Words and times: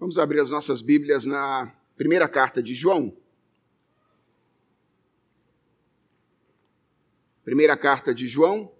Vamos 0.00 0.16
abrir 0.16 0.38
as 0.38 0.48
nossas 0.48 0.80
Bíblias 0.80 1.24
na 1.24 1.74
primeira 1.96 2.28
carta 2.28 2.62
de 2.62 2.72
João. 2.72 3.16
Primeira 7.44 7.76
carta 7.76 8.14
de 8.14 8.28
João, 8.28 8.72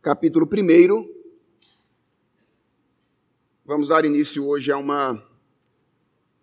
capítulo 0.00 0.48
1. 0.48 1.14
Vamos 3.66 3.88
dar 3.88 4.06
início 4.06 4.46
hoje 4.46 4.72
a 4.72 4.78
uma 4.78 5.22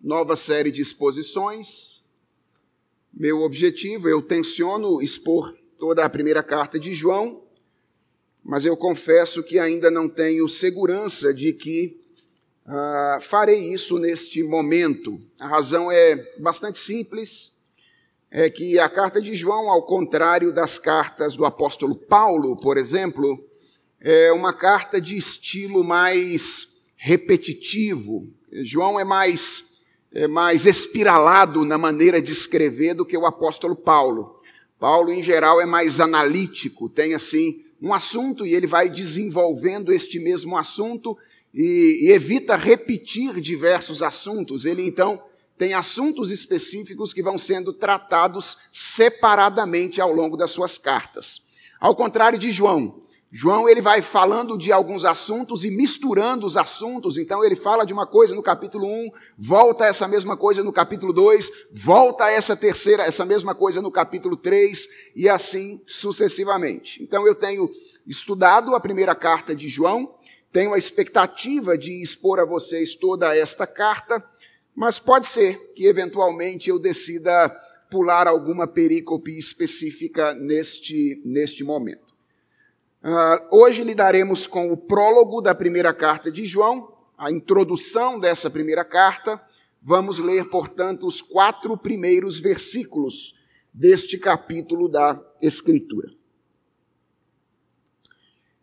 nova 0.00 0.36
série 0.36 0.70
de 0.70 0.80
exposições. 0.80 2.04
Meu 3.12 3.40
objetivo, 3.40 4.08
eu 4.08 4.22
tenciono 4.22 5.02
expor 5.02 5.52
toda 5.76 6.04
a 6.04 6.08
primeira 6.08 6.44
carta 6.44 6.78
de 6.78 6.94
João, 6.94 7.44
mas 8.44 8.64
eu 8.64 8.76
confesso 8.76 9.42
que 9.42 9.58
ainda 9.58 9.90
não 9.90 10.08
tenho 10.08 10.48
segurança 10.48 11.34
de 11.34 11.52
que 11.52 11.99
Uh, 12.70 13.20
farei 13.20 13.74
isso 13.74 13.98
neste 13.98 14.44
momento. 14.44 15.20
A 15.40 15.48
razão 15.48 15.90
é 15.90 16.14
bastante 16.38 16.78
simples: 16.78 17.52
é 18.30 18.48
que 18.48 18.78
a 18.78 18.88
carta 18.88 19.20
de 19.20 19.34
João, 19.34 19.68
ao 19.68 19.82
contrário 19.82 20.52
das 20.52 20.78
cartas 20.78 21.34
do 21.34 21.44
apóstolo 21.44 21.96
Paulo, 21.96 22.56
por 22.56 22.78
exemplo, 22.78 23.44
é 24.00 24.30
uma 24.30 24.52
carta 24.52 25.00
de 25.00 25.16
estilo 25.16 25.82
mais 25.82 26.92
repetitivo. 26.96 28.28
João 28.62 29.00
é 29.00 29.04
mais, 29.04 29.82
é 30.12 30.28
mais 30.28 30.64
espiralado 30.64 31.64
na 31.64 31.76
maneira 31.76 32.22
de 32.22 32.30
escrever 32.30 32.94
do 32.94 33.04
que 33.04 33.18
o 33.18 33.26
apóstolo 33.26 33.74
Paulo. 33.74 34.36
Paulo, 34.78 35.10
em 35.10 35.24
geral, 35.24 35.60
é 35.60 35.66
mais 35.66 35.98
analítico, 35.98 36.88
tem 36.88 37.14
assim 37.14 37.64
um 37.82 37.92
assunto 37.92 38.46
e 38.46 38.54
ele 38.54 38.68
vai 38.68 38.88
desenvolvendo 38.88 39.92
este 39.92 40.20
mesmo 40.20 40.56
assunto 40.56 41.18
e, 41.52 42.06
e 42.06 42.12
evita 42.12 42.56
repetir 42.56 43.40
diversos 43.40 44.02
assuntos. 44.02 44.64
Ele 44.64 44.86
então 44.86 45.22
tem 45.58 45.74
assuntos 45.74 46.30
específicos 46.30 47.12
que 47.12 47.22
vão 47.22 47.38
sendo 47.38 47.72
tratados 47.72 48.56
separadamente 48.72 50.00
ao 50.00 50.12
longo 50.12 50.36
das 50.36 50.50
suas 50.50 50.78
cartas. 50.78 51.42
Ao 51.78 51.94
contrário 51.94 52.38
de 52.38 52.50
João, 52.50 53.02
João 53.32 53.68
ele 53.68 53.80
vai 53.80 54.02
falando 54.02 54.58
de 54.58 54.72
alguns 54.72 55.04
assuntos 55.04 55.62
e 55.62 55.70
misturando 55.70 56.44
os 56.44 56.56
assuntos. 56.56 57.16
Então 57.16 57.44
ele 57.44 57.54
fala 57.54 57.84
de 57.84 57.92
uma 57.92 58.04
coisa 58.04 58.34
no 58.34 58.42
capítulo 58.42 58.86
1, 58.86 59.10
volta 59.38 59.84
a 59.84 59.86
essa 59.86 60.08
mesma 60.08 60.36
coisa 60.36 60.64
no 60.64 60.72
capítulo 60.72 61.12
2, 61.12 61.50
volta 61.74 62.24
a 62.24 62.30
essa 62.30 62.56
terceira, 62.56 63.04
essa 63.04 63.24
mesma 63.24 63.54
coisa 63.54 63.80
no 63.80 63.90
capítulo 63.90 64.36
3 64.36 64.88
e 65.14 65.28
assim 65.28 65.80
sucessivamente. 65.86 67.00
Então 67.02 67.24
eu 67.24 67.34
tenho 67.34 67.70
estudado 68.04 68.74
a 68.74 68.80
primeira 68.80 69.14
carta 69.14 69.54
de 69.54 69.68
João 69.68 70.12
tenho 70.52 70.74
a 70.74 70.78
expectativa 70.78 71.78
de 71.78 72.02
expor 72.02 72.40
a 72.40 72.44
vocês 72.44 72.94
toda 72.94 73.36
esta 73.36 73.66
carta, 73.66 74.24
mas 74.74 74.98
pode 74.98 75.26
ser 75.26 75.72
que 75.74 75.86
eventualmente 75.86 76.70
eu 76.70 76.78
decida 76.78 77.48
pular 77.90 78.26
alguma 78.26 78.66
perícope 78.66 79.36
específica 79.36 80.34
neste, 80.34 81.20
neste 81.24 81.64
momento. 81.64 82.14
Uh, 83.02 83.56
hoje 83.56 83.82
lidaremos 83.82 84.46
com 84.46 84.70
o 84.72 84.76
prólogo 84.76 85.40
da 85.40 85.54
primeira 85.54 85.92
carta 85.92 86.30
de 86.30 86.46
João, 86.46 86.92
a 87.16 87.30
introdução 87.30 88.18
dessa 88.18 88.50
primeira 88.50 88.84
carta. 88.84 89.40
Vamos 89.82 90.18
ler, 90.18 90.48
portanto, 90.50 91.06
os 91.06 91.22
quatro 91.22 91.76
primeiros 91.76 92.38
versículos 92.38 93.34
deste 93.72 94.18
capítulo 94.18 94.88
da 94.88 95.18
Escritura. 95.40 96.19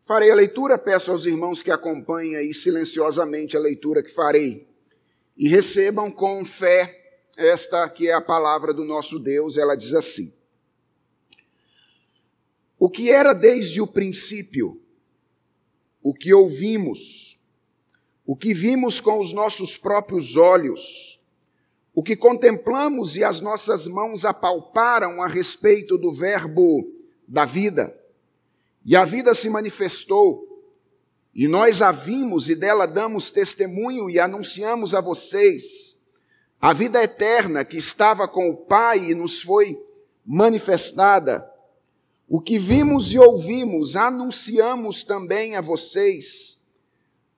Farei 0.08 0.32
a 0.32 0.36
leitura, 0.36 0.78
peço 0.78 1.12
aos 1.12 1.26
irmãos 1.26 1.62
que 1.62 1.70
acompanhem 1.70 2.38
aí 2.38 2.54
silenciosamente 2.54 3.58
a 3.58 3.60
leitura 3.60 4.02
que 4.02 4.10
farei 4.10 4.66
e 5.36 5.50
recebam 5.50 6.10
com 6.10 6.46
fé 6.46 7.26
esta 7.36 7.90
que 7.90 8.08
é 8.08 8.14
a 8.14 8.22
palavra 8.22 8.74
do 8.74 8.86
nosso 8.86 9.20
Deus. 9.20 9.58
Ela 9.58 9.76
diz 9.76 9.94
assim: 9.94 10.32
O 12.80 12.90
que 12.90 13.12
era 13.12 13.34
desde 13.34 13.82
o 13.82 13.86
princípio, 13.86 14.82
o 16.02 16.14
que 16.14 16.34
ouvimos, 16.34 17.38
o 18.26 18.34
que 18.34 18.54
vimos 18.54 19.02
com 19.02 19.20
os 19.20 19.34
nossos 19.34 19.76
próprios 19.76 20.38
olhos, 20.38 21.20
o 21.94 22.02
que 22.02 22.16
contemplamos 22.16 23.18
e 23.18 23.26
as 23.26 23.42
nossas 23.42 23.86
mãos 23.86 24.24
apalparam 24.24 25.22
a 25.22 25.28
respeito 25.28 25.98
do 25.98 26.14
Verbo 26.14 26.90
da 27.28 27.44
vida 27.44 27.97
e 28.88 28.96
a 28.96 29.04
vida 29.04 29.36
se 29.36 29.50
manifestou, 29.50 30.64
e 31.36 31.46
nós 31.46 31.82
a 31.82 31.92
vimos 31.92 32.48
e 32.48 32.56
dela 32.56 32.88
damos 32.88 33.30
testemunho 33.30 34.10
e 34.10 34.18
anunciamos 34.18 34.96
a 34.96 35.02
vocês. 35.02 35.98
A 36.60 36.72
vida 36.72 37.04
eterna 37.04 37.66
que 37.66 37.76
estava 37.76 38.30
com 38.30 38.50
o 38.50 38.56
Pai 38.56 39.12
e 39.12 39.14
nos 39.14 39.42
foi 39.42 39.78
manifestada. 40.26 41.52
O 42.30 42.40
que 42.40 42.58
vimos 42.58 43.14
e 43.14 43.20
ouvimos, 43.20 43.98
anunciamos 43.98 45.04
também 45.04 45.58
a 45.58 45.62
vocês, 45.62 46.58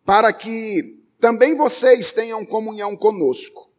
para 0.06 0.32
que 0.32 1.02
também 1.20 1.56
vocês 1.56 2.12
tenham 2.12 2.46
comunhão 2.46 2.96
conosco. 2.96 3.72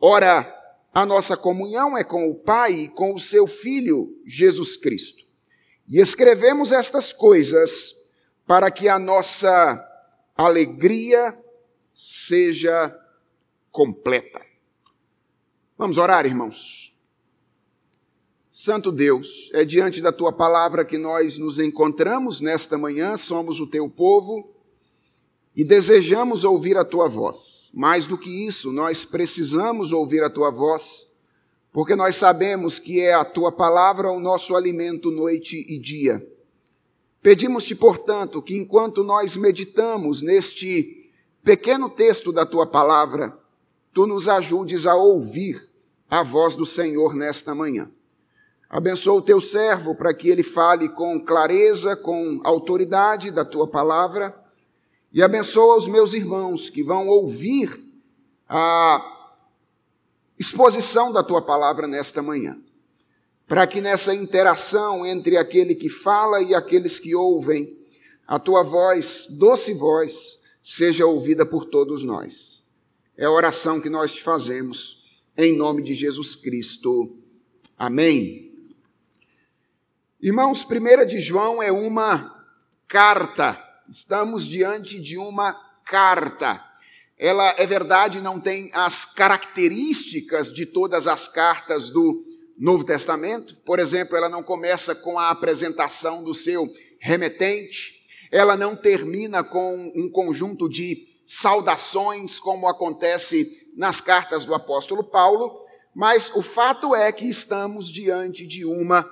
Ora, 0.00 0.52
a 0.92 1.06
nossa 1.06 1.36
comunhão 1.36 1.96
é 1.96 2.02
com 2.02 2.28
o 2.28 2.34
Pai 2.34 2.72
e 2.72 2.88
com 2.88 3.14
o 3.14 3.18
seu 3.20 3.46
Filho, 3.46 4.20
Jesus 4.26 4.76
Cristo. 4.76 5.27
E 5.88 6.00
escrevemos 6.00 6.70
estas 6.70 7.12
coisas 7.12 7.94
para 8.46 8.70
que 8.70 8.88
a 8.88 8.98
nossa 8.98 9.84
alegria 10.36 11.34
seja 11.94 12.94
completa. 13.72 14.40
Vamos 15.78 15.96
orar, 15.96 16.26
irmãos. 16.26 16.94
Santo 18.50 18.92
Deus, 18.92 19.50
é 19.54 19.64
diante 19.64 20.02
da 20.02 20.12
tua 20.12 20.32
palavra 20.32 20.84
que 20.84 20.98
nós 20.98 21.38
nos 21.38 21.58
encontramos 21.58 22.40
nesta 22.40 22.76
manhã, 22.76 23.16
somos 23.16 23.60
o 23.60 23.66
teu 23.66 23.88
povo 23.88 24.52
e 25.56 25.64
desejamos 25.64 26.44
ouvir 26.44 26.76
a 26.76 26.84
tua 26.84 27.08
voz. 27.08 27.70
Mais 27.72 28.06
do 28.06 28.18
que 28.18 28.46
isso, 28.46 28.72
nós 28.72 29.04
precisamos 29.04 29.92
ouvir 29.92 30.22
a 30.22 30.28
tua 30.28 30.50
voz 30.50 31.07
porque 31.78 31.94
nós 31.94 32.16
sabemos 32.16 32.80
que 32.80 33.00
é 33.00 33.14
a 33.14 33.24
tua 33.24 33.52
palavra 33.52 34.10
o 34.10 34.18
nosso 34.18 34.56
alimento 34.56 35.12
noite 35.12 35.64
e 35.68 35.78
dia. 35.78 36.28
Pedimos-te, 37.22 37.72
portanto, 37.72 38.42
que 38.42 38.56
enquanto 38.56 39.04
nós 39.04 39.36
meditamos 39.36 40.20
neste 40.20 41.08
pequeno 41.40 41.88
texto 41.88 42.32
da 42.32 42.44
tua 42.44 42.66
palavra, 42.66 43.38
tu 43.94 44.08
nos 44.08 44.26
ajudes 44.28 44.86
a 44.86 44.96
ouvir 44.96 45.70
a 46.10 46.24
voz 46.24 46.56
do 46.56 46.66
Senhor 46.66 47.14
nesta 47.14 47.54
manhã. 47.54 47.88
Abençoa 48.68 49.20
o 49.20 49.22
teu 49.22 49.40
servo 49.40 49.94
para 49.94 50.12
que 50.12 50.28
ele 50.28 50.42
fale 50.42 50.88
com 50.88 51.20
clareza, 51.20 51.94
com 51.94 52.40
autoridade 52.42 53.30
da 53.30 53.44
tua 53.44 53.68
palavra, 53.68 54.36
e 55.12 55.22
abençoa 55.22 55.76
os 55.76 55.86
meus 55.86 56.12
irmãos 56.12 56.70
que 56.70 56.82
vão 56.82 57.06
ouvir 57.06 57.80
a 58.48 59.17
exposição 60.38 61.12
da 61.12 61.22
tua 61.22 61.42
palavra 61.42 61.86
nesta 61.86 62.22
manhã. 62.22 62.58
Para 63.46 63.66
que 63.66 63.80
nessa 63.80 64.14
interação 64.14 65.04
entre 65.04 65.36
aquele 65.36 65.74
que 65.74 65.88
fala 65.88 66.40
e 66.40 66.54
aqueles 66.54 66.98
que 66.98 67.14
ouvem, 67.14 67.76
a 68.26 68.38
tua 68.38 68.62
voz, 68.62 69.26
doce 69.38 69.72
voz, 69.72 70.40
seja 70.62 71.06
ouvida 71.06 71.46
por 71.46 71.64
todos 71.64 72.04
nós. 72.04 72.62
É 73.16 73.24
a 73.24 73.30
oração 73.30 73.80
que 73.80 73.88
nós 73.88 74.12
te 74.12 74.22
fazemos, 74.22 75.22
em 75.36 75.56
nome 75.56 75.82
de 75.82 75.94
Jesus 75.94 76.36
Cristo. 76.36 77.16
Amém. 77.76 78.70
Irmãos, 80.20 80.64
1 80.64 81.06
de 81.06 81.20
João 81.20 81.62
é 81.62 81.72
uma 81.72 82.44
carta. 82.86 83.58
Estamos 83.88 84.44
diante 84.44 85.00
de 85.00 85.16
uma 85.16 85.54
carta 85.84 86.67
ela 87.18 87.52
é 87.58 87.66
verdade, 87.66 88.20
não 88.20 88.38
tem 88.38 88.70
as 88.72 89.04
características 89.04 90.52
de 90.52 90.64
todas 90.64 91.08
as 91.08 91.26
cartas 91.26 91.90
do 91.90 92.24
Novo 92.56 92.84
Testamento. 92.84 93.56
Por 93.64 93.80
exemplo, 93.80 94.16
ela 94.16 94.28
não 94.28 94.42
começa 94.42 94.94
com 94.94 95.18
a 95.18 95.30
apresentação 95.30 96.22
do 96.22 96.32
seu 96.32 96.72
remetente, 97.00 97.98
ela 98.30 98.56
não 98.56 98.76
termina 98.76 99.42
com 99.42 99.92
um 99.96 100.08
conjunto 100.08 100.68
de 100.68 101.06
saudações, 101.26 102.38
como 102.38 102.68
acontece 102.68 103.70
nas 103.76 104.00
cartas 104.00 104.44
do 104.44 104.54
apóstolo 104.54 105.02
Paulo, 105.02 105.60
mas 105.94 106.34
o 106.34 106.42
fato 106.42 106.94
é 106.94 107.10
que 107.10 107.26
estamos 107.26 107.90
diante 107.90 108.46
de 108.46 108.64
uma 108.64 109.08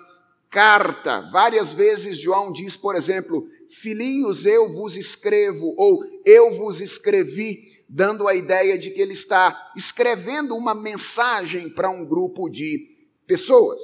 carta. 0.48 1.28
Várias 1.32 1.72
vezes 1.72 2.18
João 2.18 2.52
diz, 2.52 2.76
por 2.76 2.94
exemplo, 2.94 3.46
filhinhos, 3.68 4.46
eu 4.46 4.72
vos 4.72 4.96
escrevo, 4.96 5.74
ou 5.76 6.04
eu 6.24 6.54
vos 6.54 6.80
escrevi 6.80 7.75
dando 7.88 8.26
a 8.26 8.34
ideia 8.34 8.78
de 8.78 8.90
que 8.90 9.00
ele 9.00 9.12
está 9.12 9.72
escrevendo 9.76 10.56
uma 10.56 10.74
mensagem 10.74 11.68
para 11.70 11.90
um 11.90 12.04
grupo 12.04 12.48
de 12.48 12.78
pessoas. 13.26 13.80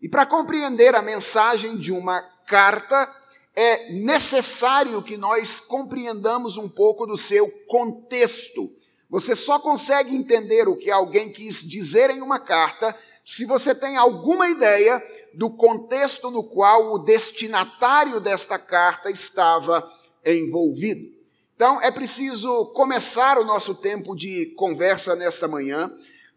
E 0.00 0.08
para 0.08 0.26
compreender 0.26 0.94
a 0.94 1.02
mensagem 1.02 1.76
de 1.76 1.90
uma 1.92 2.20
carta, 2.46 3.10
é 3.56 3.92
necessário 3.92 5.02
que 5.02 5.16
nós 5.16 5.60
compreendamos 5.60 6.56
um 6.56 6.68
pouco 6.68 7.06
do 7.06 7.16
seu 7.16 7.48
contexto. 7.66 8.70
Você 9.08 9.36
só 9.36 9.58
consegue 9.58 10.14
entender 10.14 10.68
o 10.68 10.76
que 10.76 10.90
alguém 10.90 11.32
quis 11.32 11.62
dizer 11.62 12.10
em 12.10 12.20
uma 12.20 12.38
carta 12.38 12.94
se 13.24 13.44
você 13.44 13.74
tem 13.74 13.96
alguma 13.96 14.50
ideia 14.50 15.02
do 15.32 15.48
contexto 15.50 16.30
no 16.30 16.44
qual 16.44 16.92
o 16.92 16.98
destinatário 16.98 18.20
desta 18.20 18.58
carta 18.58 19.10
estava 19.10 19.88
envolvido. 20.24 21.13
Então, 21.54 21.80
é 21.80 21.90
preciso 21.90 22.66
começar 22.74 23.38
o 23.38 23.44
nosso 23.44 23.76
tempo 23.76 24.16
de 24.16 24.46
conversa 24.56 25.14
nesta 25.14 25.46
manhã 25.46 25.90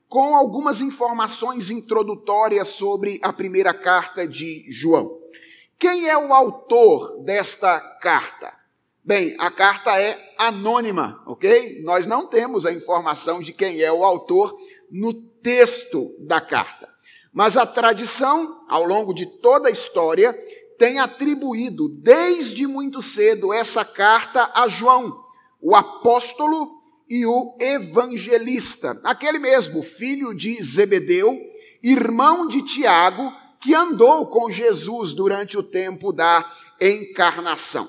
com 0.07 0.35
algumas 0.35 0.79
informações 0.79 1.71
introdutórias 1.71 2.69
sobre 2.69 3.19
a 3.23 3.33
primeira 3.33 3.73
carta 3.73 4.27
de 4.27 4.63
João. 4.71 5.17
Quem 5.79 6.07
é 6.07 6.15
o 6.15 6.33
autor 6.33 7.23
desta 7.23 7.79
carta? 7.99 8.53
Bem, 9.03 9.35
a 9.39 9.49
carta 9.49 9.99
é 9.99 10.17
anônima, 10.37 11.21
ok? 11.25 11.81
Nós 11.83 12.05
não 12.05 12.27
temos 12.27 12.65
a 12.65 12.71
informação 12.71 13.39
de 13.39 13.53
quem 13.53 13.81
é 13.81 13.91
o 13.91 14.03
autor 14.03 14.55
no 14.91 15.13
texto 15.13 16.15
da 16.19 16.39
carta. 16.39 16.87
Mas 17.33 17.57
a 17.57 17.65
tradição, 17.65 18.65
ao 18.67 18.83
longo 18.83 19.13
de 19.13 19.25
toda 19.25 19.67
a 19.69 19.71
história, 19.71 20.37
tem 20.77 20.99
atribuído 20.99 21.89
desde 21.89 22.67
muito 22.67 23.01
cedo 23.01 23.53
essa 23.53 23.83
carta 23.83 24.51
a 24.53 24.67
João, 24.67 25.23
o 25.61 25.75
apóstolo 25.75 26.81
e 27.09 27.25
o 27.25 27.55
evangelista, 27.59 28.99
aquele 29.03 29.39
mesmo, 29.39 29.81
filho 29.81 30.35
de 30.35 30.61
Zebedeu, 30.63 31.37
irmão 31.81 32.47
de 32.47 32.61
Tiago, 32.63 33.31
que 33.59 33.73
andou 33.73 34.27
com 34.27 34.51
Jesus 34.51 35.13
durante 35.13 35.57
o 35.57 35.63
tempo 35.63 36.11
da 36.11 36.45
encarnação. 36.79 37.87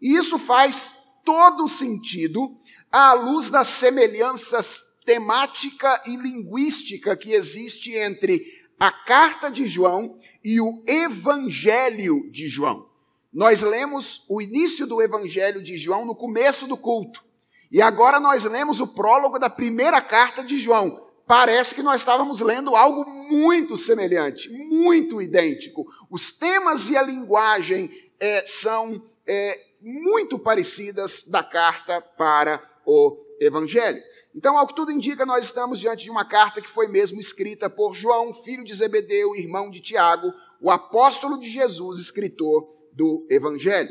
E 0.00 0.16
isso 0.16 0.38
faz 0.38 0.90
todo 1.24 1.68
sentido 1.68 2.54
à 2.92 3.14
luz 3.14 3.50
das 3.50 3.68
semelhanças 3.68 4.88
temática 5.08 6.02
e 6.04 6.16
linguística 6.16 7.16
que 7.16 7.32
existe 7.32 7.94
entre 7.94 8.57
a 8.78 8.90
carta 8.90 9.50
de 9.50 9.66
João 9.66 10.16
e 10.44 10.60
o 10.60 10.82
evangelho 10.86 12.30
de 12.30 12.48
João. 12.48 12.88
Nós 13.32 13.60
lemos 13.60 14.24
o 14.28 14.40
início 14.40 14.86
do 14.86 15.02
evangelho 15.02 15.62
de 15.62 15.76
João 15.76 16.04
no 16.04 16.14
começo 16.14 16.66
do 16.66 16.76
culto. 16.76 17.24
E 17.70 17.82
agora 17.82 18.18
nós 18.18 18.44
lemos 18.44 18.80
o 18.80 18.86
prólogo 18.86 19.38
da 19.38 19.50
primeira 19.50 20.00
carta 20.00 20.42
de 20.42 20.58
João. 20.58 21.06
Parece 21.26 21.74
que 21.74 21.82
nós 21.82 22.00
estávamos 22.00 22.40
lendo 22.40 22.74
algo 22.74 23.04
muito 23.28 23.76
semelhante, 23.76 24.48
muito 24.50 25.20
idêntico. 25.20 25.86
Os 26.10 26.32
temas 26.32 26.88
e 26.88 26.96
a 26.96 27.02
linguagem 27.02 27.90
é, 28.18 28.46
são 28.46 29.02
é, 29.26 29.60
muito 29.82 30.38
parecidas 30.38 31.24
da 31.24 31.42
carta 31.42 32.00
para 32.16 32.62
o 32.86 33.16
Evangelho. 33.38 34.00
Então, 34.38 34.56
ao 34.56 34.68
que 34.68 34.74
tudo 34.76 34.92
indica, 34.92 35.26
nós 35.26 35.46
estamos 35.46 35.80
diante 35.80 36.04
de 36.04 36.10
uma 36.12 36.24
carta 36.24 36.60
que 36.60 36.68
foi 36.68 36.86
mesmo 36.86 37.20
escrita 37.20 37.68
por 37.68 37.96
João, 37.96 38.32
filho 38.32 38.62
de 38.62 38.72
Zebedeu, 38.72 39.34
irmão 39.34 39.68
de 39.68 39.80
Tiago, 39.80 40.32
o 40.60 40.70
apóstolo 40.70 41.40
de 41.40 41.50
Jesus, 41.50 41.98
escritor 41.98 42.70
do 42.92 43.26
Evangelho. 43.28 43.90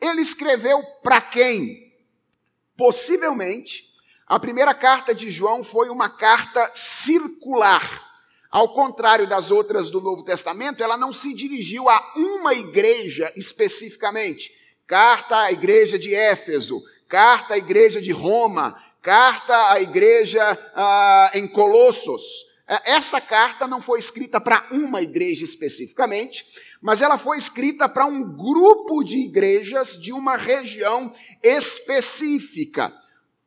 Ele 0.00 0.22
escreveu 0.22 0.82
para 1.02 1.20
quem? 1.20 1.92
Possivelmente, 2.74 3.92
a 4.26 4.40
primeira 4.40 4.72
carta 4.72 5.14
de 5.14 5.30
João 5.30 5.62
foi 5.62 5.90
uma 5.90 6.08
carta 6.08 6.72
circular. 6.74 8.02
Ao 8.50 8.72
contrário 8.72 9.28
das 9.28 9.50
outras 9.50 9.90
do 9.90 10.00
Novo 10.00 10.22
Testamento, 10.22 10.82
ela 10.82 10.96
não 10.96 11.12
se 11.12 11.34
dirigiu 11.34 11.90
a 11.90 12.14
uma 12.16 12.54
igreja 12.54 13.30
especificamente 13.36 14.50
carta 14.86 15.38
à 15.38 15.52
igreja 15.52 15.98
de 15.98 16.14
Éfeso, 16.14 16.82
carta 17.08 17.54
à 17.54 17.58
igreja 17.58 18.00
de 18.00 18.10
Roma, 18.10 18.74
carta 19.02 19.72
à 19.72 19.80
igreja 19.80 20.58
ah, 20.74 21.30
em 21.34 21.46
Colossos. 21.48 22.22
É, 22.68 22.92
esta 22.92 23.20
carta 23.20 23.66
não 23.66 23.82
foi 23.82 23.98
escrita 23.98 24.40
para 24.40 24.68
uma 24.70 25.02
igreja 25.02 25.44
especificamente, 25.44 26.46
mas 26.80 27.02
ela 27.02 27.18
foi 27.18 27.36
escrita 27.36 27.88
para 27.88 28.06
um 28.06 28.22
grupo 28.22 29.02
de 29.02 29.18
igrejas 29.18 30.00
de 30.00 30.12
uma 30.12 30.36
região 30.36 31.12
específica. 31.42 32.92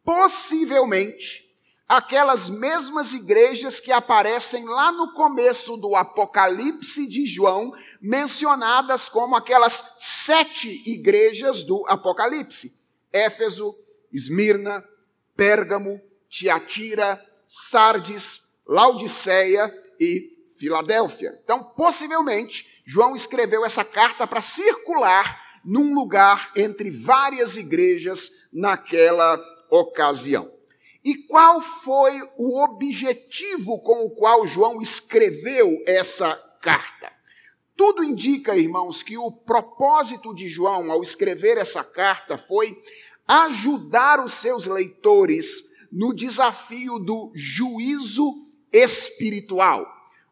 Possivelmente, 0.04 1.46
aquelas 1.88 2.50
mesmas 2.50 3.14
igrejas 3.14 3.80
que 3.80 3.92
aparecem 3.92 4.66
lá 4.66 4.92
no 4.92 5.14
começo 5.14 5.78
do 5.78 5.96
Apocalipse 5.96 7.08
de 7.08 7.26
João, 7.26 7.72
mencionadas 8.02 9.08
como 9.08 9.36
aquelas 9.36 9.98
sete 10.02 10.84
igrejas 10.86 11.64
do 11.64 11.86
Apocalipse: 11.88 12.72
Éfeso, 13.12 13.76
Esmirna, 14.12 14.84
Pérgamo, 15.36 16.02
Tiatira, 16.30 17.22
Sardes, 17.46 18.60
Laodiceia 18.68 19.74
e 20.00 20.22
Filadélfia. 20.58 21.40
Então, 21.44 21.64
possivelmente, 21.64 22.66
João 22.86 23.16
escreveu 23.16 23.66
essa 23.66 23.84
carta 23.84 24.26
para 24.26 24.42
circular 24.42 25.44
num 25.64 25.94
lugar 25.94 26.52
entre 26.56 26.90
várias 26.90 27.56
igrejas 27.58 28.30
naquela 28.54 29.40
ocasião. 29.70 30.50
E 31.04 31.16
qual 31.28 31.62
foi 31.62 32.20
o 32.38 32.64
objetivo 32.64 33.80
com 33.80 34.06
o 34.06 34.10
qual 34.12 34.48
João 34.48 34.82
escreveu 34.82 35.70
essa 35.86 36.36
carta? 36.62 37.14
Tudo 37.78 38.04
indica, 38.04 38.56
irmãos, 38.56 39.04
que 39.04 39.18
o 39.18 39.32
propósito 39.32 40.34
de 40.34 40.48
João 40.48 40.92
ao 40.92 41.04
escrever 41.04 41.58
essa 41.58 41.84
carta 41.84 42.38
foi 42.38 42.74
ajudar 43.28 44.24
os 44.24 44.34
seus 44.34 44.66
leitores 44.66 45.74
no 45.92 46.14
desafio 46.14 47.00
do 47.00 47.32
juízo 47.34 48.34
espiritual, 48.72 49.86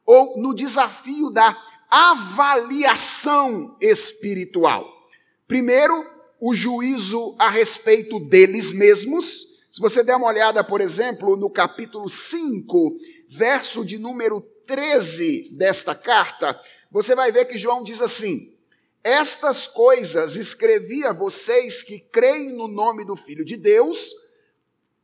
ou 0.05 0.39
no 0.41 0.53
desafio 0.53 1.29
da 1.29 1.57
avaliação 1.89 3.77
espiritual. 3.79 4.85
Primeiro, 5.47 5.93
o 6.39 6.53
juízo 6.53 7.35
a 7.39 7.49
respeito 7.49 8.19
deles 8.19 8.73
mesmos, 8.73 9.53
se 9.71 9.79
você 9.79 10.03
der 10.03 10.15
uma 10.17 10.27
olhada, 10.27 10.63
por 10.63 10.81
exemplo, 10.81 11.37
no 11.37 11.49
capítulo 11.49 12.09
5, 12.09 12.95
verso 13.29 13.85
de 13.85 13.97
número 13.97 14.41
13 14.67 15.55
desta 15.57 15.95
carta, 15.95 16.59
você 16.91 17.15
vai 17.15 17.31
ver 17.31 17.45
que 17.45 17.57
João 17.57 17.83
diz 17.83 18.01
assim: 18.01 18.52
Estas 19.03 19.67
coisas 19.67 20.37
escrevi 20.37 21.05
a 21.05 21.11
vocês 21.11 21.83
que 21.83 21.99
creem 21.99 22.55
no 22.55 22.69
nome 22.69 23.03
do 23.03 23.17
Filho 23.17 23.43
de 23.43 23.57
Deus, 23.57 24.09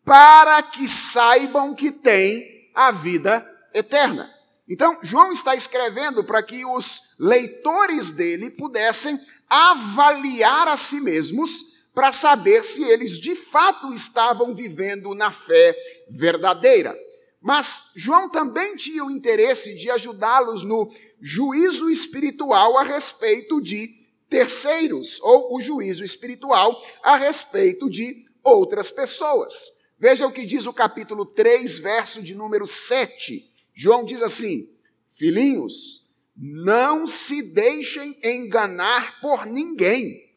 para 0.05 0.63
que 0.63 0.87
saibam 0.87 1.75
que 1.75 1.91
têm 1.91 2.71
a 2.73 2.91
vida 2.91 3.45
eterna. 3.73 4.33
Então, 4.68 4.97
João 5.03 5.31
está 5.31 5.56
escrevendo 5.56 6.23
para 6.23 6.41
que 6.41 6.65
os 6.65 7.15
leitores 7.19 8.09
dele 8.11 8.49
pudessem 8.49 9.19
avaliar 9.49 10.68
a 10.68 10.77
si 10.77 11.01
mesmos 11.01 11.69
para 11.94 12.11
saber 12.11 12.63
se 12.63 12.83
eles 12.83 13.19
de 13.19 13.35
fato 13.35 13.94
estavam 13.94 14.56
vivendo 14.56 15.13
na 15.13 15.31
fé 15.31 15.75
verdadeira. 16.07 16.95
Mas 17.41 17.91
João 17.95 18.29
também 18.29 18.75
tinha 18.75 19.03
o 19.03 19.11
interesse 19.11 19.75
de 19.75 19.89
ajudá-los 19.89 20.63
no 20.63 20.91
juízo 21.21 21.89
espiritual 21.89 22.77
a 22.77 22.83
respeito 22.83 23.61
de 23.61 23.89
terceiros, 24.29 25.19
ou 25.21 25.55
o 25.55 25.61
juízo 25.61 26.03
espiritual 26.03 26.79
a 27.01 27.15
respeito 27.15 27.89
de 27.89 28.25
outras 28.43 28.91
pessoas. 28.91 29.53
Veja 29.97 30.27
o 30.27 30.31
que 30.31 30.45
diz 30.45 30.65
o 30.65 30.73
capítulo 30.73 31.25
3, 31.25 31.77
verso 31.79 32.21
de 32.21 32.35
número 32.35 32.67
7. 32.67 33.45
João 33.73 34.03
diz 34.03 34.21
assim: 34.21 34.69
Filhinhos, 35.07 36.07
não 36.35 37.07
se 37.07 37.41
deixem 37.41 38.17
enganar 38.23 39.19
por 39.21 39.45
ninguém 39.45 40.29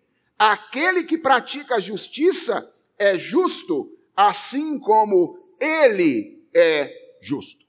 Aquele 0.44 1.04
que 1.04 1.18
pratica 1.18 1.76
a 1.76 1.80
justiça 1.80 2.68
é 2.99 3.16
justo, 3.16 3.97
assim 4.16 4.76
como 4.80 5.38
ele 5.61 6.42
é 6.54 7.16
justo. 7.21 7.64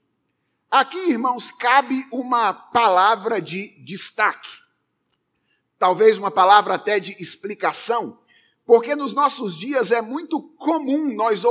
Aqui, 0.70 1.10
irmãos, 1.10 1.50
cabe 1.50 2.04
uma 2.10 2.52
palavra 2.52 3.40
de 3.40 3.68
destaque, 3.84 4.50
talvez 5.78 6.18
uma 6.18 6.30
palavra 6.30 6.74
até 6.74 6.98
de 6.98 7.12
explicação, 7.22 8.18
porque 8.66 8.96
nos 8.96 9.12
nossos 9.12 9.56
dias 9.56 9.92
é 9.92 10.00
muito 10.00 10.42
comum 10.56 11.14
nós, 11.14 11.42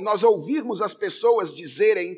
nós 0.00 0.22
ouvirmos 0.22 0.82
as 0.82 0.92
pessoas 0.92 1.54
dizerem 1.54 2.14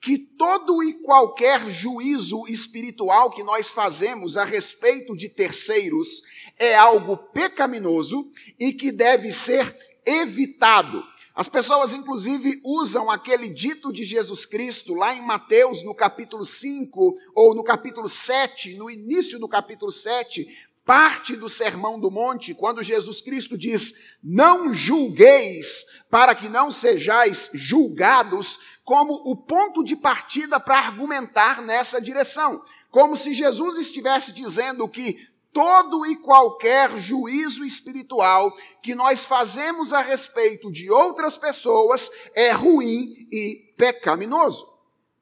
que 0.00 0.18
todo 0.18 0.82
e 0.82 0.94
qualquer 0.94 1.68
juízo 1.70 2.46
espiritual 2.48 3.30
que 3.30 3.42
nós 3.42 3.68
fazemos 3.68 4.36
a 4.36 4.44
respeito 4.44 5.16
de 5.16 5.28
terceiros 5.28 6.22
é 6.58 6.74
algo 6.76 7.16
pecaminoso 7.16 8.30
e 8.58 8.72
que 8.72 8.92
deve 8.92 9.32
ser 9.32 9.74
evitado. 10.04 11.02
As 11.38 11.48
pessoas, 11.48 11.94
inclusive, 11.94 12.60
usam 12.64 13.08
aquele 13.08 13.46
dito 13.46 13.92
de 13.92 14.02
Jesus 14.02 14.44
Cristo 14.44 14.92
lá 14.92 15.14
em 15.14 15.22
Mateus, 15.22 15.84
no 15.84 15.94
capítulo 15.94 16.44
5, 16.44 17.16
ou 17.32 17.54
no 17.54 17.62
capítulo 17.62 18.08
7, 18.08 18.74
no 18.74 18.90
início 18.90 19.38
do 19.38 19.46
capítulo 19.46 19.92
7, 19.92 20.44
parte 20.84 21.36
do 21.36 21.48
Sermão 21.48 22.00
do 22.00 22.10
Monte, 22.10 22.54
quando 22.54 22.82
Jesus 22.82 23.20
Cristo 23.20 23.56
diz: 23.56 24.16
Não 24.20 24.74
julgueis, 24.74 25.84
para 26.10 26.34
que 26.34 26.48
não 26.48 26.72
sejais 26.72 27.50
julgados, 27.54 28.58
como 28.82 29.12
o 29.24 29.36
ponto 29.36 29.84
de 29.84 29.94
partida 29.94 30.58
para 30.58 30.80
argumentar 30.80 31.62
nessa 31.62 32.00
direção. 32.00 32.60
Como 32.90 33.16
se 33.16 33.32
Jesus 33.32 33.78
estivesse 33.78 34.32
dizendo 34.32 34.88
que 34.88 35.27
todo 35.52 36.06
e 36.06 36.16
qualquer 36.16 36.98
juízo 36.98 37.64
espiritual 37.64 38.54
que 38.82 38.94
nós 38.94 39.24
fazemos 39.24 39.92
a 39.92 40.00
respeito 40.00 40.70
de 40.70 40.90
outras 40.90 41.36
pessoas 41.36 42.10
é 42.34 42.50
ruim 42.50 43.28
e 43.32 43.74
pecaminoso. 43.76 44.66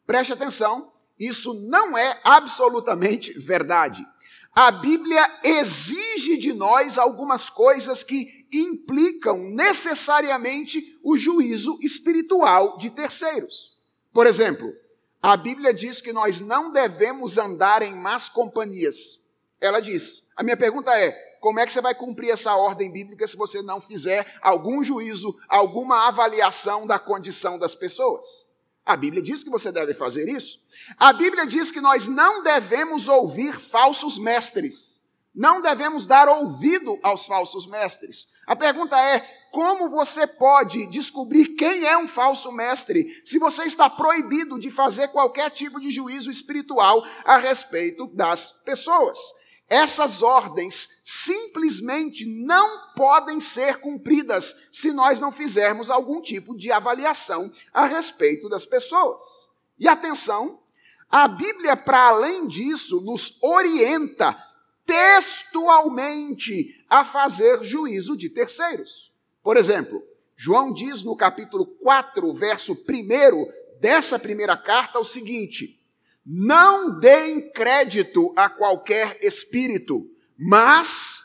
Preste 0.06 0.32
atenção, 0.32 0.90
isso 1.18 1.54
não 1.68 1.96
é 1.96 2.20
absolutamente 2.24 3.32
verdade. 3.38 4.06
A 4.54 4.70
Bíblia 4.70 5.22
exige 5.44 6.38
de 6.38 6.52
nós 6.54 6.96
algumas 6.96 7.50
coisas 7.50 8.02
que 8.02 8.46
implicam 8.52 9.38
necessariamente 9.50 10.98
o 11.02 11.18
juízo 11.18 11.78
espiritual 11.82 12.78
de 12.78 12.88
terceiros. 12.88 13.76
Por 14.14 14.26
exemplo, 14.26 14.72
a 15.22 15.36
Bíblia 15.36 15.74
diz 15.74 16.00
que 16.00 16.12
nós 16.12 16.40
não 16.40 16.72
devemos 16.72 17.36
andar 17.36 17.82
em 17.82 17.94
más 17.96 18.30
companhias. 18.30 19.25
Ela 19.60 19.80
diz. 19.80 20.28
A 20.36 20.42
minha 20.42 20.56
pergunta 20.56 20.96
é: 20.98 21.12
como 21.40 21.60
é 21.60 21.66
que 21.66 21.72
você 21.72 21.80
vai 21.80 21.94
cumprir 21.94 22.30
essa 22.30 22.54
ordem 22.56 22.90
bíblica 22.90 23.26
se 23.26 23.36
você 23.36 23.62
não 23.62 23.80
fizer 23.80 24.26
algum 24.42 24.82
juízo, 24.82 25.36
alguma 25.48 26.08
avaliação 26.08 26.86
da 26.86 26.98
condição 26.98 27.58
das 27.58 27.74
pessoas? 27.74 28.46
A 28.84 28.96
Bíblia 28.96 29.22
diz 29.22 29.42
que 29.42 29.50
você 29.50 29.72
deve 29.72 29.94
fazer 29.94 30.28
isso. 30.28 30.60
A 30.96 31.12
Bíblia 31.12 31.46
diz 31.46 31.70
que 31.70 31.80
nós 31.80 32.06
não 32.06 32.42
devemos 32.42 33.08
ouvir 33.08 33.58
falsos 33.58 34.18
mestres. 34.18 34.96
Não 35.34 35.60
devemos 35.60 36.06
dar 36.06 36.28
ouvido 36.28 36.98
aos 37.02 37.26
falsos 37.26 37.66
mestres. 37.66 38.28
A 38.46 38.56
pergunta 38.56 38.98
é: 38.98 39.20
como 39.50 39.88
você 39.88 40.26
pode 40.26 40.86
descobrir 40.86 41.56
quem 41.56 41.84
é 41.84 41.98
um 41.98 42.08
falso 42.08 42.50
mestre 42.52 43.22
se 43.24 43.38
você 43.38 43.64
está 43.64 43.90
proibido 43.90 44.58
de 44.58 44.70
fazer 44.70 45.08
qualquer 45.08 45.50
tipo 45.50 45.78
de 45.78 45.90
juízo 45.90 46.30
espiritual 46.30 47.02
a 47.24 47.36
respeito 47.36 48.06
das 48.08 48.62
pessoas? 48.64 49.18
Essas 49.68 50.22
ordens 50.22 51.02
simplesmente 51.04 52.24
não 52.24 52.92
podem 52.94 53.40
ser 53.40 53.80
cumpridas 53.80 54.68
se 54.72 54.92
nós 54.92 55.18
não 55.18 55.32
fizermos 55.32 55.90
algum 55.90 56.20
tipo 56.20 56.56
de 56.56 56.70
avaliação 56.70 57.52
a 57.74 57.86
respeito 57.86 58.48
das 58.48 58.64
pessoas. 58.64 59.20
E 59.78 59.88
atenção, 59.88 60.60
a 61.10 61.26
Bíblia, 61.26 61.76
para 61.76 62.08
além 62.08 62.46
disso, 62.46 63.00
nos 63.00 63.42
orienta 63.42 64.36
textualmente 64.84 66.84
a 66.88 67.04
fazer 67.04 67.64
juízo 67.64 68.16
de 68.16 68.30
terceiros. 68.30 69.12
Por 69.42 69.56
exemplo, 69.56 70.00
João 70.36 70.72
diz 70.72 71.02
no 71.02 71.16
capítulo 71.16 71.66
4, 71.66 72.32
verso 72.34 72.72
1 72.72 73.78
dessa 73.80 74.18
primeira 74.18 74.56
carta 74.56 74.98
o 74.98 75.04
seguinte: 75.04 75.75
Não 76.26 76.98
deem 76.98 77.52
crédito 77.52 78.32
a 78.34 78.48
qualquer 78.50 79.16
espírito, 79.22 80.10
mas 80.36 81.20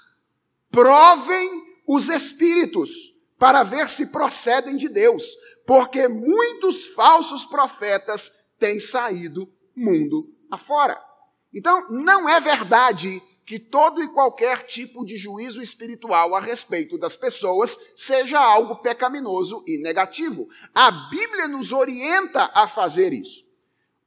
provem 0.70 1.50
os 1.88 2.08
espíritos 2.08 2.92
para 3.40 3.64
ver 3.64 3.90
se 3.90 4.12
procedem 4.12 4.78
de 4.78 4.88
Deus, 4.88 5.26
porque 5.66 6.08
muitos 6.08 6.90
falsos 6.90 7.44
profetas 7.46 8.30
têm 8.60 8.80
saído 8.80 9.52
mundo 9.76 10.30
afora. 10.52 11.02
Então, 11.52 11.90
não 11.90 12.30
é 12.30 12.40
verdade 12.40 13.20
que 13.44 13.58
todo 13.58 14.04
e 14.04 14.08
qualquer 14.08 14.68
tipo 14.68 15.04
de 15.04 15.18
juízo 15.18 15.62
espiritual 15.62 16.36
a 16.36 16.40
respeito 16.40 16.98
das 16.98 17.16
pessoas 17.16 17.76
seja 17.98 18.40
algo 18.40 18.78
pecaminoso 18.78 19.64
e 19.68 19.82
negativo. 19.82 20.48
A 20.76 20.92
Bíblia 21.10 21.48
nos 21.48 21.72
orienta 21.72 22.52
a 22.54 22.68
fazer 22.68 23.12
isso. 23.12 23.51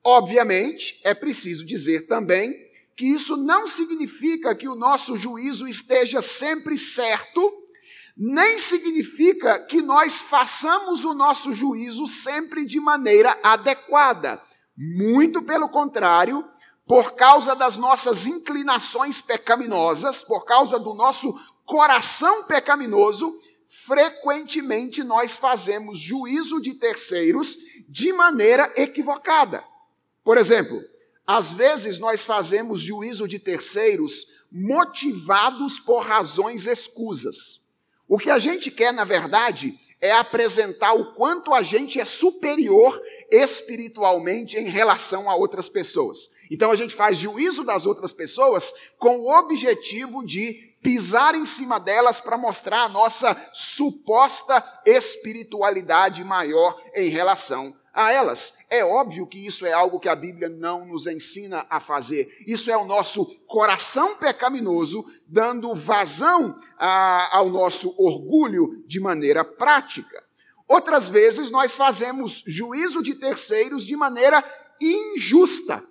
Obviamente, 0.05 1.01
é 1.03 1.15
preciso 1.15 1.65
dizer 1.65 2.07
também 2.07 2.55
que 2.95 3.07
isso 3.07 3.39
não 3.39 3.67
significa 3.67 4.55
que 4.55 4.69
o 4.69 4.75
nosso 4.75 5.17
juízo 5.17 5.67
esteja 5.67 6.21
sempre 6.21 6.77
certo, 6.77 7.41
nem 8.15 8.59
significa 8.59 9.59
que 9.59 9.81
nós 9.81 10.17
façamos 10.17 11.05
o 11.05 11.15
nosso 11.15 11.55
juízo 11.55 12.07
sempre 12.07 12.67
de 12.67 12.79
maneira 12.79 13.37
adequada. 13.43 14.41
Muito 14.77 15.43
pelo 15.43 15.71
contrário, 15.71 16.45
por 16.87 17.13
causa 17.15 17.57
das 17.57 17.79
nossas 17.79 18.27
inclinações 18.27 19.23
pecaminosas, 19.23 20.19
por 20.19 20.45
causa 20.45 20.79
do 20.79 20.93
nosso 20.93 21.35
coração 21.65 22.45
pecaminoso, 22.45 23.35
frequentemente 23.87 25.03
nós 25.03 25.33
fazemos 25.33 25.99
juízo 25.99 26.61
de 26.61 26.75
terceiros 26.75 27.57
de 27.89 28.13
maneira 28.13 28.71
equivocada. 28.77 29.65
Por 30.25 30.39
exemplo, 30.39 30.83
às 31.27 31.53
vezes 31.53 31.99
nós 31.99 32.25
fazemos 32.25 32.81
juízo 32.81 33.29
de 33.29 33.39
terceiros 33.39 34.27
motivados 34.51 35.79
por 35.79 36.01
razões 36.01 36.67
escusas. 36.67 37.61
O 38.09 38.19
que 38.19 38.31
a 38.31 38.39
gente 38.39 38.71
quer, 38.71 38.93
na 38.93 39.05
verdade, 39.05 39.79
é 40.01 40.13
apresentar 40.13 40.95
o 40.95 41.15
quanto 41.15 41.53
a 41.53 41.63
gente 41.63 42.01
é 42.01 42.05
superior 42.05 43.01
espiritualmente 43.31 44.57
em 44.57 44.69
relação 44.69 45.29
a 45.29 45.35
outras 45.35 45.69
pessoas. 45.69 46.31
Então 46.51 46.71
a 46.71 46.77
gente 46.77 46.95
faz 46.95 47.19
juízo 47.19 47.65
das 47.65 47.87
outras 47.87 48.13
pessoas 48.13 48.73
com 48.99 49.21
o 49.21 49.39
objetivo 49.39 50.25
de 50.25 50.75
pisar 50.83 51.35
em 51.35 51.47
cima 51.47 51.81
delas 51.81 52.21
para 52.21 52.37
mostrar 52.37 52.83
a 52.83 52.89
nossa 52.89 53.35
suposta 53.53 54.63
espiritualidade 54.85 56.23
maior 56.23 56.79
em 56.95 57.09
relação 57.09 57.75
a 57.95 58.11
elas. 58.13 58.59
É 58.69 58.85
óbvio 58.85 59.27
que 59.27 59.47
isso 59.47 59.65
é 59.65 59.73
algo 59.73 60.01
que 60.01 60.09
a 60.09 60.17
Bíblia 60.17 60.49
não 60.49 60.85
nos 60.85 61.07
ensina 61.07 61.65
a 61.71 61.79
fazer. 61.79 62.29
Isso 62.47 62.71
é 62.71 62.77
o 62.77 62.85
nosso 62.85 63.25
coração 63.47 64.17
pecaminoso 64.17 65.05
dando 65.27 65.75
vazão 65.75 66.57
a, 66.77 67.39
ao 67.39 67.49
nosso 67.49 67.95
orgulho 67.97 68.83
de 68.87 68.99
maneira 68.99 69.45
prática. 69.45 70.23
Outras 70.67 71.07
vezes 71.07 71.51
nós 71.51 71.75
fazemos 71.75 72.43
juízo 72.47 73.03
de 73.03 73.15
terceiros 73.15 73.85
de 73.85 73.95
maneira 73.95 74.43
injusta. 74.81 75.83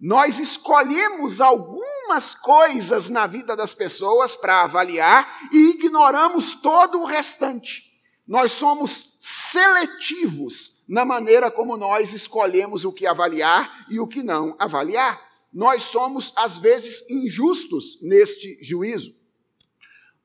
Nós 0.00 0.38
escolhemos 0.38 1.40
algumas 1.40 2.34
coisas 2.34 3.08
na 3.08 3.26
vida 3.26 3.54
das 3.56 3.74
pessoas 3.74 4.34
para 4.34 4.62
avaliar 4.62 5.48
e 5.52 5.70
ignoramos 5.70 6.54
todo 6.54 7.00
o 7.00 7.04
restante. 7.04 7.84
Nós 8.26 8.52
somos 8.52 9.18
seletivos 9.22 10.73
na 10.88 11.04
maneira 11.04 11.50
como 11.50 11.76
nós 11.76 12.12
escolhemos 12.12 12.84
o 12.84 12.92
que 12.92 13.06
avaliar 13.06 13.86
e 13.90 13.98
o 13.98 14.06
que 14.06 14.22
não 14.22 14.54
avaliar. 14.58 15.20
Nós 15.52 15.84
somos, 15.84 16.32
às 16.36 16.58
vezes, 16.58 17.08
injustos 17.08 17.98
neste 18.02 18.58
juízo. 18.62 19.14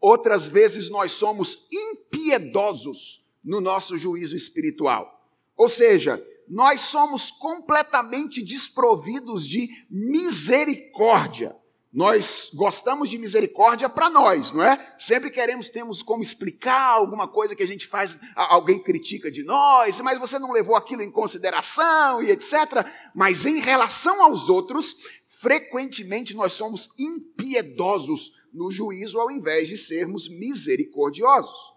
Outras 0.01 0.47
vezes 0.47 0.89
nós 0.89 1.11
somos 1.11 1.67
impiedosos 1.71 3.25
no 3.43 3.61
nosso 3.61 3.97
juízo 3.97 4.35
espiritual. 4.35 5.19
Ou 5.55 5.69
seja, 5.69 6.23
nós 6.47 6.81
somos 6.81 7.29
completamente 7.29 8.43
desprovidos 8.43 9.45
de 9.47 9.69
misericórdia. 9.89 11.55
Nós 11.91 12.51
gostamos 12.53 13.09
de 13.09 13.17
misericórdia 13.17 13.89
para 13.89 14.11
nós, 14.11 14.51
não 14.51 14.63
é? 14.63 14.95
Sempre 14.99 15.31
queremos, 15.31 15.69
temos 15.69 16.03
como 16.03 16.21
explicar 16.21 16.91
alguma 16.91 17.27
coisa 17.27 17.55
que 17.55 17.63
a 17.63 17.67
gente 17.67 17.87
faz, 17.87 18.15
alguém 18.35 18.77
critica 18.77 19.31
de 19.31 19.43
nós, 19.43 19.99
mas 19.99 20.19
você 20.19 20.37
não 20.37 20.51
levou 20.51 20.75
aquilo 20.75 21.01
em 21.01 21.09
consideração 21.09 22.21
e 22.21 22.29
etc. 22.29 22.85
Mas 23.15 23.43
em 23.43 23.59
relação 23.59 24.21
aos 24.21 24.49
outros, 24.49 24.97
frequentemente 25.25 26.35
nós 26.35 26.53
somos 26.53 26.89
impiedosos 26.99 28.33
no 28.53 28.71
juízo 28.71 29.19
ao 29.19 29.31
invés 29.31 29.67
de 29.67 29.75
sermos 29.75 30.29
misericordiosos. 30.29 31.73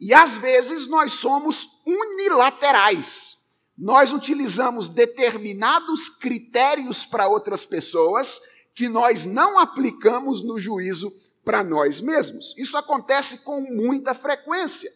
E 0.00 0.12
às 0.12 0.36
vezes 0.36 0.88
nós 0.88 1.12
somos 1.12 1.80
unilaterais. 1.86 3.34
Nós 3.78 4.12
utilizamos 4.12 4.88
determinados 4.88 6.08
critérios 6.08 7.04
para 7.04 7.28
outras 7.28 7.64
pessoas 7.64 8.40
que 8.74 8.88
nós 8.88 9.24
não 9.24 9.58
aplicamos 9.58 10.42
no 10.42 10.58
juízo 10.58 11.12
para 11.44 11.62
nós 11.62 12.00
mesmos. 12.00 12.54
Isso 12.56 12.76
acontece 12.76 13.44
com 13.44 13.60
muita 13.60 14.14
frequência. 14.14 14.90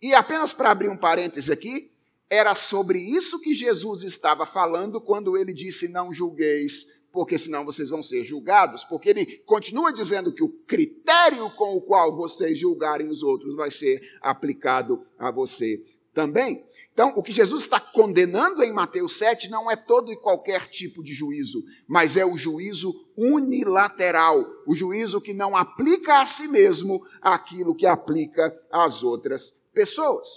E 0.00 0.14
apenas 0.14 0.52
para 0.52 0.70
abrir 0.70 0.88
um 0.88 0.96
parêntese 0.96 1.52
aqui, 1.52 1.90
era 2.28 2.54
sobre 2.54 2.98
isso 2.98 3.40
que 3.40 3.54
Jesus 3.54 4.02
estava 4.02 4.44
falando 4.44 5.00
quando 5.00 5.36
ele 5.36 5.52
disse: 5.52 5.88
Não 5.88 6.12
julgueis 6.12 7.04
porque 7.14 7.38
senão 7.38 7.64
vocês 7.64 7.90
vão 7.90 8.02
ser 8.02 8.24
julgados, 8.24 8.82
porque 8.82 9.08
ele 9.08 9.24
continua 9.46 9.92
dizendo 9.92 10.32
que 10.32 10.42
o 10.42 10.48
critério 10.48 11.48
com 11.50 11.76
o 11.76 11.80
qual 11.80 12.16
vocês 12.16 12.58
julgarem 12.58 13.08
os 13.08 13.22
outros 13.22 13.54
vai 13.54 13.70
ser 13.70 14.02
aplicado 14.20 15.00
a 15.16 15.30
você 15.30 15.80
também. 16.12 16.60
Então, 16.94 17.12
o 17.16 17.24
que 17.24 17.32
Jesus 17.32 17.64
está 17.64 17.80
condenando 17.80 18.62
em 18.62 18.72
Mateus 18.72 19.18
7 19.18 19.50
não 19.50 19.68
é 19.68 19.74
todo 19.74 20.12
e 20.12 20.16
qualquer 20.16 20.70
tipo 20.70 21.02
de 21.02 21.12
juízo, 21.12 21.64
mas 21.88 22.16
é 22.16 22.24
o 22.24 22.36
juízo 22.36 22.94
unilateral, 23.16 24.46
o 24.64 24.76
juízo 24.76 25.20
que 25.20 25.34
não 25.34 25.56
aplica 25.56 26.20
a 26.20 26.26
si 26.26 26.46
mesmo 26.46 27.04
aquilo 27.20 27.74
que 27.74 27.84
aplica 27.84 28.54
às 28.70 29.02
outras 29.02 29.56
pessoas. 29.72 30.28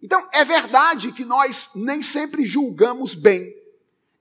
Então, 0.00 0.24
é 0.32 0.44
verdade 0.44 1.10
que 1.10 1.24
nós 1.24 1.70
nem 1.74 2.00
sempre 2.00 2.46
julgamos 2.46 3.16
bem. 3.16 3.52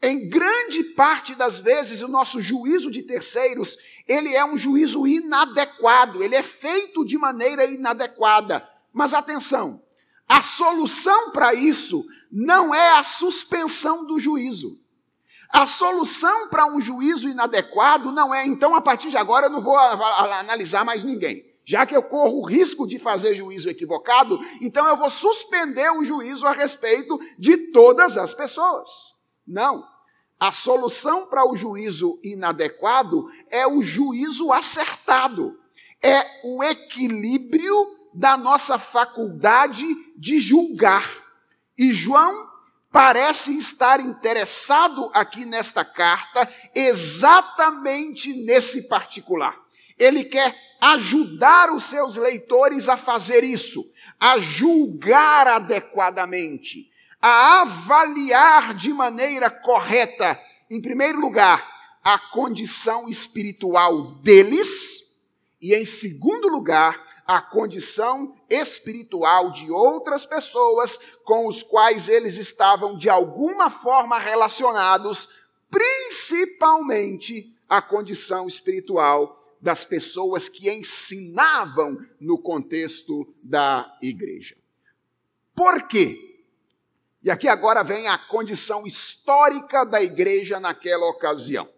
Em 0.02 0.28
grande 0.28 0.84
parte 0.96 1.36
das 1.36 1.60
vezes, 1.60 2.02
o 2.02 2.08
nosso 2.08 2.42
juízo 2.42 2.90
de 2.90 3.04
terceiros, 3.04 3.78
ele 4.08 4.36
é 4.36 4.44
um 4.44 4.58
juízo 4.58 5.06
inadequado, 5.06 6.24
ele 6.24 6.34
é 6.34 6.42
feito 6.42 7.06
de 7.06 7.20
maneira 7.20 7.66
inadequada. 7.66 8.68
Mas 8.92 9.14
atenção, 9.14 9.80
a 10.28 10.42
solução 10.42 11.32
para 11.32 11.54
isso 11.54 12.06
não 12.32 12.74
é 12.74 12.98
a 12.98 13.04
suspensão 13.04 14.06
do 14.08 14.20
juízo. 14.20 14.80
A 15.50 15.68
solução 15.68 16.50
para 16.50 16.66
um 16.66 16.82
juízo 16.82 17.30
inadequado 17.30 18.12
não 18.12 18.34
é, 18.34 18.44
então, 18.44 18.74
a 18.76 18.82
partir 18.82 19.10
de 19.10 19.18
agora 19.18 19.46
eu 19.46 19.52
não 19.52 19.62
vou 19.62 19.78
analisar 19.78 20.84
mais 20.84 21.04
ninguém. 21.04 21.46
Já 21.66 21.86
que 21.86 21.96
eu 21.96 22.02
corro 22.02 22.40
o 22.40 22.46
risco 22.46 22.88
de 22.88 22.98
fazer 22.98 23.36
juízo 23.36 23.70
equivocado, 23.70 24.40
então 24.60 24.86
eu 24.88 24.98
vou 24.98 25.10
suspender 25.10 25.90
o 25.92 26.04
juízo 26.04 26.46
a 26.48 26.52
respeito 26.52 27.20
de 27.38 27.72
todas 27.72 28.18
as 28.18 28.34
pessoas. 28.34 28.90
Não. 29.48 29.86
A 30.40 30.52
solução 30.52 31.28
para 31.28 31.48
o 31.48 31.56
juízo 31.56 32.20
inadequado 32.24 33.30
é 33.50 33.66
o 33.68 33.82
juízo 33.82 34.52
acertado. 34.52 35.58
É 36.02 36.26
o 36.44 36.62
equilíbrio 36.64 37.76
da 38.14 38.38
nossa 38.38 38.78
faculdade 38.78 39.86
de 40.18 40.40
julgar. 40.40 41.10
E 41.78 41.92
João 41.92 42.52
parece 42.92 43.58
estar 43.58 44.00
interessado 44.00 45.10
aqui 45.14 45.46
nesta 45.46 45.84
carta 45.84 46.48
exatamente 46.76 48.32
nesse 48.46 48.88
particular. 48.88 49.58
Ele 49.98 50.24
quer 50.24 50.56
ajudar 50.80 51.72
os 51.74 51.86
seus 51.86 52.18
leitores 52.18 52.88
a 52.88 52.96
fazer 52.96 53.44
isso, 53.44 53.84
a 54.20 54.38
julgar 54.38 55.48
adequadamente, 55.48 56.92
a 57.22 57.62
avaliar 57.62 58.74
de 58.74 58.94
maneira 58.94 59.50
correta, 59.50 60.40
em 60.70 60.82
primeiro 60.82 61.20
lugar, 61.20 61.66
a 62.04 62.20
condição 62.20 63.08
espiritual 63.08 64.16
deles, 64.16 65.22
e 65.62 65.74
em 65.74 65.86
segundo 65.86 66.50
lugar, 66.50 67.00
a 67.26 67.42
condição 67.42 68.38
espiritual 68.50 69.52
de 69.52 69.72
outras 69.72 70.26
pessoas 70.26 71.00
com 71.24 71.48
os 71.48 71.64
quais 71.64 72.08
eles 72.08 72.38
estavam 72.38 72.98
de 72.98 73.10
alguma 73.10 73.70
forma 73.70 74.20
relacionados, 74.20 75.30
principalmente 75.70 77.56
a 77.68 77.82
condição 77.82 78.48
espiritual 78.48 79.40
das 79.62 79.86
pessoas 79.86 80.50
que 80.50 80.70
ensinavam 80.70 81.98
no 82.20 82.38
contexto 82.38 83.34
da 83.42 83.98
igreja. 84.02 84.58
Por 85.56 85.88
quê? 85.88 86.18
E 87.24 87.32
aqui 87.32 87.48
agora 87.48 87.82
vem 87.84 88.10
a 88.10 88.18
condição 88.18 88.86
histórica 88.86 89.86
da 89.86 90.04
igreja 90.04 90.60
naquela 90.60 91.08
ocasião. 91.08 91.73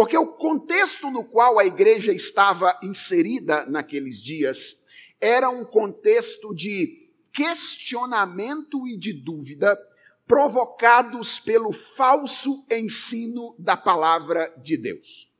Porque 0.00 0.16
o 0.16 0.28
contexto 0.28 1.10
no 1.10 1.22
qual 1.22 1.58
a 1.58 1.66
igreja 1.66 2.10
estava 2.10 2.74
inserida 2.82 3.66
naqueles 3.66 4.16
dias 4.16 4.86
era 5.20 5.50
um 5.50 5.62
contexto 5.62 6.54
de 6.54 7.10
questionamento 7.30 8.88
e 8.88 8.96
de 8.96 9.12
dúvida 9.12 9.78
provocados 10.26 11.38
pelo 11.38 11.70
falso 11.70 12.64
ensino 12.70 13.54
da 13.58 13.76
palavra 13.76 14.50
de 14.64 14.78
Deus. 14.78 15.30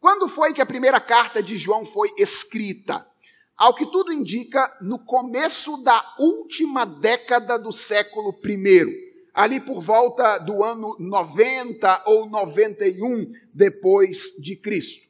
Quando 0.00 0.28
foi 0.28 0.54
que 0.54 0.62
a 0.62 0.66
primeira 0.66 0.98
carta 0.98 1.42
de 1.42 1.58
João 1.58 1.84
foi 1.84 2.08
escrita? 2.16 3.06
Ao 3.54 3.74
que 3.74 3.84
tudo 3.84 4.14
indica, 4.14 4.74
no 4.80 4.98
começo 4.98 5.76
da 5.84 6.14
última 6.18 6.86
década 6.86 7.58
do 7.58 7.70
século 7.70 8.34
I 8.42 9.05
ali 9.36 9.60
por 9.60 9.82
volta 9.82 10.38
do 10.38 10.64
ano 10.64 10.96
90 10.98 12.04
ou 12.06 12.26
91 12.26 13.30
depois 13.52 14.32
de 14.40 14.56
Cristo. 14.56 15.04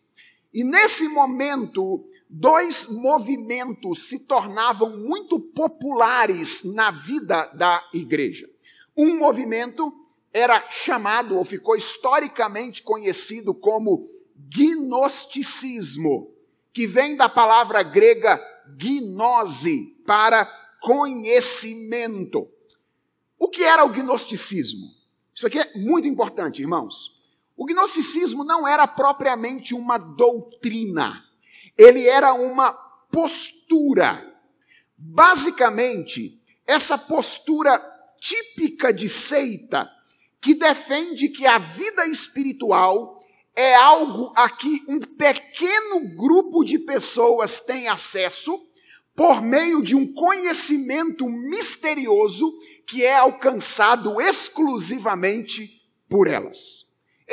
E 0.53 0.65
nesse 0.65 1.09
momento, 1.09 2.05
dois 2.29 2.89
movimentos 2.89 4.09
se 4.09 4.19
tornavam 4.19 4.97
muito 4.97 5.39
populares 5.39 6.65
na 6.75 6.91
vida 6.91 7.47
da 7.55 7.81
igreja. 7.95 8.51
Um 8.97 9.17
movimento 9.17 9.95
era 10.33 10.61
chamado 10.71 11.37
ou 11.37 11.45
ficou 11.45 11.77
historicamente 11.77 12.83
conhecido 12.83 13.55
como 13.55 14.09
gnosticismo, 14.35 16.35
que 16.73 16.85
vem 16.85 17.15
da 17.15 17.29
palavra 17.29 17.81
grega 17.85 18.43
gnose, 18.77 20.03
para 20.05 20.47
conhecimento. 20.81 22.56
O 23.39 23.49
que 23.49 23.63
era 23.63 23.85
o 23.85 23.89
gnosticismo? 23.89 24.95
Isso 25.35 25.47
aqui 25.47 25.59
é 25.59 25.79
muito 25.79 26.09
importante, 26.09 26.63
irmãos. 26.63 27.25
O 27.57 27.65
gnosticismo 27.65 28.45
não 28.45 28.67
era 28.67 28.87
propriamente 28.87 29.75
uma 29.75 29.99
doutrina, 29.99 31.25
ele 31.77 32.07
era 32.07 32.33
uma 32.35 32.73
postura. 33.11 34.35
Basicamente, 34.97 36.43
essa 36.67 36.97
postura 36.97 37.79
típica 38.19 38.93
de 38.93 39.09
seita 39.09 39.91
que 40.41 40.55
defende 40.55 41.29
que 41.29 41.47
a 41.47 41.59
vida 41.59 42.07
espiritual 42.07 43.21
é 43.55 43.75
algo 43.75 44.33
a 44.37 44.49
que 44.51 44.83
um 44.89 45.01
pequeno 45.01 46.15
grupo 46.15 46.63
de 46.63 46.79
pessoas 46.79 47.61
tem 47.61 47.89
acesso 47.89 48.59
por 49.15 49.41
meio 49.41 49.83
de 49.83 49.97
um 49.97 50.13
conhecimento 50.13 51.27
misterioso 51.27 52.53
que 52.87 53.05
é 53.05 53.17
alcançado 53.17 54.21
exclusivamente 54.21 55.83
por 56.09 56.29
elas. 56.29 56.87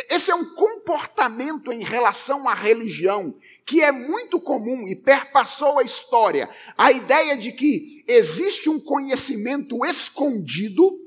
Esse 0.09 0.31
é 0.31 0.35
um 0.35 0.55
comportamento 0.55 1.71
em 1.71 1.83
relação 1.83 2.49
à 2.49 2.55
religião 2.55 3.35
que 3.65 3.81
é 3.81 3.91
muito 3.91 4.41
comum 4.41 4.87
e 4.87 4.95
perpassou 4.95 5.79
a 5.79 5.83
história. 5.83 6.49
A 6.77 6.91
ideia 6.91 7.37
de 7.37 7.51
que 7.51 8.03
existe 8.07 8.69
um 8.69 8.79
conhecimento 8.79 9.85
escondido 9.85 10.99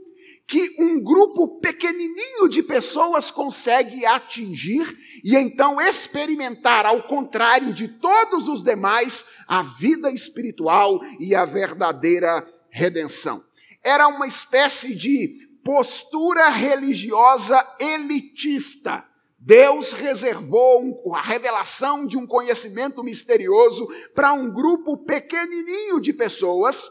que 0.47 0.77
um 0.79 1.03
grupo 1.03 1.59
pequenininho 1.59 2.49
de 2.49 2.63
pessoas 2.63 3.33
consegue 3.33 4.07
atingir 4.07 4.97
e 5.25 5.35
então 5.35 5.81
experimentar, 5.81 6.87
ao 6.87 7.03
contrário 7.03 7.75
de 7.75 7.89
todos 7.89 8.47
os 8.47 8.63
demais, 8.63 9.25
a 9.49 9.65
vida 9.65 10.09
espiritual 10.13 11.01
e 11.19 11.35
a 11.35 11.45
verdadeira 11.45 12.47
redenção 12.71 13.43
era 13.87 14.09
uma 14.09 14.27
espécie 14.27 14.97
de 14.97 15.47
postura 15.63 16.49
religiosa 16.49 17.65
elitista. 17.79 19.05
Deus 19.39 19.93
reservou 19.93 21.01
a 21.15 21.23
revelação 21.23 22.05
de 22.05 22.17
um 22.17 22.27
conhecimento 22.27 23.05
misterioso 23.05 23.87
para 24.13 24.33
um 24.33 24.51
grupo 24.51 24.97
pequenininho 24.99 26.01
de 26.01 26.13
pessoas 26.13 26.91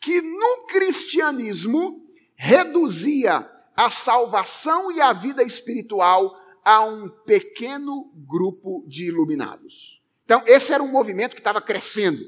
que 0.00 0.20
no 0.20 0.66
cristianismo 0.66 2.04
reduzia 2.34 3.48
a 3.76 3.88
salvação 3.88 4.90
e 4.90 5.00
a 5.00 5.12
vida 5.12 5.44
espiritual 5.44 6.36
a 6.64 6.82
um 6.82 7.08
pequeno 7.24 8.12
grupo 8.26 8.84
de 8.88 9.06
iluminados. 9.06 10.02
Então, 10.24 10.42
esse 10.44 10.72
era 10.72 10.82
um 10.82 10.90
movimento 10.90 11.34
que 11.34 11.40
estava 11.40 11.60
crescendo. 11.60 12.20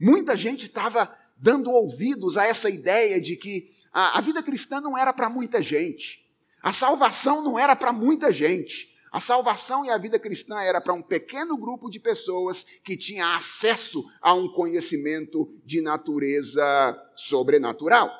Muita 0.00 0.36
gente 0.36 0.66
estava 0.66 1.08
dando 1.40 1.70
ouvidos 1.70 2.36
a 2.36 2.44
essa 2.44 2.68
ideia 2.68 3.20
de 3.20 3.36
que 3.36 3.68
a, 3.92 4.18
a 4.18 4.20
vida 4.20 4.42
cristã 4.42 4.80
não 4.80 4.96
era 4.96 5.12
para 5.12 5.28
muita 5.28 5.62
gente. 5.62 6.24
A 6.62 6.72
salvação 6.72 7.42
não 7.42 7.58
era 7.58 7.74
para 7.74 7.92
muita 7.92 8.32
gente. 8.32 8.90
A 9.10 9.18
salvação 9.18 9.84
e 9.84 9.90
a 9.90 9.98
vida 9.98 10.20
cristã 10.20 10.60
era 10.60 10.80
para 10.80 10.92
um 10.92 11.02
pequeno 11.02 11.56
grupo 11.56 11.90
de 11.90 11.98
pessoas 11.98 12.64
que 12.84 12.96
tinha 12.96 13.34
acesso 13.34 14.04
a 14.20 14.34
um 14.34 14.52
conhecimento 14.52 15.52
de 15.64 15.80
natureza 15.80 16.62
sobrenatural. 17.16 18.12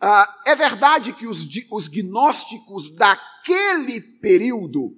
Ah, 0.00 0.42
é 0.46 0.54
verdade 0.54 1.12
que 1.14 1.26
os, 1.26 1.46
os 1.70 1.88
gnósticos 1.88 2.90
daquele 2.94 4.00
período 4.20 4.94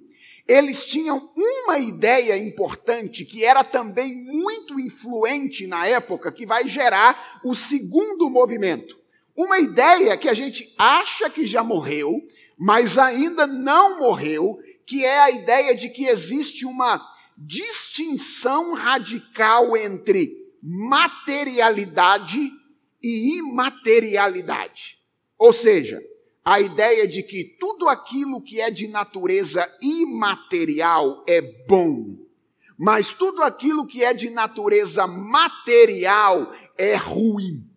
eles 0.47 0.85
tinham 0.85 1.31
uma 1.35 1.79
ideia 1.79 2.37
importante 2.37 3.23
que 3.25 3.45
era 3.45 3.63
também 3.63 4.15
muito 4.25 4.79
influente 4.79 5.67
na 5.67 5.87
época, 5.87 6.31
que 6.31 6.45
vai 6.45 6.67
gerar 6.67 7.39
o 7.43 7.55
segundo 7.55 8.29
movimento. 8.29 8.99
Uma 9.35 9.59
ideia 9.59 10.17
que 10.17 10.27
a 10.27 10.33
gente 10.33 10.73
acha 10.77 11.29
que 11.29 11.45
já 11.45 11.63
morreu, 11.63 12.21
mas 12.57 12.97
ainda 12.97 13.47
não 13.47 13.99
morreu, 13.99 14.59
que 14.85 15.05
é 15.05 15.19
a 15.19 15.31
ideia 15.31 15.75
de 15.75 15.89
que 15.89 16.05
existe 16.05 16.65
uma 16.65 17.01
distinção 17.37 18.73
radical 18.73 19.75
entre 19.77 20.37
materialidade 20.61 22.51
e 23.01 23.37
imaterialidade. 23.39 24.99
Ou 25.37 25.51
seja, 25.51 25.99
a 26.43 26.59
ideia 26.59 27.07
de 27.07 27.21
que 27.23 27.55
tudo 27.59 27.87
aquilo 27.87 28.41
que 28.41 28.59
é 28.59 28.71
de 28.71 28.87
natureza 28.87 29.67
imaterial 29.81 31.23
é 31.27 31.41
bom, 31.67 32.17
mas 32.77 33.11
tudo 33.11 33.43
aquilo 33.43 33.85
que 33.85 34.03
é 34.03 34.13
de 34.13 34.29
natureza 34.29 35.05
material 35.05 36.51
é 36.77 36.95
ruim. 36.95 37.67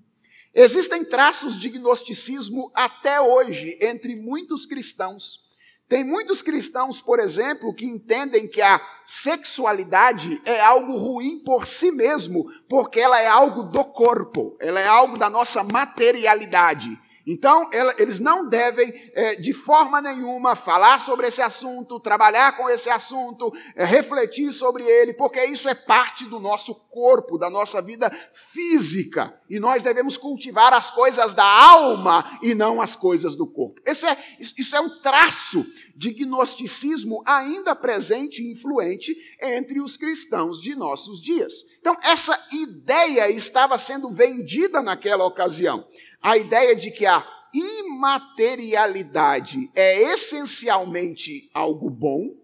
Existem 0.54 1.04
traços 1.04 1.58
de 1.58 1.68
gnosticismo 1.68 2.70
até 2.74 3.20
hoje 3.20 3.76
entre 3.82 4.16
muitos 4.16 4.64
cristãos. 4.64 5.44
Tem 5.86 6.02
muitos 6.02 6.40
cristãos, 6.40 7.00
por 7.00 7.20
exemplo, 7.20 7.74
que 7.74 7.84
entendem 7.84 8.48
que 8.48 8.62
a 8.62 8.80
sexualidade 9.04 10.40
é 10.46 10.58
algo 10.60 10.96
ruim 10.96 11.40
por 11.44 11.66
si 11.66 11.90
mesmo, 11.90 12.50
porque 12.68 13.00
ela 13.00 13.20
é 13.20 13.26
algo 13.26 13.64
do 13.64 13.84
corpo, 13.84 14.56
ela 14.58 14.80
é 14.80 14.86
algo 14.86 15.18
da 15.18 15.28
nossa 15.28 15.62
materialidade. 15.62 16.98
Então, 17.26 17.70
eles 17.96 18.20
não 18.20 18.46
devem, 18.46 18.92
é, 19.14 19.34
de 19.34 19.54
forma 19.54 20.00
nenhuma, 20.02 20.54
falar 20.54 21.00
sobre 21.00 21.26
esse 21.26 21.40
assunto, 21.40 21.98
trabalhar 21.98 22.54
com 22.54 22.68
esse 22.68 22.90
assunto, 22.90 23.50
é, 23.74 23.84
refletir 23.84 24.52
sobre 24.52 24.84
ele, 24.84 25.14
porque 25.14 25.42
isso 25.46 25.66
é 25.66 25.74
parte 25.74 26.26
do 26.26 26.38
nosso 26.38 26.74
corpo, 26.90 27.38
da 27.38 27.48
nossa 27.48 27.80
vida 27.80 28.10
física. 28.52 29.34
E 29.48 29.58
nós 29.58 29.82
devemos 29.82 30.18
cultivar 30.18 30.74
as 30.74 30.90
coisas 30.90 31.32
da 31.32 31.44
alma 31.44 32.38
e 32.42 32.54
não 32.54 32.80
as 32.80 32.94
coisas 32.94 33.34
do 33.34 33.46
corpo. 33.46 33.80
É, 33.86 33.92
isso 34.38 34.76
é 34.76 34.80
um 34.80 35.00
traço 35.00 35.64
de 35.96 36.12
gnosticismo 36.12 37.22
ainda 37.24 37.74
presente 37.74 38.42
e 38.42 38.52
influente 38.52 39.16
entre 39.40 39.80
os 39.80 39.96
cristãos 39.96 40.60
de 40.60 40.74
nossos 40.74 41.22
dias. 41.22 41.54
Então, 41.80 41.96
essa 42.02 42.38
ideia 42.52 43.30
estava 43.30 43.78
sendo 43.78 44.10
vendida 44.10 44.82
naquela 44.82 45.24
ocasião 45.24 45.86
a 46.24 46.36
ideia 46.38 46.74
de 46.74 46.90
que 46.90 47.04
a 47.04 47.22
imaterialidade 47.52 49.70
é 49.74 50.14
essencialmente 50.14 51.50
algo 51.52 51.90
bom, 51.90 52.34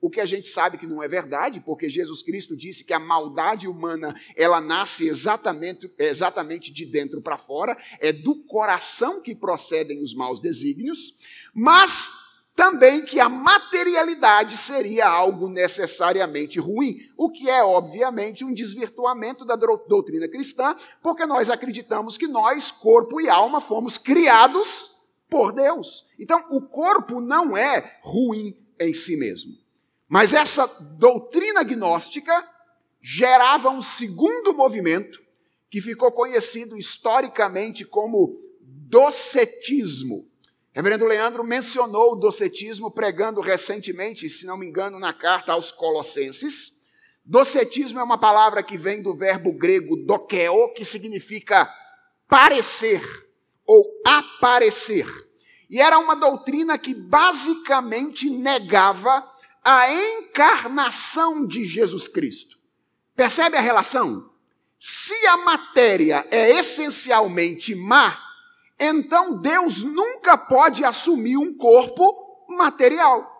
o 0.00 0.08
que 0.08 0.20
a 0.20 0.24
gente 0.24 0.48
sabe 0.48 0.78
que 0.78 0.86
não 0.86 1.02
é 1.02 1.08
verdade, 1.08 1.60
porque 1.60 1.90
Jesus 1.90 2.22
Cristo 2.22 2.56
disse 2.56 2.84
que 2.84 2.94
a 2.94 2.98
maldade 2.98 3.68
humana, 3.68 4.18
ela 4.34 4.62
nasce 4.62 5.06
exatamente, 5.06 5.92
exatamente 5.98 6.72
de 6.72 6.86
dentro 6.86 7.20
para 7.20 7.36
fora, 7.36 7.76
é 8.00 8.12
do 8.12 8.36
coração 8.44 9.20
que 9.20 9.34
procedem 9.34 10.02
os 10.02 10.14
maus 10.14 10.40
desígnios, 10.40 11.18
mas 11.52 12.27
também 12.58 13.04
que 13.04 13.20
a 13.20 13.28
materialidade 13.28 14.56
seria 14.56 15.06
algo 15.06 15.48
necessariamente 15.48 16.58
ruim, 16.58 16.98
o 17.16 17.30
que 17.30 17.48
é, 17.48 17.62
obviamente, 17.62 18.44
um 18.44 18.52
desvirtuamento 18.52 19.44
da 19.44 19.54
doutrina 19.54 20.28
cristã, 20.28 20.74
porque 21.00 21.24
nós 21.24 21.50
acreditamos 21.50 22.18
que 22.18 22.26
nós, 22.26 22.72
corpo 22.72 23.20
e 23.20 23.28
alma, 23.28 23.60
fomos 23.60 23.96
criados 23.96 25.06
por 25.30 25.52
Deus. 25.52 26.08
Então, 26.18 26.36
o 26.50 26.62
corpo 26.62 27.20
não 27.20 27.56
é 27.56 28.00
ruim 28.02 28.58
em 28.80 28.92
si 28.92 29.16
mesmo. 29.16 29.52
Mas 30.08 30.34
essa 30.34 30.66
doutrina 30.98 31.62
gnóstica 31.62 32.44
gerava 33.00 33.70
um 33.70 33.80
segundo 33.80 34.52
movimento 34.52 35.22
que 35.70 35.80
ficou 35.80 36.10
conhecido 36.10 36.76
historicamente 36.76 37.84
como 37.84 38.36
docetismo 38.60 40.27
Reverendo 40.78 41.06
Leandro 41.06 41.42
mencionou 41.42 42.12
o 42.12 42.14
docetismo 42.14 42.88
pregando 42.88 43.40
recentemente, 43.40 44.30
se 44.30 44.46
não 44.46 44.56
me 44.56 44.64
engano, 44.64 44.96
na 45.00 45.12
carta 45.12 45.50
aos 45.50 45.72
Colossenses. 45.72 46.86
Docetismo 47.24 47.98
é 47.98 48.02
uma 48.04 48.16
palavra 48.16 48.62
que 48.62 48.78
vem 48.78 49.02
do 49.02 49.12
verbo 49.12 49.52
grego 49.52 49.96
dokeo, 49.96 50.72
que 50.74 50.84
significa 50.84 51.68
parecer 52.28 53.02
ou 53.66 53.84
aparecer. 54.06 55.04
E 55.68 55.80
era 55.80 55.98
uma 55.98 56.14
doutrina 56.14 56.78
que 56.78 56.94
basicamente 56.94 58.30
negava 58.30 59.28
a 59.64 59.92
encarnação 59.92 61.44
de 61.44 61.64
Jesus 61.64 62.06
Cristo. 62.06 62.56
Percebe 63.16 63.56
a 63.56 63.60
relação? 63.60 64.30
Se 64.78 65.26
a 65.26 65.38
matéria 65.38 66.24
é 66.30 66.50
essencialmente 66.52 67.74
má, 67.74 68.27
então 68.78 69.40
Deus 69.40 69.82
nunca 69.82 70.36
pode 70.36 70.84
assumir 70.84 71.36
um 71.36 71.56
corpo 71.56 72.46
material. 72.48 73.36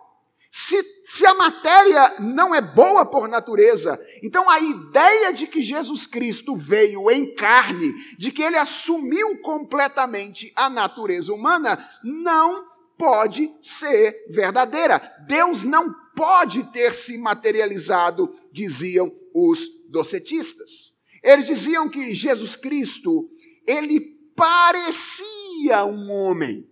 Se, 0.51 0.81
se, 1.05 1.25
a 1.27 1.33
matéria 1.35 2.15
não 2.19 2.55
é 2.55 2.59
boa 2.59 3.05
por 3.05 3.27
natureza, 3.27 3.99
então 4.23 4.49
a 4.49 4.59
ideia 4.59 5.31
de 5.31 5.45
que 5.45 5.61
Jesus 5.61 6.07
Cristo 6.07 6.55
veio 6.55 7.09
em 7.11 7.35
carne, 7.35 7.93
de 8.17 8.31
que 8.31 8.41
ele 8.41 8.57
assumiu 8.57 9.37
completamente 9.41 10.51
a 10.55 10.67
natureza 10.67 11.31
humana, 11.31 11.77
não 12.03 12.65
pode 12.97 13.49
ser 13.61 14.25
verdadeira. 14.29 14.99
Deus 15.27 15.63
não 15.63 15.93
pode 16.15 16.63
ter 16.73 16.95
se 16.95 17.17
materializado, 17.19 18.29
diziam 18.51 19.09
os 19.33 19.87
docetistas. 19.89 20.93
Eles 21.23 21.45
diziam 21.45 21.87
que 21.87 22.13
Jesus 22.15 22.55
Cristo, 22.55 23.29
ele 23.67 24.18
parecia 24.39 25.83
um 25.83 26.09
homem. 26.09 26.65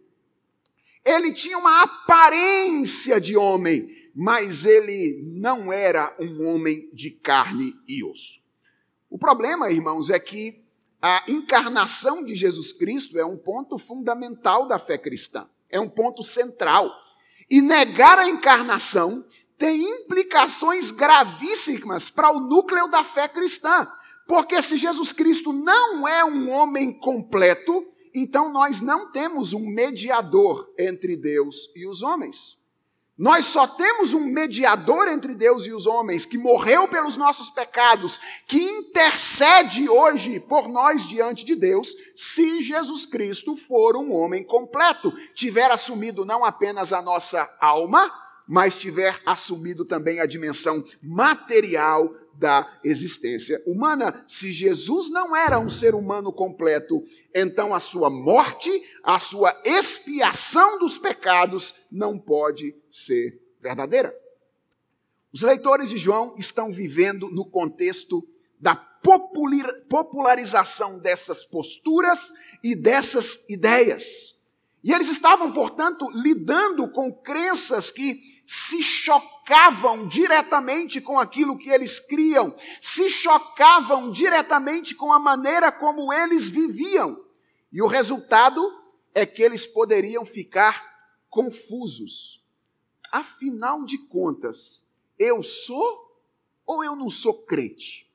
Ele 1.06 1.34
tinha 1.34 1.58
uma 1.58 1.84
aparência 1.84 3.20
de 3.20 3.36
homem, 3.36 3.86
mas 4.16 4.66
ele 4.66 5.22
não 5.26 5.72
era 5.72 6.16
um 6.18 6.48
homem 6.48 6.90
de 6.94 7.12
carne 7.12 7.74
e 7.86 8.04
osso. 8.06 8.40
O 9.10 9.18
problema, 9.18 9.70
irmãos, 9.70 10.10
é 10.10 10.18
que 10.18 10.66
a 11.02 11.24
encarnação 11.28 12.24
de 12.24 12.36
Jesus 12.36 12.72
Cristo 12.72 13.20
é 13.20 13.26
um 13.26 13.38
ponto 13.38 13.78
fundamental 13.78 14.68
da 14.68 14.80
fé 14.80 14.98
cristã, 14.98 15.46
é 15.70 15.80
um 15.80 15.90
ponto 15.90 16.24
central. 16.24 16.90
E 17.50 17.62
negar 17.62 18.18
a 18.18 18.30
encarnação 18.30 19.26
tem 19.58 19.82
implicações 19.82 20.92
gravíssimas 20.92 22.10
para 22.10 22.32
o 22.32 22.40
núcleo 22.40 22.88
da 22.88 23.04
fé 23.04 23.28
cristã. 23.28 23.88
Porque 24.28 24.62
se 24.62 24.78
Jesus 24.78 25.12
Cristo 25.12 25.54
não 25.54 26.08
é 26.08 26.26
um 26.26 26.50
homem 26.50 26.92
completo, 27.00 27.86
então 28.14 28.52
nós 28.52 28.82
não 28.82 29.12
temos 29.12 29.54
um 29.54 29.68
mediador 29.68 30.70
entre 30.78 31.16
Deus 31.16 31.72
e 31.76 31.88
os 31.88 32.02
homens. 32.02 32.58
Nós 33.18 33.48
só 33.48 33.66
temos 33.66 34.14
um 34.14 34.20
mediador 34.20 35.08
entre 35.08 35.34
Deus 35.34 35.66
e 35.66 35.74
os 35.74 35.88
homens, 35.88 36.24
que 36.24 36.38
morreu 36.38 36.88
pelos 36.88 37.18
nossos 37.18 37.50
pecados, 37.50 38.20
que 38.46 38.62
intercede 38.62 39.90
hoje 39.90 40.40
por 40.40 40.70
nós 40.70 41.08
diante 41.08 41.44
de 41.44 41.56
Deus, 41.56 41.96
se 42.16 42.62
Jesus 42.62 43.08
Cristo 43.08 43.56
for 43.56 43.96
um 43.98 44.14
homem 44.14 44.44
completo, 44.44 45.12
tiver 45.34 45.72
assumido 45.72 46.24
não 46.24 46.46
apenas 46.46 46.94
a 46.94 47.02
nossa 47.02 47.50
alma, 47.60 48.14
mas 48.48 48.78
tiver 48.78 49.20
assumido 49.26 49.84
também 49.84 50.20
a 50.20 50.28
dimensão 50.28 50.84
material 51.02 52.14
da 52.38 52.80
existência 52.84 53.60
humana. 53.66 54.24
Se 54.28 54.54
Jesus 54.54 55.10
não 55.10 55.36
era 55.36 55.58
um 55.60 55.70
ser 55.70 55.96
humano 55.96 56.32
completo, 56.32 57.04
então 57.34 57.74
a 57.74 57.80
sua 57.80 58.10
morte, 58.10 58.70
a 59.04 59.20
sua 59.20 59.60
expiação 59.66 60.78
dos 60.80 60.98
pecados 60.98 61.88
não 61.92 62.20
pode 62.20 62.76
ser 62.90 63.42
verdadeira. 63.60 64.16
Os 65.34 65.42
leitores 65.42 65.90
de 65.90 65.98
João 65.98 66.36
estão 66.38 66.72
vivendo 66.72 67.30
no 67.30 67.44
contexto 67.46 68.26
da 68.60 68.76
popularização 68.76 71.00
dessas 71.00 71.46
posturas 71.46 72.34
e 72.64 72.76
dessas 72.76 73.50
ideias. 73.50 74.36
E 74.84 74.94
eles 74.94 75.10
estavam, 75.10 75.52
portanto, 75.52 76.08
lidando 76.14 76.88
com 76.90 77.12
crenças 77.12 77.92
que 77.92 78.20
se 78.48 78.82
chocavam 78.82 79.37
diretamente 80.08 81.00
com 81.00 81.18
aquilo 81.18 81.58
que 81.58 81.70
eles 81.70 82.00
criam, 82.00 82.54
se 82.82 83.10
chocavam 83.10 84.12
diretamente 84.12 84.94
com 84.94 85.14
a 85.14 85.20
maneira 85.20 85.72
como 85.72 86.12
eles 86.12 86.50
viviam. 86.50 87.18
E 87.72 87.82
o 87.82 87.88
resultado 87.88 88.62
é 89.14 89.26
que 89.26 89.42
eles 89.42 89.66
poderiam 89.66 90.26
ficar 90.26 90.84
confusos. 91.30 92.44
Afinal 93.12 93.86
de 93.86 93.98
contas, 94.08 94.84
eu 95.18 95.42
sou 95.42 96.22
ou 96.66 96.84
eu 96.84 96.96
não 96.96 97.10
sou 97.10 97.46
crente? 97.46 98.12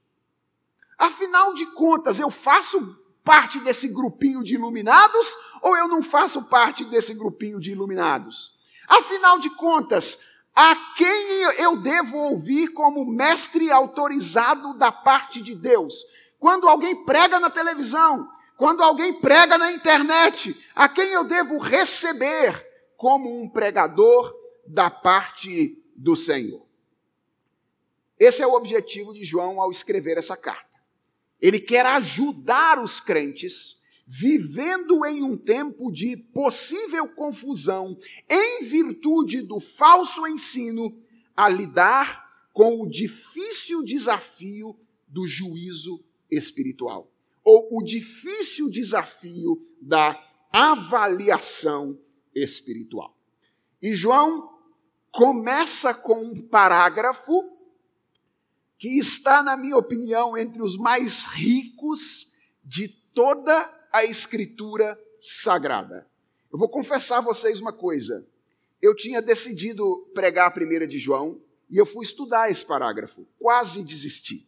Afinal 0.98 1.54
de 1.54 1.66
contas, 1.66 2.18
eu 2.18 2.30
faço 2.30 3.02
parte 3.24 3.58
desse 3.60 3.88
grupinho 3.88 4.44
de 4.44 4.54
iluminados 4.54 5.34
ou 5.62 5.76
eu 5.76 5.88
não 5.88 6.02
faço 6.02 6.42
parte 6.44 6.84
desse 6.84 7.14
grupinho 7.14 7.58
de 7.58 7.72
iluminados? 7.72 8.52
Afinal 8.86 9.38
de 9.38 9.48
contas, 9.50 10.31
a 10.54 10.76
quem 10.96 11.42
eu 11.58 11.76
devo 11.78 12.18
ouvir 12.18 12.68
como 12.68 13.04
mestre 13.04 13.70
autorizado 13.70 14.74
da 14.74 14.92
parte 14.92 15.40
de 15.42 15.54
Deus? 15.54 15.94
Quando 16.38 16.68
alguém 16.68 17.04
prega 17.04 17.40
na 17.40 17.48
televisão, 17.48 18.28
quando 18.56 18.82
alguém 18.82 19.14
prega 19.14 19.56
na 19.56 19.72
internet, 19.72 20.60
a 20.74 20.88
quem 20.88 21.08
eu 21.08 21.24
devo 21.24 21.58
receber 21.58 22.54
como 22.96 23.42
um 23.42 23.48
pregador 23.48 24.34
da 24.66 24.90
parte 24.90 25.82
do 25.96 26.14
Senhor? 26.14 26.66
Esse 28.18 28.42
é 28.42 28.46
o 28.46 28.54
objetivo 28.54 29.12
de 29.14 29.24
João 29.24 29.60
ao 29.60 29.70
escrever 29.70 30.18
essa 30.18 30.36
carta. 30.36 30.70
Ele 31.40 31.58
quer 31.58 31.84
ajudar 31.86 32.78
os 32.78 33.00
crentes 33.00 33.81
vivendo 34.06 35.04
em 35.06 35.22
um 35.22 35.36
tempo 35.36 35.90
de 35.90 36.16
possível 36.16 37.08
confusão, 37.08 37.96
em 38.28 38.64
virtude 38.64 39.42
do 39.42 39.60
falso 39.60 40.26
ensino, 40.26 40.96
a 41.36 41.48
lidar 41.48 42.48
com 42.52 42.82
o 42.82 42.88
difícil 42.88 43.82
desafio 43.82 44.76
do 45.08 45.26
juízo 45.26 46.04
espiritual, 46.30 47.10
ou 47.44 47.78
o 47.78 47.82
difícil 47.82 48.70
desafio 48.70 49.66
da 49.80 50.18
avaliação 50.52 51.98
espiritual. 52.34 53.16
E 53.80 53.94
João 53.94 54.52
começa 55.10 55.92
com 55.92 56.22
um 56.22 56.40
parágrafo 56.42 57.50
que 58.78 58.98
está, 58.98 59.42
na 59.42 59.56
minha 59.56 59.76
opinião, 59.76 60.36
entre 60.36 60.62
os 60.62 60.76
mais 60.76 61.24
ricos 61.24 62.32
de 62.64 62.88
toda 62.88 63.81
a 63.92 64.04
Escritura 64.04 64.98
Sagrada. 65.20 66.06
Eu 66.52 66.58
vou 66.58 66.68
confessar 66.68 67.18
a 67.18 67.22
vocês 67.22 67.60
uma 67.60 67.72
coisa. 67.72 68.26
Eu 68.80 68.96
tinha 68.96 69.22
decidido 69.22 70.08
pregar 70.14 70.48
a 70.48 70.50
primeira 70.50 70.88
de 70.88 70.98
João 70.98 71.40
e 71.70 71.76
eu 71.76 71.86
fui 71.86 72.04
estudar 72.04 72.50
esse 72.50 72.64
parágrafo. 72.64 73.26
Quase 73.38 73.82
desisti. 73.82 74.46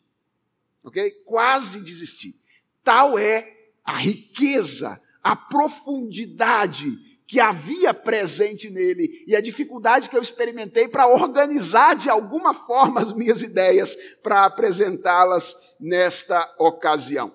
Ok? 0.83 1.11
Quase 1.25 1.81
desisti. 1.81 2.35
Tal 2.83 3.19
é 3.19 3.71
a 3.85 3.97
riqueza, 3.97 5.01
a 5.23 5.37
profundidade 5.37 7.15
que 7.27 7.41
havia 7.41 7.95
presente 7.95 8.69
nele 8.69 9.25
e 9.27 9.35
a 9.35 9.41
dificuldade 9.41 10.11
que 10.11 10.17
eu 10.17 10.23
experimentei 10.23 10.89
para 10.89 11.07
organizar 11.07 11.97
de 11.97 12.11
alguma 12.11 12.53
forma 12.53 13.01
as 13.01 13.13
minhas 13.13 13.41
ideias 13.41 13.97
para 14.23 14.45
apresentá-las 14.45 15.77
nesta 15.81 16.55
ocasião. 16.59 17.35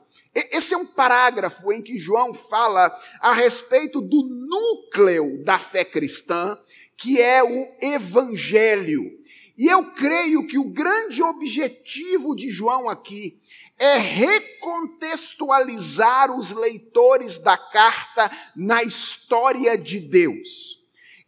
Esse 0.51 0.73
é 0.73 0.77
um 0.77 0.85
parágrafo 0.85 1.71
em 1.71 1.81
que 1.81 1.97
João 1.97 2.33
fala 2.33 2.93
a 3.19 3.31
respeito 3.33 4.01
do 4.01 4.23
núcleo 4.23 5.43
da 5.43 5.59
fé 5.59 5.83
cristã, 5.83 6.57
que 6.97 7.21
é 7.21 7.43
o 7.43 7.67
evangelho. 7.81 9.19
E 9.57 9.67
eu 9.67 9.91
creio 9.93 10.47
que 10.47 10.57
o 10.57 10.69
grande 10.69 11.21
objetivo 11.21 12.33
de 12.35 12.49
João 12.49 12.87
aqui 12.87 13.37
é 13.77 13.97
recontextualizar 13.97 16.31
os 16.37 16.51
leitores 16.51 17.37
da 17.37 17.57
carta 17.57 18.31
na 18.55 18.81
história 18.83 19.77
de 19.77 19.99
Deus. 19.99 20.79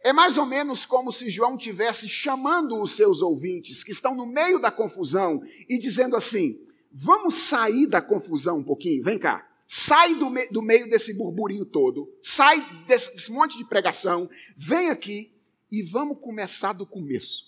É 0.04 0.12
mais 0.12 0.36
ou 0.36 0.44
menos 0.44 0.84
como 0.84 1.12
se 1.12 1.30
João 1.30 1.56
tivesse 1.56 2.08
chamando 2.08 2.80
os 2.80 2.92
seus 2.92 3.22
ouvintes 3.22 3.84
que 3.84 3.92
estão 3.92 4.14
no 4.14 4.26
meio 4.26 4.58
da 4.58 4.70
confusão 4.70 5.42
e 5.68 5.78
dizendo 5.78 6.16
assim: 6.16 6.58
vamos 6.92 7.34
sair 7.34 7.86
da 7.86 8.00
confusão 8.00 8.58
um 8.58 8.64
pouquinho, 8.64 9.02
vem 9.02 9.18
cá. 9.18 9.48
Sai 9.66 10.14
do, 10.16 10.28
me 10.28 10.46
do 10.48 10.60
meio 10.60 10.88
desse 10.90 11.14
burburinho 11.14 11.64
todo, 11.64 12.12
sai 12.22 12.60
desse, 12.86 13.14
desse 13.14 13.32
monte 13.32 13.56
de 13.56 13.64
pregação, 13.64 14.28
vem 14.56 14.90
aqui 14.90 15.32
e 15.70 15.82
vamos 15.82 16.18
começar 16.20 16.74
do 16.74 16.84
começo. 16.84 17.46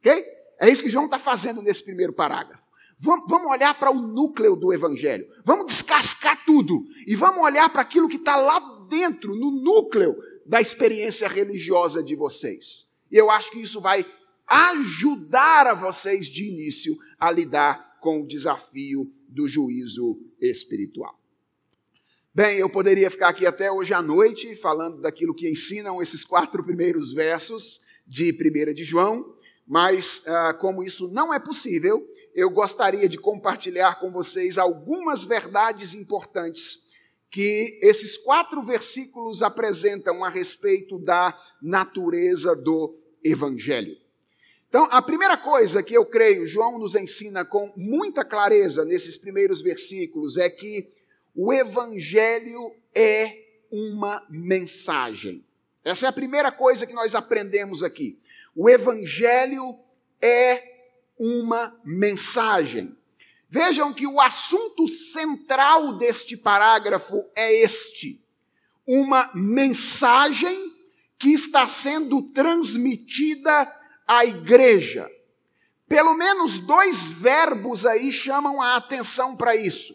Ok? 0.00 0.24
É 0.58 0.70
isso 0.70 0.82
que 0.82 0.88
João 0.88 1.04
está 1.04 1.18
fazendo 1.18 1.60
nesse 1.60 1.82
primeiro 1.82 2.12
parágrafo. 2.12 2.66
Vamos 2.98 3.50
olhar 3.50 3.78
para 3.78 3.90
o 3.90 4.00
núcleo 4.00 4.56
do 4.56 4.72
Evangelho. 4.72 5.26
Vamos 5.44 5.66
descascar 5.66 6.44
tudo. 6.46 6.82
E 7.06 7.14
vamos 7.14 7.42
olhar 7.42 7.68
para 7.68 7.82
aquilo 7.82 8.08
que 8.08 8.16
está 8.16 8.36
lá 8.36 8.58
dentro, 8.88 9.34
no 9.34 9.50
núcleo 9.50 10.16
da 10.46 10.62
experiência 10.62 11.28
religiosa 11.28 12.02
de 12.02 12.14
vocês. 12.14 12.86
E 13.10 13.16
eu 13.16 13.30
acho 13.30 13.50
que 13.50 13.60
isso 13.60 13.80
vai 13.80 14.04
ajudar 14.46 15.66
a 15.66 15.74
vocês 15.74 16.26
de 16.26 16.48
início 16.48 16.96
a 17.18 17.30
lidar 17.30 17.98
com 18.00 18.22
o 18.22 18.26
desafio 18.26 19.12
do 19.28 19.48
juízo 19.48 20.20
espiritual. 20.40 21.18
Bem, 22.32 22.58
eu 22.58 22.68
poderia 22.68 23.10
ficar 23.10 23.28
aqui 23.28 23.46
até 23.46 23.72
hoje 23.72 23.94
à 23.94 24.02
noite 24.02 24.54
falando 24.56 25.00
daquilo 25.00 25.34
que 25.34 25.48
ensinam 25.48 26.02
esses 26.02 26.24
quatro 26.24 26.62
primeiros 26.62 27.12
versos 27.12 27.80
de 28.06 28.30
1 28.30 28.74
de 28.74 28.84
João, 28.84 29.34
mas 29.66 30.22
ah, 30.28 30.54
como 30.54 30.84
isso 30.84 31.08
não 31.08 31.32
é 31.32 31.40
possível, 31.40 32.06
eu 32.34 32.50
gostaria 32.50 33.08
de 33.08 33.18
compartilhar 33.18 33.98
com 33.98 34.12
vocês 34.12 34.58
algumas 34.58 35.24
verdades 35.24 35.94
importantes 35.94 36.86
que 37.30 37.78
esses 37.82 38.16
quatro 38.16 38.62
versículos 38.62 39.42
apresentam 39.42 40.22
a 40.22 40.28
respeito 40.28 40.98
da 40.98 41.36
natureza 41.60 42.54
do 42.54 42.96
Evangelho. 43.24 43.96
Então, 44.76 44.88
a 44.90 45.00
primeira 45.00 45.38
coisa 45.38 45.82
que 45.82 45.94
eu 45.94 46.04
creio 46.04 46.46
João 46.46 46.78
nos 46.78 46.94
ensina 46.94 47.46
com 47.46 47.72
muita 47.74 48.22
clareza 48.22 48.84
nesses 48.84 49.16
primeiros 49.16 49.62
versículos 49.62 50.36
é 50.36 50.50
que 50.50 50.86
o 51.34 51.50
Evangelho 51.50 52.74
é 52.94 53.32
uma 53.70 54.22
mensagem. 54.28 55.42
Essa 55.82 56.04
é 56.04 56.08
a 56.10 56.12
primeira 56.12 56.52
coisa 56.52 56.86
que 56.86 56.92
nós 56.92 57.14
aprendemos 57.14 57.82
aqui. 57.82 58.18
O 58.54 58.68
Evangelho 58.68 59.78
é 60.20 60.62
uma 61.18 61.74
mensagem. 61.82 62.94
Vejam 63.48 63.94
que 63.94 64.06
o 64.06 64.20
assunto 64.20 64.86
central 64.88 65.96
deste 65.96 66.36
parágrafo 66.36 67.24
é 67.34 67.62
este: 67.62 68.22
uma 68.86 69.30
mensagem 69.34 70.70
que 71.18 71.30
está 71.30 71.66
sendo 71.66 72.20
transmitida 72.34 73.64
à 74.06 74.24
igreja. 74.24 75.10
Pelo 75.88 76.14
menos 76.14 76.58
dois 76.58 77.04
verbos 77.04 77.86
aí 77.86 78.12
chamam 78.12 78.60
a 78.60 78.76
atenção 78.76 79.36
para 79.36 79.54
isso. 79.54 79.94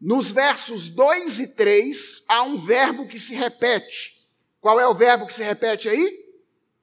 Nos 0.00 0.30
versos 0.30 0.88
2 0.88 1.40
e 1.40 1.56
3, 1.56 2.24
há 2.28 2.42
um 2.42 2.58
verbo 2.58 3.08
que 3.08 3.18
se 3.18 3.34
repete. 3.34 4.14
Qual 4.60 4.78
é 4.78 4.86
o 4.86 4.94
verbo 4.94 5.26
que 5.26 5.34
se 5.34 5.42
repete 5.42 5.88
aí? 5.88 6.26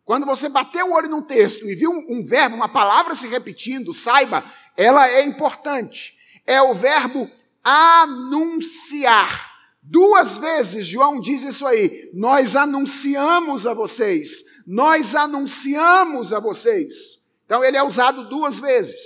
Quando 0.03 0.25
você 0.25 0.49
bater 0.49 0.83
o 0.83 0.91
olho 0.91 1.09
num 1.09 1.21
texto 1.21 1.65
e 1.69 1.75
viu 1.75 1.91
um 1.91 2.23
verbo, 2.25 2.55
uma 2.55 2.67
palavra 2.67 3.15
se 3.15 3.27
repetindo, 3.27 3.93
saiba, 3.93 4.43
ela 4.75 5.07
é 5.09 5.23
importante. 5.23 6.17
É 6.45 6.61
o 6.61 6.73
verbo 6.73 7.29
anunciar. 7.63 9.53
Duas 9.81 10.37
vezes 10.37 10.87
João 10.87 11.21
diz 11.21 11.43
isso 11.43 11.65
aí. 11.65 12.09
Nós 12.13 12.55
anunciamos 12.55 13.67
a 13.67 13.73
vocês. 13.73 14.43
Nós 14.65 15.15
anunciamos 15.15 16.33
a 16.33 16.39
vocês. 16.39 17.19
Então 17.45 17.63
ele 17.63 17.77
é 17.77 17.83
usado 17.83 18.29
duas 18.29 18.59
vezes. 18.59 19.01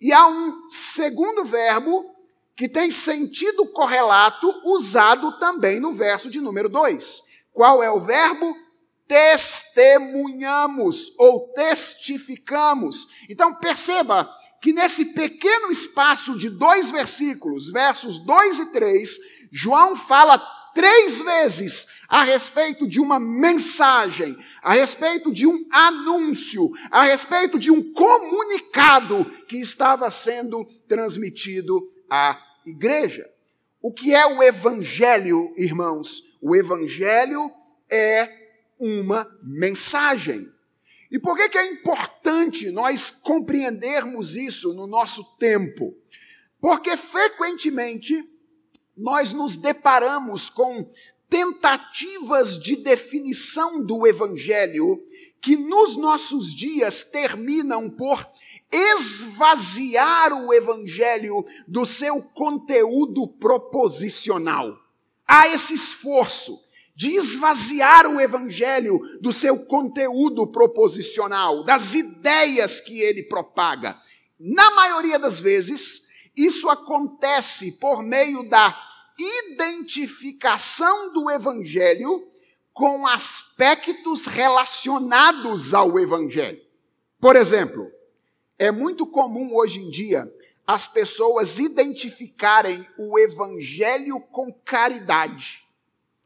E 0.00 0.12
há 0.12 0.26
um 0.26 0.68
segundo 0.70 1.44
verbo 1.44 2.14
que 2.54 2.68
tem 2.68 2.90
sentido 2.90 3.66
correlato 3.66 4.48
usado 4.64 5.38
também 5.38 5.80
no 5.80 5.92
verso 5.92 6.30
de 6.30 6.40
número 6.40 6.68
2. 6.68 7.22
Qual 7.52 7.82
é 7.82 7.90
o 7.90 8.00
verbo? 8.00 8.54
testemunhamos 9.08 11.14
ou 11.18 11.48
testificamos. 11.54 13.08
Então 13.28 13.54
perceba 13.54 14.30
que 14.60 14.72
nesse 14.72 15.06
pequeno 15.06 15.72
espaço 15.72 16.38
de 16.38 16.50
dois 16.50 16.90
versículos, 16.90 17.72
versos 17.72 18.18
2 18.18 18.58
e 18.58 18.66
3, 18.66 19.16
João 19.50 19.96
fala 19.96 20.38
três 20.74 21.14
vezes 21.14 21.86
a 22.08 22.24
respeito 22.24 22.88
de 22.88 22.98
uma 22.98 23.20
mensagem, 23.20 24.34
a 24.62 24.72
respeito 24.72 25.30
de 25.30 25.46
um 25.46 25.66
anúncio, 25.70 26.70
a 26.90 27.04
respeito 27.04 27.58
de 27.58 27.70
um 27.70 27.92
comunicado 27.92 29.26
que 29.46 29.58
estava 29.58 30.10
sendo 30.10 30.64
transmitido 30.88 31.86
à 32.08 32.40
igreja. 32.64 33.28
O 33.82 33.92
que 33.92 34.14
é 34.14 34.26
o 34.26 34.42
evangelho, 34.42 35.52
irmãos? 35.56 36.38
O 36.40 36.56
evangelho 36.56 37.52
é 37.90 38.28
uma 38.78 39.30
mensagem. 39.42 40.50
E 41.10 41.18
por 41.18 41.36
que, 41.36 41.58
é 41.58 41.72
importante 41.72 42.70
nós 42.70 43.10
compreendermos 43.10 44.34
isso 44.34 44.72
no 44.74 44.86
nosso 44.86 45.36
tempo? 45.36 45.94
Porque 46.60 46.96
frequentemente 46.96 48.26
nós 48.98 49.32
nos 49.32 49.56
deparamos 49.56 50.50
com 50.50 50.90
tentativas 51.28 52.60
de 52.60 52.76
definição 52.76 53.84
do 53.84 54.06
Evangelho 54.06 54.98
que 55.40 55.56
nos 55.56 55.96
nossos 55.96 56.54
dias 56.54 57.04
terminam 57.04 57.90
por 57.90 58.26
esvaziar 58.70 60.32
o 60.32 60.52
Evangelho 60.52 61.44
do 61.66 61.86
seu 61.86 62.20
conteúdo 62.34 63.26
proposicional. 63.26 64.76
Há 65.26 65.48
esse 65.48 65.74
esforço 65.74 66.58
de 66.98 67.14
esvaziar 67.14 68.08
o 68.08 68.20
evangelho 68.20 68.98
do 69.20 69.32
seu 69.32 69.56
conteúdo 69.66 70.48
proposicional, 70.48 71.62
das 71.62 71.94
ideias 71.94 72.80
que 72.80 72.98
ele 72.98 73.22
propaga. 73.22 73.96
Na 74.40 74.72
maioria 74.72 75.16
das 75.16 75.38
vezes, 75.38 76.08
isso 76.36 76.68
acontece 76.68 77.78
por 77.78 78.02
meio 78.02 78.48
da 78.48 78.87
identificação 79.18 81.12
do 81.12 81.30
evangelho 81.30 82.26
com 82.72 83.06
aspectos 83.06 84.26
relacionados 84.26 85.74
ao 85.74 85.98
evangelho. 85.98 86.60
Por 87.20 87.34
exemplo, 87.34 87.90
é 88.58 88.70
muito 88.70 89.06
comum 89.06 89.56
hoje 89.56 89.80
em 89.80 89.90
dia 89.90 90.32
as 90.66 90.86
pessoas 90.86 91.58
identificarem 91.58 92.86
o 92.98 93.18
evangelho 93.18 94.20
com 94.30 94.52
caridade. 94.52 95.64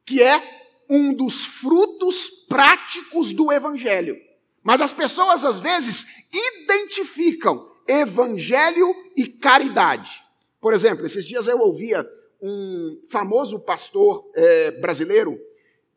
que 0.04 0.20
é 0.20 0.42
um 0.90 1.14
dos 1.14 1.44
frutos 1.44 2.44
práticos 2.48 3.32
do 3.32 3.52
evangelho. 3.52 4.16
Mas 4.62 4.80
as 4.80 4.92
pessoas 4.92 5.44
às 5.44 5.58
vezes 5.58 6.06
identificam 6.30 7.70
evangelho 7.88 8.94
e 9.16 9.26
caridade. 9.26 10.20
Por 10.60 10.74
exemplo, 10.74 11.06
esses 11.06 11.24
dias 11.24 11.48
eu 11.48 11.58
ouvia 11.60 12.06
um 12.42 13.00
famoso 13.08 13.60
pastor 13.60 14.28
é, 14.34 14.72
brasileiro 14.72 15.40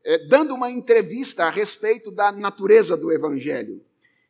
é, 0.03 0.19
dando 0.27 0.53
uma 0.53 0.69
entrevista 0.69 1.45
a 1.45 1.49
respeito 1.49 2.11
da 2.11 2.31
natureza 2.31 2.95
do 2.95 3.11
evangelho. 3.11 3.83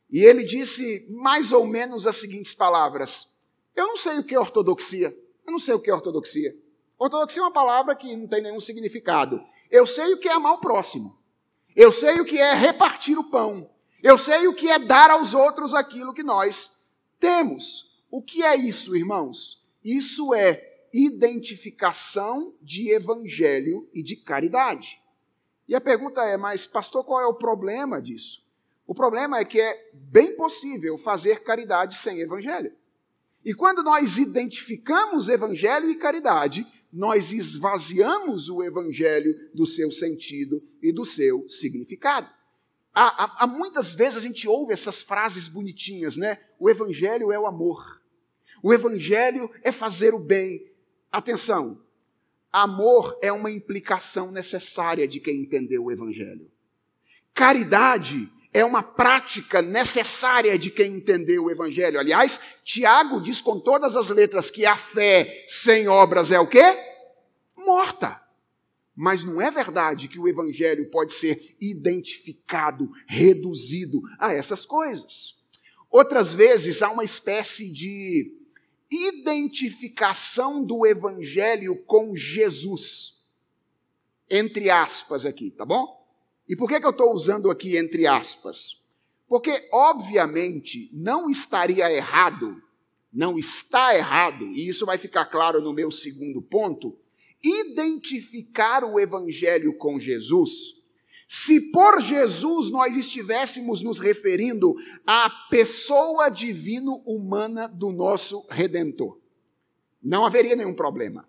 E 0.10 0.24
ele 0.24 0.46
disse 0.46 1.06
mais 1.12 1.52
ou 1.52 1.68
menos 1.68 2.08
as 2.08 2.16
seguintes 2.16 2.54
palavras: 2.54 3.38
Eu 3.76 3.86
não 3.88 3.98
sei 3.98 4.18
o 4.18 4.24
que 4.24 4.34
é 4.34 4.40
ortodoxia. 4.40 5.14
Eu 5.46 5.52
não 5.52 5.60
sei 5.60 5.74
o 5.74 5.80
que 5.80 5.92
é 5.92 5.94
ortodoxia. 5.94 6.56
Ortodoxia 6.98 7.42
é 7.42 7.44
uma 7.44 7.52
palavra 7.52 7.94
que 7.94 8.16
não 8.16 8.28
tem 8.28 8.42
nenhum 8.42 8.62
significado. 8.62 9.44
Eu 9.70 9.86
sei 9.86 10.14
o 10.14 10.18
que 10.18 10.30
é 10.30 10.32
amar 10.32 10.54
o 10.54 10.60
próximo. 10.60 11.14
Eu 11.76 11.92
sei 11.92 12.22
o 12.22 12.26
que 12.26 12.40
é 12.40 12.54
repartir 12.54 13.20
o 13.20 13.30
pão. 13.30 13.70
Eu 14.02 14.18
sei 14.18 14.48
o 14.48 14.54
que 14.54 14.70
é 14.72 14.80
dar 14.80 15.12
aos 15.12 15.34
outros 15.34 15.74
aquilo 15.74 16.14
que 16.14 16.24
nós 16.24 16.86
temos. 17.20 18.00
O 18.10 18.22
que 18.22 18.44
é 18.44 18.56
isso, 18.56 18.96
irmãos? 18.96 19.62
Isso 19.84 20.34
é 20.34 20.75
identificação 20.96 22.54
de 22.62 22.92
evangelho 22.92 23.90
e 23.94 24.02
de 24.02 24.16
caridade. 24.16 25.02
E 25.68 25.76
a 25.76 25.82
pergunta 25.82 26.24
é: 26.24 26.38
mas, 26.38 26.66
pastor, 26.66 27.04
qual 27.04 27.20
é 27.20 27.26
o 27.26 27.34
problema 27.34 28.02
disso? 28.02 28.46
O 28.88 28.94
problema 28.94 29.40
é 29.40 29.46
que 29.46 29.60
é 29.60 29.92
bem 29.94 30.36
possível 30.36 30.98
fazer 30.98 31.44
caridade 31.44 31.96
sem 31.96 32.20
evangelho. 32.20 32.72
E 33.44 33.54
quando 33.54 33.84
nós 33.84 34.18
identificamos 34.18 35.28
evangelho 35.28 35.90
e 35.90 35.96
caridade, 35.96 36.66
nós 36.92 37.32
esvaziamos 37.32 38.48
o 38.48 38.64
evangelho 38.64 39.36
do 39.54 39.68
seu 39.68 39.92
sentido 39.92 40.64
e 40.82 40.92
do 40.92 41.04
seu 41.04 41.48
significado. 41.50 42.30
Há, 42.94 43.26
há, 43.26 43.44
há, 43.44 43.48
muitas 43.48 43.92
vezes 43.92 44.20
a 44.20 44.22
gente 44.22 44.48
ouve 44.48 44.72
essas 44.72 45.02
frases 45.02 45.50
bonitinhas, 45.50 46.16
né? 46.16 46.40
O 46.58 46.70
evangelho 46.70 47.32
é 47.32 47.38
o 47.38 47.46
amor. 47.46 48.02
O 48.64 48.74
evangelho 48.74 49.52
é 49.62 49.72
fazer 49.72 50.14
o 50.14 50.20
bem. 50.20 50.74
Atenção, 51.16 51.82
amor 52.52 53.18
é 53.22 53.32
uma 53.32 53.50
implicação 53.50 54.34
necessária 54.34 55.08
de 55.08 55.22
quem 55.22 55.44
entendeu 55.44 55.86
o 55.86 55.90
evangelho. 55.90 56.52
Caridade 57.34 58.30
é 58.52 58.66
uma 58.66 58.84
prática 58.84 59.62
necessária 59.62 60.60
de 60.60 60.70
quem 60.70 60.98
entendeu 60.98 61.46
o 61.46 61.50
evangelho. 61.50 62.02
Aliás, 62.02 62.38
Tiago 62.66 63.22
diz 63.22 63.40
com 63.40 63.62
todas 63.62 63.96
as 63.96 64.10
letras 64.10 64.52
que 64.52 64.66
a 64.66 64.76
fé 64.76 65.46
sem 65.48 65.88
obras 65.88 66.34
é 66.34 66.40
o 66.42 66.48
quê? 66.48 66.66
Morta. 67.56 68.22
Mas 68.94 69.24
não 69.24 69.40
é 69.40 69.50
verdade 69.50 70.10
que 70.10 70.20
o 70.20 70.28
evangelho 70.28 70.92
pode 70.92 71.14
ser 71.14 71.56
identificado, 71.62 72.92
reduzido 73.08 74.02
a 74.20 74.34
essas 74.34 74.66
coisas. 74.66 75.36
Outras 75.90 76.34
vezes 76.34 76.82
há 76.82 76.92
uma 76.92 77.06
espécie 77.06 77.72
de 77.72 78.35
identificação 78.92 80.66
do 80.66 80.86
evangelho 80.86 81.76
com 81.86 82.16
Jesus. 82.16 83.26
Entre 84.30 84.70
aspas 84.70 85.26
aqui, 85.26 85.52
tá 85.52 85.66
bom? 85.66 86.04
E 86.48 86.56
por 86.56 86.70
que, 86.70 86.80
que 86.80 86.86
eu 86.86 86.92
estou 86.92 87.12
usando 87.14 87.50
aqui 87.50 87.78
entre 87.78 88.06
aspas? 88.06 88.86
Porque, 89.28 89.68
obviamente, 89.72 90.90
não 90.94 91.30
estaria 91.30 91.92
errado, 91.92 92.62
não 93.12 93.38
está 93.38 93.96
errado, 93.96 94.46
e 94.48 94.68
isso 94.68 94.86
vai 94.86 94.98
ficar 94.98 95.26
claro 95.26 95.62
no 95.62 95.74
meu 95.74 95.90
segundo 95.90 96.42
ponto, 96.42 96.98
identificar 97.44 98.84
o 98.84 99.00
Evangelho 99.00 99.76
com 99.78 100.00
Jesus, 100.00 100.75
se 101.28 101.72
por 101.72 102.02
Jesus 102.02 102.70
nós 102.70 102.96
estivéssemos 102.96 103.82
nos 103.82 103.98
referindo 103.98 104.76
à 105.06 105.30
pessoa 105.50 106.30
divino-humana 106.30 107.68
do 107.68 107.92
nosso 107.92 108.46
Redentor, 108.50 109.20
não 110.02 110.26
haveria 110.26 110.56
nenhum 110.56 110.76
problema. 110.76 111.28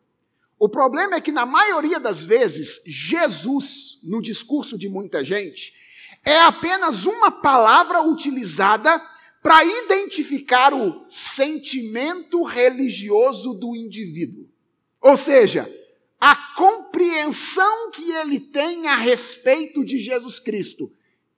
O 0.59 0.69
problema 0.69 1.17
é 1.17 1.21
que, 1.21 1.33
na 1.33 1.45
maioria 1.45 2.01
das 2.01 2.23
vezes, 2.23 2.83
Jesus, 2.87 4.01
no 4.05 4.23
discurso 4.23 4.79
de 4.79 4.89
muita 4.89 5.25
gente, 5.25 5.73
é 6.25 6.41
apenas 6.41 7.05
uma 7.05 7.31
palavra 7.31 8.03
utilizada 8.03 9.01
para 9.43 9.65
identificar 9.65 10.75
o 10.75 11.05
sentimento 11.09 12.43
religioso 12.43 13.55
do 13.55 13.77
indivíduo. 13.77 14.49
Ou 15.01 15.17
seja, 15.17 15.71
a 16.21 16.35
compreensão 16.55 17.91
que 17.91 18.11
ele 18.13 18.41
tem 18.41 18.87
a 18.87 18.97
respeito 18.97 19.85
de 19.85 19.99
Jesus 19.99 20.39
Cristo, 20.39 20.91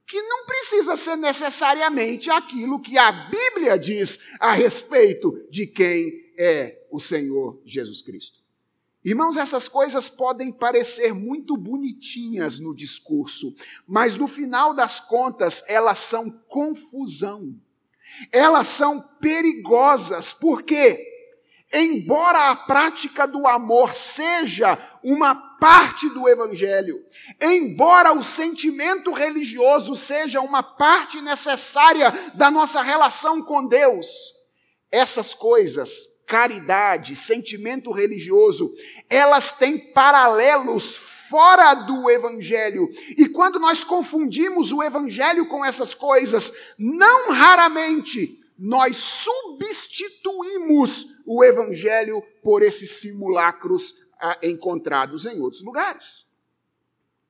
que 0.07 0.21
não 0.23 0.47
precisa 0.47 0.97
ser 0.97 1.17
necessariamente 1.17 2.31
aquilo 2.31 2.81
que 2.81 2.97
a 2.97 3.12
Bíblia 3.12 3.79
diz 3.79 4.19
a 4.41 4.53
respeito 4.53 5.47
de 5.51 5.67
quem 5.67 6.33
é 6.38 6.87
o 6.91 6.99
Senhor 6.99 7.61
Jesus 7.64 8.01
Cristo. 8.01 8.38
Irmãos, 9.05 9.37
essas 9.37 9.69
coisas 9.69 10.09
podem 10.09 10.53
parecer 10.53 11.14
muito 11.14 11.57
bonitinhas 11.57 12.59
no 12.59 12.75
discurso, 12.75 13.55
mas 13.87 14.17
no 14.17 14.27
final 14.27 14.75
das 14.75 15.01
contas 15.01 15.62
elas 15.69 15.99
são 15.99 16.31
confusão. 16.49 17.55
Elas 18.33 18.67
são 18.67 19.01
perigosas, 19.21 20.33
por 20.33 20.62
quê? 20.62 20.99
Embora 21.73 22.51
a 22.51 22.57
prática 22.57 23.27
do 23.27 23.47
amor 23.47 23.95
seja 23.95 24.79
uma 25.03 25.35
parte 25.35 26.09
do 26.09 26.27
evangelho, 26.27 26.99
embora 27.41 28.13
o 28.13 28.23
sentimento 28.23 29.13
religioso 29.13 29.95
seja 29.95 30.41
uma 30.41 30.63
parte 30.63 31.21
necessária 31.21 32.11
da 32.35 32.51
nossa 32.51 32.81
relação 32.81 33.43
com 33.43 33.67
Deus, 33.67 34.07
essas 34.91 35.35
coisas, 35.35 36.23
caridade, 36.27 37.15
sentimento 37.15 37.93
religioso, 37.93 38.71
elas 39.11 39.51
têm 39.51 39.93
paralelos 39.93 40.97
fora 40.97 41.75
do 41.75 42.09
evangelho. 42.09 42.89
E 43.17 43.29
quando 43.29 43.59
nós 43.59 43.85
confundimos 43.85 44.73
o 44.73 44.83
evangelho 44.83 45.47
com 45.49 45.65
essas 45.65 45.95
coisas, 45.95 46.53
não 46.79 47.33
raramente 47.33 48.39
nós 48.59 48.97
substituímos 48.97 51.18
o 51.29 51.45
evangelho 51.45 52.23
por 52.43 52.62
esses 52.62 52.91
simulacros 52.93 54.09
ah, 54.19 54.38
encontrados 54.43 55.27
em 55.27 55.38
outros 55.41 55.62
lugares. 55.62 56.27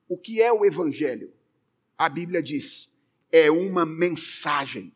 O 0.07 0.17
que 0.17 0.41
é 0.41 0.51
o 0.53 0.65
evangelho? 0.65 1.33
A 1.97 2.07
Bíblia 2.07 2.41
diz: 2.41 3.03
é 3.29 3.51
uma 3.51 3.85
mensagem. 3.85 4.95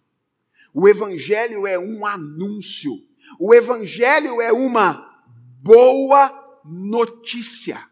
O 0.74 0.88
evangelho 0.88 1.68
é 1.68 1.78
um 1.78 2.06
anúncio. 2.06 2.94
O 3.38 3.54
evangelho 3.54 4.42
é 4.42 4.54
uma 4.54 5.22
boa 5.62 6.62
notícia 6.64 7.86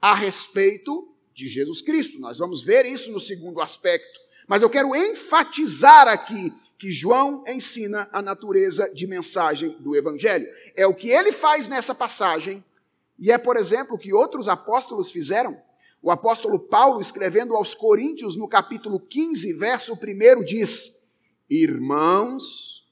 a 0.00 0.14
respeito 0.14 1.10
de 1.34 1.48
Jesus 1.48 1.80
Cristo. 1.80 2.20
Nós 2.20 2.38
vamos 2.38 2.62
ver 2.62 2.84
isso 2.84 3.10
no 3.10 3.18
segundo 3.18 3.62
aspecto. 3.62 4.20
Mas 4.46 4.60
eu 4.60 4.68
quero 4.70 4.94
enfatizar 4.94 6.06
aqui 6.06 6.52
que 6.78 6.92
João 6.92 7.42
ensina 7.46 8.08
a 8.12 8.20
natureza 8.20 8.92
de 8.94 9.06
mensagem 9.06 9.76
do 9.80 9.96
Evangelho. 9.96 10.46
É 10.74 10.86
o 10.86 10.94
que 10.94 11.08
ele 11.08 11.32
faz 11.32 11.68
nessa 11.68 11.94
passagem, 11.94 12.62
e 13.18 13.32
é, 13.32 13.38
por 13.38 13.56
exemplo, 13.56 13.96
o 13.96 13.98
que 13.98 14.12
outros 14.12 14.48
apóstolos 14.48 15.10
fizeram. 15.10 15.58
O 16.02 16.10
apóstolo 16.10 16.58
Paulo, 16.58 17.00
escrevendo 17.00 17.56
aos 17.56 17.74
Coríntios, 17.74 18.36
no 18.36 18.46
capítulo 18.46 19.00
15, 19.00 19.54
verso 19.54 19.94
1, 19.94 20.44
diz: 20.44 21.08
Irmãos, 21.48 22.86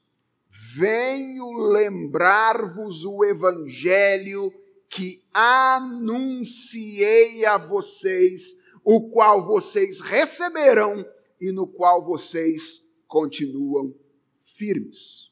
venho 0.74 1.52
lembrar-vos 1.52 3.04
o 3.04 3.22
Evangelho 3.22 4.50
que 4.88 5.22
anunciei 5.32 7.44
a 7.44 7.58
vocês, 7.58 8.56
o 8.82 9.10
qual 9.10 9.44
vocês 9.44 10.00
receberão 10.00 11.04
e 11.40 11.52
no 11.52 11.66
qual 11.66 12.04
vocês 12.04 12.83
continuam 13.06 13.94
firmes. 14.38 15.30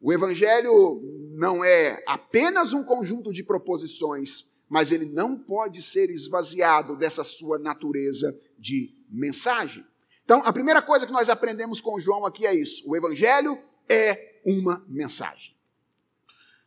O 0.00 0.12
Evangelho 0.12 1.02
não 1.32 1.64
é 1.64 2.02
apenas 2.06 2.72
um 2.72 2.84
conjunto 2.84 3.32
de 3.32 3.42
proposições, 3.42 4.58
mas 4.68 4.92
ele 4.92 5.06
não 5.06 5.36
pode 5.36 5.82
ser 5.82 6.10
esvaziado 6.10 6.96
dessa 6.96 7.24
sua 7.24 7.58
natureza 7.58 8.36
de 8.58 8.94
mensagem. 9.08 9.84
Então, 10.24 10.42
a 10.44 10.52
primeira 10.52 10.82
coisa 10.82 11.06
que 11.06 11.12
nós 11.12 11.28
aprendemos 11.28 11.80
com 11.80 11.98
João 11.98 12.24
aqui 12.24 12.46
é 12.46 12.54
isso: 12.54 12.88
o 12.88 12.96
Evangelho 12.96 13.58
é 13.88 14.40
uma 14.44 14.84
mensagem. 14.86 15.56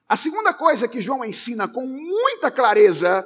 A 0.09 0.17
segunda 0.17 0.53
coisa 0.53 0.87
que 0.89 0.99
João 0.99 1.23
ensina 1.23 1.67
com 1.67 1.87
muita 1.87 2.51
clareza 2.51 3.25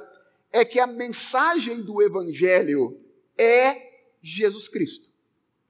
é 0.52 0.64
que 0.64 0.78
a 0.78 0.86
mensagem 0.86 1.82
do 1.82 2.00
Evangelho 2.00 3.00
é 3.36 3.74
Jesus 4.22 4.68
Cristo. 4.68 5.05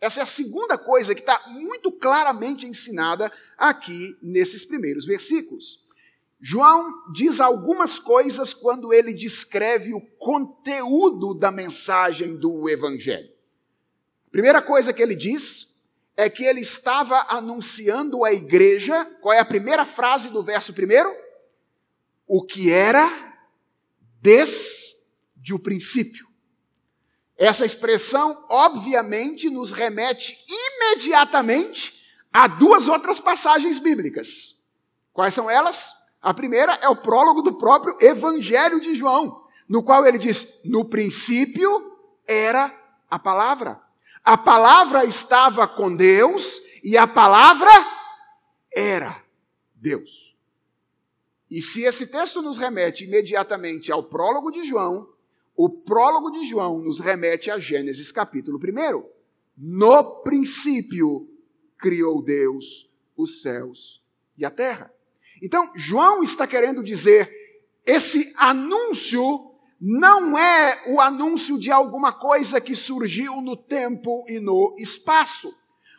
Essa 0.01 0.21
é 0.21 0.23
a 0.23 0.27
segunda 0.27 0.77
coisa 0.77 1.15
que 1.15 1.21
está 1.21 1.49
muito 1.49 1.91
claramente 1.91 2.67
ensinada 2.67 3.33
aqui 3.57 4.17
nesses 4.23 4.65
primeiros 4.65 5.07
versículos. 5.07 5.85
João 6.41 7.11
diz 7.13 7.41
algumas 7.41 7.99
coisas 7.99 8.53
quando 8.53 8.93
ele 8.93 9.15
descreve 9.15 9.95
o 9.95 10.01
conteúdo 10.19 11.35
da 11.35 11.51
mensagem 11.51 12.37
do 12.37 12.69
Evangelho. 12.69 13.31
A 14.27 14.31
primeira 14.31 14.61
coisa 14.61 14.93
que 14.93 15.03
ele 15.03 15.17
diz 15.17 15.89
é 16.15 16.29
que 16.29 16.45
ele 16.45 16.61
estava 16.61 17.27
anunciando 17.29 18.25
à 18.25 18.33
igreja, 18.33 19.05
qual 19.21 19.33
é 19.33 19.39
a 19.39 19.45
primeira 19.45 19.85
frase 19.85 20.29
do 20.29 20.43
verso 20.43 20.75
primeiro? 20.75 21.11
O 22.27 22.43
que 22.43 22.71
era 22.71 23.11
desde 24.21 25.55
o 25.55 25.59
princípio. 25.59 26.26
Essa 27.37 27.67
expressão, 27.67 28.47
obviamente, 28.49 29.51
nos 29.51 29.71
remete 29.71 30.39
imediatamente 30.49 32.03
a 32.33 32.47
duas 32.47 32.89
outras 32.89 33.21
passagens 33.21 33.79
bíblicas. 33.79 34.57
Quais 35.13 35.35
são 35.35 35.51
elas? 35.51 35.91
A 36.23 36.33
primeira 36.33 36.73
é 36.83 36.89
o 36.89 36.97
prólogo 36.97 37.43
do 37.43 37.55
próprio 37.55 37.97
Evangelho 38.01 38.81
de 38.81 38.95
João, 38.95 39.45
no 39.69 39.83
qual 39.83 40.07
ele 40.07 40.19
diz: 40.19 40.61
No 40.65 40.85
princípio 40.85 41.71
era 42.27 42.75
a 43.11 43.19
palavra. 43.19 43.81
A 44.25 44.37
palavra 44.37 45.05
estava 45.05 45.69
com 45.69 45.95
Deus 45.95 46.61
e 46.83 46.97
a 46.97 47.07
palavra 47.07 47.71
era 48.75 49.23
Deus. 49.75 50.35
E 51.51 51.63
se 51.63 51.83
esse 51.83 52.09
texto 52.09 52.43
nos 52.43 52.59
remete 52.59 53.05
imediatamente 53.05 53.93
ao 53.93 54.03
prólogo 54.03 54.51
de 54.51 54.65
João, 54.65 55.09
o 55.57 55.71
prólogo 55.71 56.31
de 56.31 56.45
João 56.45 56.81
nos 56.81 57.01
remete 57.01 57.51
a 57.51 57.59
Gênesis 57.59 58.13
capítulo 58.13 58.59
1. 58.59 59.03
No 59.57 60.23
princípio 60.23 61.29
criou 61.79 62.23
Deus 62.23 62.91
os 63.17 63.41
céus 63.41 64.05
e 64.37 64.45
a 64.45 64.51
terra. 64.51 64.93
Então, 65.43 65.71
João 65.75 66.23
está 66.23 66.47
querendo 66.47 66.83
dizer: 66.83 67.31
esse 67.87 68.35
anúncio 68.37 69.55
não 69.81 70.39
é 70.39 70.91
o 70.91 71.01
anúncio 71.01 71.59
de 71.59 71.71
alguma 71.71 72.13
coisa 72.13 72.61
que 72.61 72.77
surgiu 72.77 73.41
no 73.41 73.57
tempo 73.57 74.25
e 74.29 74.39
no 74.39 74.75
espaço. 74.79 75.55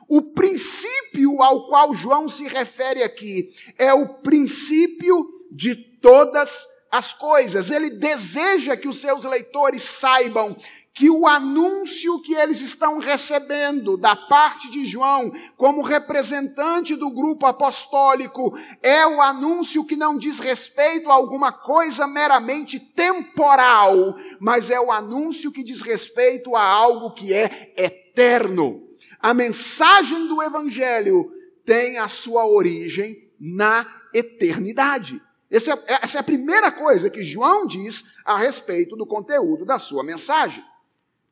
O 0.07 0.21
princípio 0.33 1.41
ao 1.41 1.67
qual 1.67 1.93
João 1.95 2.29
se 2.29 2.47
refere 2.47 3.03
aqui 3.03 3.53
é 3.77 3.93
o 3.93 4.21
princípio 4.21 5.27
de 5.51 5.75
todas 5.75 6.49
as 6.49 6.76
coisas. 7.13 7.71
Ele 7.71 7.91
deseja 7.91 8.75
que 8.77 8.87
os 8.87 8.97
seus 8.97 9.23
leitores 9.23 9.83
saibam 9.83 10.55
que 10.97 11.11
o 11.11 11.27
anúncio 11.27 12.19
que 12.23 12.33
eles 12.33 12.59
estão 12.59 12.97
recebendo 12.97 13.97
da 13.97 14.15
parte 14.15 14.67
de 14.71 14.83
João, 14.83 15.31
como 15.55 15.83
representante 15.83 16.95
do 16.95 17.11
grupo 17.11 17.45
apostólico, 17.45 18.57
é 18.81 19.05
o 19.05 19.21
anúncio 19.21 19.85
que 19.85 19.95
não 19.95 20.17
diz 20.17 20.39
respeito 20.39 21.11
a 21.11 21.13
alguma 21.13 21.51
coisa 21.51 22.07
meramente 22.07 22.79
temporal, 22.79 24.15
mas 24.39 24.71
é 24.71 24.81
o 24.81 24.91
anúncio 24.91 25.51
que 25.51 25.63
diz 25.63 25.81
respeito 25.81 26.55
a 26.55 26.63
algo 26.63 27.11
que 27.11 27.31
é 27.31 27.75
eterno. 27.77 28.81
A 29.19 29.35
mensagem 29.35 30.27
do 30.27 30.41
Evangelho 30.41 31.31
tem 31.63 31.99
a 31.99 32.07
sua 32.07 32.47
origem 32.47 33.29
na 33.39 33.85
eternidade. 34.11 35.21
Essa 35.49 35.73
é, 35.73 35.99
essa 36.01 36.17
é 36.17 36.21
a 36.21 36.23
primeira 36.23 36.71
coisa 36.71 37.09
que 37.09 37.23
João 37.23 37.65
diz 37.65 38.17
a 38.25 38.37
respeito 38.37 38.95
do 38.95 39.05
conteúdo 39.05 39.65
da 39.65 39.79
sua 39.79 40.03
mensagem. 40.03 40.63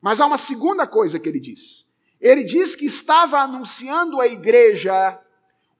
Mas 0.00 0.20
há 0.20 0.26
uma 0.26 0.38
segunda 0.38 0.86
coisa 0.86 1.18
que 1.18 1.28
ele 1.28 1.40
diz. 1.40 1.84
Ele 2.20 2.42
diz 2.42 2.74
que 2.74 2.86
estava 2.86 3.38
anunciando 3.38 4.20
à 4.20 4.26
igreja 4.26 5.20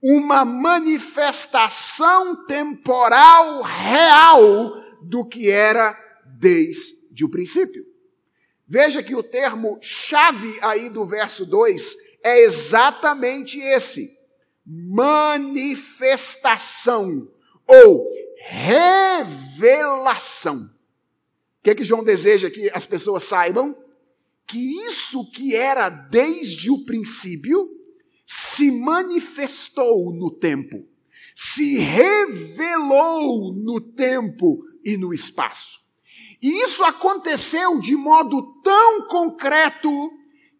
uma 0.03 0.45
manifestação 0.45 2.47
temporal 2.47 3.63
real 3.63 4.73
do 5.03 5.25
que 5.25 5.51
era 5.51 5.99
desde 6.39 7.25
o 7.25 7.31
princípio. 7.31 7.83
Veja 8.69 9.03
que 9.03 9.15
o 9.15 9.23
termo 9.23 9.79
chave 9.81 10.59
aí 10.61 10.91
do 10.91 11.07
verso 11.07 11.47
2 11.47 11.97
é 12.23 12.41
exatamente 12.41 13.59
esse: 13.59 14.11
manifestação 14.67 17.27
ou 17.67 18.07
revelação. 18.47 20.59
O 20.59 21.63
que, 21.63 21.71
é 21.71 21.75
que 21.75 21.85
João 21.85 22.05
deseja 22.05 22.51
que 22.51 22.71
as 22.73 22.87
pessoas 22.87 23.25
saibam? 23.25 23.77
que 24.47 24.87
isso 24.87 25.29
que 25.33 25.57
era 25.57 25.89
desde 25.89 26.71
o 26.71 26.85
princípio 26.85 27.69
se 28.25 28.71
manifestou 28.71 30.13
no 30.13 30.31
tempo, 30.31 30.85
se 31.35 31.79
revelou 31.79 33.53
no 33.53 33.81
tempo 33.81 34.65
e 34.85 34.97
no 34.97 35.13
espaço. 35.13 35.81
E 36.41 36.65
isso 36.65 36.85
aconteceu 36.85 37.81
de 37.81 37.97
modo 37.97 38.61
tão 38.63 39.09
concreto 39.09 39.91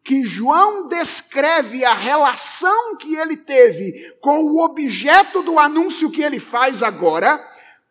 que 0.03 0.23
João 0.23 0.89
descreve 0.89 1.85
a 1.85 1.95
relação 1.95 2.97
que 2.97 3.17
ele 3.17 3.37
teve 3.37 4.15
com 4.21 4.45
o 4.45 4.65
objeto 4.65 5.43
do 5.43 5.59
anúncio 5.59 6.11
que 6.11 6.23
ele 6.23 6.39
faz 6.39 6.83
agora 6.83 7.45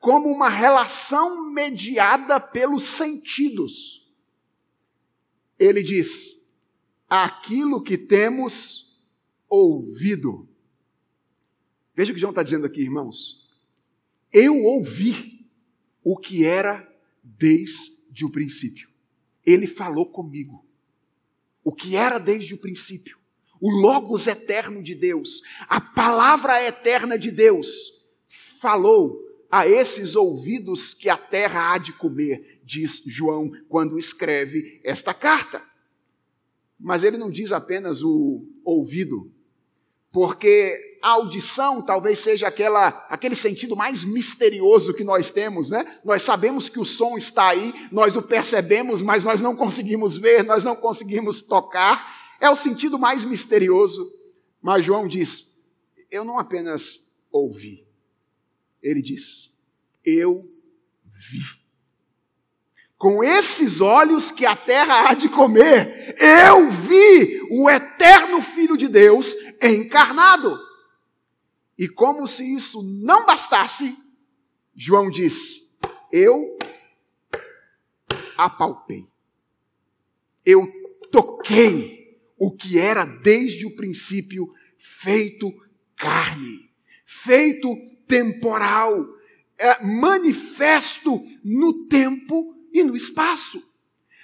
como 0.06 0.30
uma 0.30 0.50
relação 0.50 1.52
mediada 1.52 2.40
pelos 2.40 2.84
sentidos 2.84 4.06
ele 5.58 5.82
diz: 5.82 6.54
aquilo 7.10 7.82
que 7.82 7.98
temos 7.98 9.04
ouvido. 9.50 10.48
Veja 11.96 12.12
o 12.12 12.14
que 12.14 12.20
João 12.20 12.32
está 12.32 12.44
dizendo 12.44 12.66
aqui, 12.66 12.82
irmãos. 12.82 13.50
Eu 14.32 14.62
ouvi 14.64 15.50
o 16.04 16.18
que 16.18 16.46
era 16.46 16.86
desde 17.24 18.26
o 18.26 18.30
princípio. 18.30 18.90
Ele 19.46 19.66
falou 19.66 20.12
comigo. 20.12 20.66
O 21.64 21.74
que 21.74 21.96
era 21.96 22.20
desde 22.20 22.54
o 22.54 22.58
princípio. 22.58 23.18
O 23.62 23.72
Logos 23.72 24.28
eterno 24.28 24.84
de 24.84 24.94
Deus, 24.94 25.42
a 25.62 25.80
palavra 25.80 26.62
eterna 26.62 27.18
de 27.18 27.32
Deus, 27.32 28.06
falou 28.28 29.18
a 29.52 29.68
esses 29.68 30.16
ouvidos 30.16 30.94
que 30.94 31.10
a 31.10 31.18
terra 31.18 31.74
há 31.74 31.78
de 31.78 31.94
comer, 31.94 32.60
diz 32.64 33.04
João 33.06 33.52
quando 33.70 33.98
escreve 33.98 34.82
esta 34.84 35.14
carta. 35.14 35.62
Mas 36.80 37.04
ele 37.04 37.18
não 37.18 37.32
diz 37.32 37.52
apenas 37.52 38.04
o 38.04 38.46
ouvido, 38.64 39.32
porque 40.12 40.98
a 41.02 41.10
audição 41.10 41.82
talvez 41.82 42.20
seja 42.20 42.48
aquela, 42.48 42.88
aquele 43.10 43.36
sentido 43.36 43.76
mais 43.76 44.04
misterioso 44.04 44.94
que 44.94 45.04
nós 45.04 45.30
temos, 45.30 45.70
né? 45.70 46.00
Nós 46.04 46.24
sabemos 46.24 46.68
que 46.68 46.80
o 46.80 46.86
som 46.86 47.18
está 47.18 47.50
aí, 47.50 47.74
nós 47.92 48.16
o 48.16 48.22
percebemos, 48.22 49.02
mas 49.02 49.24
nós 49.24 49.42
não 49.42 49.56
conseguimos 49.56 50.18
ver, 50.18 50.44
nós 50.44 50.64
não 50.64 50.76
conseguimos 50.76 51.42
tocar. 51.42 52.36
É 52.40 52.50
o 52.50 52.56
sentido 52.56 52.98
mais 52.98 53.24
misterioso. 53.24 54.10
Mas 54.62 54.84
João 54.84 55.08
diz: 55.08 55.62
eu 56.10 56.24
não 56.26 56.40
apenas 56.40 57.24
ouvi, 57.32 57.85
ele 58.86 59.02
diz: 59.02 59.52
Eu 60.06 60.48
vi. 61.04 61.42
Com 62.98 63.24
esses 63.24 63.82
olhos 63.82 64.32
que 64.32 64.46
a 64.46 64.56
terra 64.56 65.10
há 65.10 65.14
de 65.16 65.28
comer, 65.28 66.16
eu 66.20 66.70
vi 66.70 67.42
o 67.52 67.70
eterno 67.70 68.42
Filho 68.42 68.78
de 68.78 68.88
Deus 68.88 69.34
encarnado. 69.62 70.56
E 71.78 71.90
como 71.90 72.26
se 72.28 72.56
isso 72.56 72.82
não 73.04 73.26
bastasse, 73.26 73.98
João 74.76 75.10
diz: 75.10 75.78
Eu 76.12 76.58
apalpei. 78.38 79.08
Eu 80.46 80.72
toquei 81.12 82.22
o 82.38 82.52
que 82.52 82.78
era 82.80 83.04
desde 83.04 83.66
o 83.66 83.76
princípio 83.76 84.54
feito 84.78 85.52
carne, 85.96 86.70
feito 87.04 87.95
temporal, 88.08 89.06
é, 89.58 89.84
manifesto 89.84 91.22
no 91.44 91.86
tempo 91.88 92.56
e 92.74 92.84
no 92.84 92.96
espaço. 92.96 93.64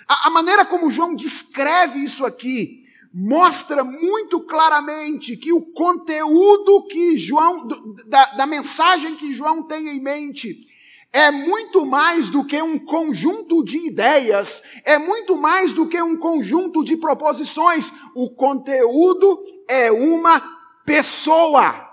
A, 0.08 0.28
a 0.28 0.30
maneira 0.30 0.66
como 0.66 0.92
João 0.92 1.16
descreve 1.16 2.00
isso 2.00 2.26
aqui 2.26 2.82
mostra 3.14 3.84
muito 3.84 4.40
claramente 4.42 5.36
que 5.36 5.52
o 5.52 5.62
conteúdo 5.74 6.88
que 6.88 7.18
João, 7.18 7.68
da, 8.08 8.26
da 8.36 8.46
mensagem 8.46 9.16
que 9.16 9.34
João 9.34 9.64
tem 9.64 9.90
em 9.90 10.02
mente, 10.02 10.68
é 11.14 11.30
muito 11.30 11.86
mais 11.86 12.30
do 12.30 12.46
que 12.46 12.62
um 12.62 12.80
conjunto 12.80 13.64
de 13.66 13.78
ideias, 13.86 14.64
é 14.86 14.98
muito 14.98 15.36
mais 15.36 15.74
do 15.74 15.88
que 15.88 16.02
um 16.02 16.16
conjunto 16.16 16.84
de 16.86 16.96
proposições. 16.96 17.92
O 18.16 18.30
conteúdo 18.30 19.38
é 19.68 19.92
uma 19.92 20.42
pessoa. 20.86 21.91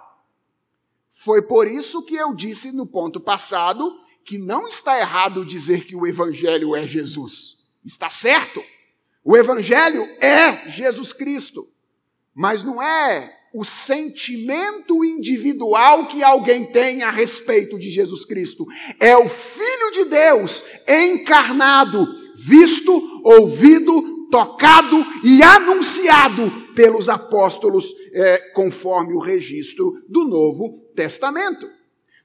Foi 1.28 1.42
por 1.42 1.68
isso 1.68 2.06
que 2.06 2.14
eu 2.14 2.32
disse 2.32 2.72
no 2.72 2.86
ponto 2.86 3.20
passado 3.20 3.94
que 4.24 4.38
não 4.38 4.66
está 4.66 4.98
errado 4.98 5.44
dizer 5.44 5.84
que 5.84 5.94
o 5.94 6.06
Evangelho 6.06 6.74
é 6.74 6.86
Jesus. 6.86 7.66
Está 7.84 8.08
certo. 8.08 8.64
O 9.22 9.36
Evangelho 9.36 10.08
é 10.22 10.70
Jesus 10.70 11.12
Cristo. 11.12 11.68
Mas 12.34 12.62
não 12.62 12.82
é 12.82 13.30
o 13.52 13.62
sentimento 13.62 15.04
individual 15.04 16.08
que 16.08 16.22
alguém 16.22 16.64
tem 16.72 17.02
a 17.02 17.10
respeito 17.10 17.78
de 17.78 17.90
Jesus 17.90 18.24
Cristo. 18.24 18.66
É 18.98 19.14
o 19.14 19.28
Filho 19.28 19.92
de 19.92 20.04
Deus 20.06 20.64
encarnado, 20.88 22.06
visto, 22.36 23.20
ouvido, 23.22 24.17
tocado 24.30 24.96
e 25.24 25.42
anunciado 25.42 26.50
pelos 26.74 27.08
apóstolos, 27.08 27.86
é, 28.12 28.38
conforme 28.52 29.14
o 29.14 29.18
registro 29.18 30.02
do 30.08 30.24
Novo 30.24 30.72
Testamento. 30.94 31.68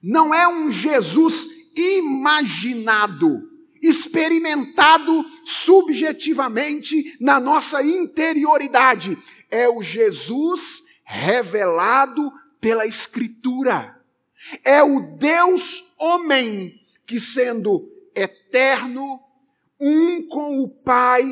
Não 0.01 0.33
é 0.33 0.47
um 0.47 0.71
Jesus 0.71 1.47
imaginado, 1.75 3.49
experimentado 3.81 5.25
subjetivamente 5.45 7.15
na 7.19 7.39
nossa 7.39 7.81
interioridade. 7.81 9.17
É 9.49 9.67
o 9.69 9.81
Jesus 9.81 10.83
revelado 11.05 12.31
pela 12.59 12.85
Escritura. 12.85 13.99
É 14.63 14.83
o 14.83 14.99
Deus 15.17 15.95
homem 15.99 16.73
que, 17.05 17.19
sendo 17.19 17.89
eterno, 18.15 19.19
um 19.79 20.27
com 20.27 20.61
o 20.61 20.69
Pai, 20.69 21.23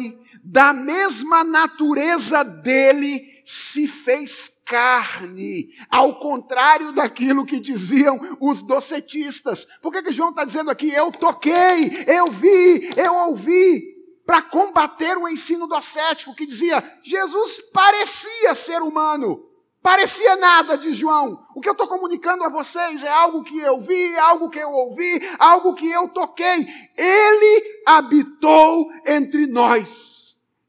da 0.44 0.74
mesma 0.74 1.44
natureza 1.44 2.44
dele, 2.44 3.22
se 3.46 3.88
fez 3.88 4.62
carne, 4.66 5.68
ao 5.90 6.18
contrário 6.20 6.94
daquilo 6.94 7.46
que 7.46 7.60
diziam 7.60 8.38
os 8.40 8.62
docetistas. 8.62 9.66
Por 9.82 9.92
que, 9.92 10.02
que 10.02 10.14
João 10.14 10.30
está 10.30 10.46
dizendo 10.46 10.72
aqui? 10.72 10.90
Eu 10.90 11.12
toquei, 11.12 12.06
eu 12.08 12.32
vi, 12.32 12.90
eu 12.96 13.14
ouvi, 13.28 13.82
para 14.26 14.42
combater 14.42 15.18
o 15.18 15.28
ensino 15.28 15.68
docético 15.68 16.34
que 16.34 16.46
dizia 16.46 16.82
Jesus 17.04 17.60
parecia 17.74 18.56
ser 18.56 18.82
humano. 18.82 19.52
Parecia 19.82 20.36
nada 20.36 20.78
de 20.78 20.94
João. 20.94 21.44
O 21.56 21.60
que 21.60 21.68
eu 21.68 21.72
estou 21.74 21.88
comunicando 21.88 22.44
a 22.44 22.50
vocês 22.50 23.04
é 23.04 23.10
algo 23.10 23.44
que 23.44 23.58
eu 23.58 23.80
vi, 23.80 24.16
algo 24.20 24.50
que 24.50 24.60
eu 24.60 24.70
ouvi, 24.70 25.30
algo 25.40 25.74
que 25.74 25.90
eu 25.90 26.08
toquei. 26.10 26.68
Ele 26.96 27.82
habitou 27.88 28.92
entre 29.08 29.48
nós, 29.48 30.21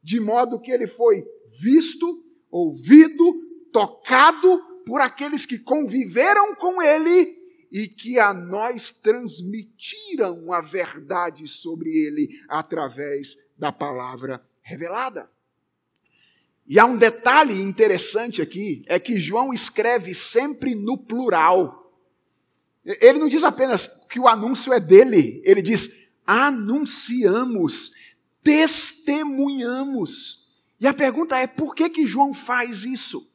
de 0.03 0.19
modo 0.19 0.59
que 0.59 0.71
ele 0.71 0.87
foi 0.87 1.25
visto, 1.59 2.23
ouvido, 2.51 3.33
tocado 3.71 4.61
por 4.85 5.01
aqueles 5.01 5.45
que 5.45 5.57
conviveram 5.59 6.53
com 6.55 6.81
ele 6.81 7.41
e 7.71 7.87
que 7.87 8.19
a 8.19 8.33
nós 8.33 8.91
transmitiram 8.91 10.51
a 10.51 10.61
verdade 10.61 11.47
sobre 11.47 11.89
ele 11.89 12.29
através 12.47 13.35
da 13.57 13.71
palavra 13.71 14.45
revelada. 14.61 15.29
E 16.67 16.79
há 16.79 16.85
um 16.85 16.97
detalhe 16.97 17.59
interessante 17.59 18.41
aqui, 18.41 18.85
é 18.87 18.99
que 18.99 19.17
João 19.17 19.53
escreve 19.53 20.13
sempre 20.13 20.75
no 20.75 20.97
plural. 20.97 21.91
Ele 22.85 23.19
não 23.19 23.27
diz 23.27 23.43
apenas 23.43 24.05
que 24.09 24.19
o 24.19 24.27
anúncio 24.27 24.71
é 24.71 24.79
dele, 24.79 25.41
ele 25.43 25.61
diz: 25.61 26.11
anunciamos, 26.25 27.91
testemunhamos. 28.43 30.43
E 30.79 30.87
a 30.87 30.93
pergunta 30.93 31.37
é: 31.37 31.47
por 31.47 31.73
que, 31.73 31.89
que 31.89 32.05
João 32.05 32.33
faz 32.33 32.83
isso? 32.83 33.25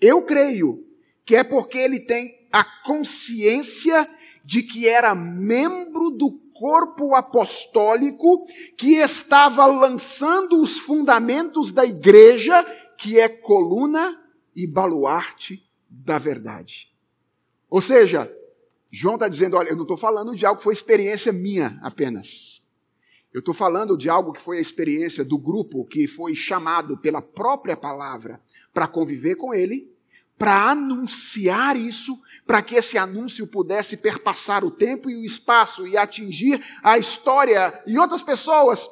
Eu 0.00 0.22
creio 0.22 0.84
que 1.24 1.36
é 1.36 1.44
porque 1.44 1.78
ele 1.78 2.00
tem 2.00 2.48
a 2.50 2.64
consciência 2.64 4.08
de 4.44 4.62
que 4.62 4.88
era 4.88 5.14
membro 5.14 6.10
do 6.10 6.32
corpo 6.52 7.14
apostólico 7.14 8.46
que 8.76 8.96
estava 8.96 9.64
lançando 9.66 10.60
os 10.60 10.78
fundamentos 10.78 11.70
da 11.70 11.84
igreja, 11.84 12.64
que 12.98 13.20
é 13.20 13.28
coluna 13.28 14.20
e 14.54 14.66
baluarte 14.66 15.64
da 15.88 16.18
verdade. 16.18 16.90
Ou 17.68 17.80
seja, 17.80 18.30
João 18.90 19.14
está 19.14 19.28
dizendo: 19.28 19.56
olha, 19.56 19.68
eu 19.68 19.76
não 19.76 19.82
estou 19.82 19.96
falando 19.96 20.34
de 20.34 20.44
algo 20.44 20.58
que 20.58 20.64
foi 20.64 20.74
experiência 20.74 21.32
minha 21.32 21.78
apenas. 21.82 22.59
Eu 23.32 23.40
estou 23.40 23.54
falando 23.54 23.96
de 23.96 24.08
algo 24.08 24.32
que 24.32 24.40
foi 24.40 24.58
a 24.58 24.60
experiência 24.60 25.24
do 25.24 25.38
grupo 25.38 25.84
que 25.84 26.08
foi 26.08 26.34
chamado 26.34 26.96
pela 26.96 27.22
própria 27.22 27.76
palavra 27.76 28.40
para 28.72 28.88
conviver 28.88 29.36
com 29.36 29.54
ele 29.54 29.90
para 30.40 30.70
anunciar 30.70 31.76
isso, 31.76 32.18
para 32.46 32.62
que 32.62 32.74
esse 32.74 32.96
anúncio 32.96 33.46
pudesse 33.46 33.98
perpassar 33.98 34.64
o 34.64 34.70
tempo 34.70 35.10
e 35.10 35.14
o 35.14 35.22
espaço 35.22 35.86
e 35.86 35.98
atingir 35.98 36.64
a 36.82 36.96
história 36.96 37.78
e 37.86 37.98
outras 37.98 38.22
pessoas 38.22 38.88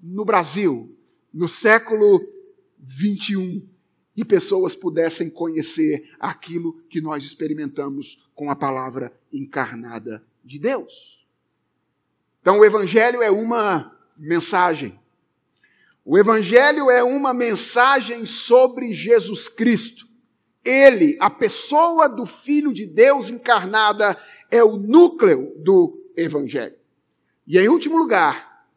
no 0.00 0.24
Brasil, 0.24 0.96
no 1.32 1.48
século 1.48 2.24
21, 2.78 3.66
e 4.16 4.24
pessoas 4.24 4.76
pudessem 4.76 5.30
conhecer 5.30 6.14
aquilo 6.20 6.74
que 6.88 7.00
nós 7.00 7.24
experimentamos 7.24 8.28
com 8.32 8.48
a 8.48 8.54
palavra 8.54 9.12
encarnada 9.32 10.24
de 10.44 10.60
Deus. 10.60 11.13
Então, 12.44 12.58
o 12.58 12.64
Evangelho 12.64 13.22
é 13.22 13.30
uma 13.30 13.96
mensagem. 14.18 15.00
O 16.04 16.18
Evangelho 16.18 16.90
é 16.90 17.02
uma 17.02 17.32
mensagem 17.32 18.26
sobre 18.26 18.92
Jesus 18.92 19.48
Cristo. 19.48 20.06
Ele, 20.62 21.16
a 21.18 21.30
pessoa 21.30 22.06
do 22.06 22.26
Filho 22.26 22.74
de 22.74 22.84
Deus 22.84 23.30
encarnada, 23.30 24.14
é 24.50 24.62
o 24.62 24.76
núcleo 24.76 25.54
do 25.64 25.98
Evangelho. 26.14 26.76
E 27.46 27.58
em 27.58 27.66
último 27.66 27.96
lugar, 27.96 28.68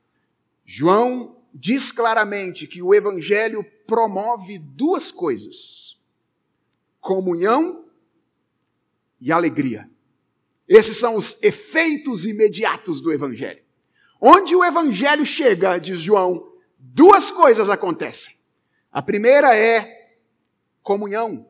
João 0.66 1.36
diz 1.54 1.92
claramente 1.92 2.68
que 2.68 2.82
o 2.82 2.96
Evangelho 2.96 3.66
promove 3.86 4.60
duas 4.60 5.12
coisas: 5.12 6.02
comunhão 7.02 7.84
e 9.20 9.30
alegria. 9.30 9.90
Esses 10.68 10.98
são 10.98 11.16
os 11.16 11.42
efeitos 11.42 12.26
imediatos 12.26 13.00
do 13.00 13.12
Evangelho. 13.14 13.62
Onde 14.20 14.56
o 14.56 14.64
Evangelho 14.64 15.26
chega, 15.26 15.78
diz 15.78 16.00
João, 16.00 16.52
duas 16.78 17.32
coisas 17.32 17.70
acontecem. 17.70 18.34
A 18.92 19.02
primeira 19.02 19.56
é 19.56 19.88
comunhão. 20.82 21.48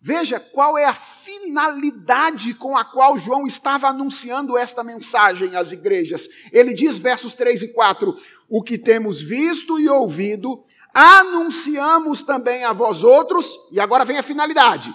Veja 0.00 0.38
qual 0.38 0.76
é 0.76 0.84
a 0.84 0.92
finalidade 0.92 2.52
com 2.52 2.76
a 2.76 2.84
qual 2.84 3.18
João 3.18 3.46
estava 3.46 3.88
anunciando 3.88 4.58
esta 4.58 4.84
mensagem 4.84 5.56
às 5.56 5.72
igrejas. 5.72 6.28
Ele 6.52 6.74
diz, 6.74 6.98
versos 6.98 7.32
3 7.32 7.62
e 7.62 7.68
4: 7.68 8.14
O 8.46 8.62
que 8.62 8.76
temos 8.76 9.22
visto 9.22 9.80
e 9.80 9.88
ouvido, 9.88 10.62
anunciamos 10.92 12.20
também 12.20 12.64
a 12.64 12.72
vós 12.74 13.02
outros, 13.02 13.48
e 13.72 13.80
agora 13.80 14.04
vem 14.04 14.18
a 14.18 14.22
finalidade. 14.22 14.94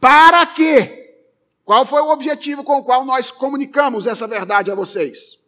Para 0.00 0.44
quê? 0.46 0.99
Qual 1.70 1.86
foi 1.86 2.02
o 2.02 2.10
objetivo 2.10 2.64
com 2.64 2.78
o 2.78 2.82
qual 2.82 3.04
nós 3.04 3.30
comunicamos 3.30 4.04
essa 4.04 4.26
verdade 4.26 4.72
a 4.72 4.74
vocês? 4.74 5.38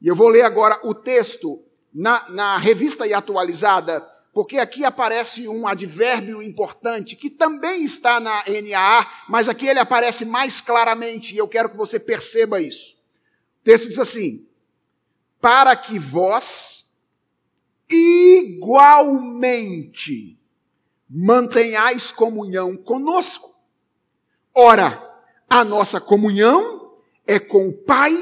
E 0.00 0.06
eu 0.06 0.14
vou 0.14 0.28
ler 0.28 0.42
agora 0.42 0.78
o 0.84 0.94
texto 0.94 1.60
na, 1.92 2.28
na 2.28 2.56
revista 2.56 3.04
e 3.04 3.12
atualizada 3.12 4.00
porque 4.32 4.58
aqui 4.58 4.84
aparece 4.84 5.48
um 5.48 5.66
advérbio 5.66 6.40
importante 6.40 7.16
que 7.16 7.28
também 7.28 7.82
está 7.82 8.20
na 8.20 8.44
NAA, 8.46 9.24
mas 9.28 9.48
aqui 9.48 9.66
ele 9.66 9.80
aparece 9.80 10.24
mais 10.24 10.60
claramente 10.60 11.34
e 11.34 11.38
eu 11.38 11.48
quero 11.48 11.68
que 11.68 11.76
você 11.76 11.98
perceba 11.98 12.60
isso. 12.60 12.94
O 13.60 13.64
texto 13.64 13.88
diz 13.88 13.98
assim: 13.98 14.48
para 15.40 15.74
que 15.74 15.98
vós 15.98 16.96
igualmente 17.90 18.78
mantenhais 21.10 22.12
comunhão 22.12 22.76
conosco. 22.76 23.58
Ora, 24.54 25.07
a 25.48 25.64
nossa 25.64 26.00
comunhão 26.00 26.98
é 27.26 27.38
com 27.38 27.68
o 27.68 27.72
Pai 27.72 28.14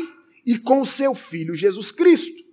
e 0.45 0.59
com 0.59 0.81
o 0.81 0.87
seu 0.87 1.15
Filho 1.15 1.55
Jesus 1.55 1.91
Cristo. 1.91 2.45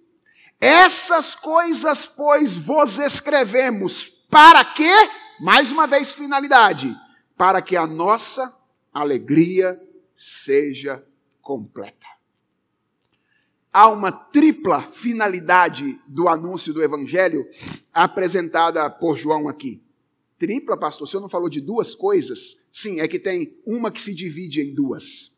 Essas 0.60 1.36
coisas, 1.36 2.06
pois, 2.06 2.56
vos 2.56 2.98
escrevemos. 2.98 4.26
Para 4.30 4.64
quê? 4.64 4.92
Mais 5.40 5.72
uma 5.72 5.86
vez, 5.86 6.12
finalidade. 6.12 6.96
Para 7.38 7.62
que 7.62 7.76
a 7.76 7.86
nossa 7.86 8.52
alegria 8.94 9.80
seja 10.16 11.04
completa. 11.42 12.08
Há 13.72 13.90
uma 13.90 14.12
tripla 14.12 14.84
finalidade 14.84 16.00
do 16.08 16.30
anúncio 16.30 16.74
do 16.74 16.82
Evangelho 16.82 17.44
apresentada 17.94 18.90
por 18.90 19.18
João 19.18 19.50
aqui. 19.50 19.83
Tripla, 20.44 20.76
pastor? 20.76 21.06
O 21.06 21.08
senhor 21.10 21.22
não 21.22 21.30
falou 21.30 21.48
de 21.48 21.62
duas 21.62 21.96
coisas? 21.96 22.68
Sim, 22.74 23.00
é 23.00 23.08
que 23.08 23.18
tem 23.18 23.58
uma 23.66 23.90
que 23.90 24.02
se 24.02 24.14
divide 24.14 24.60
em 24.60 24.74
duas. 24.74 25.38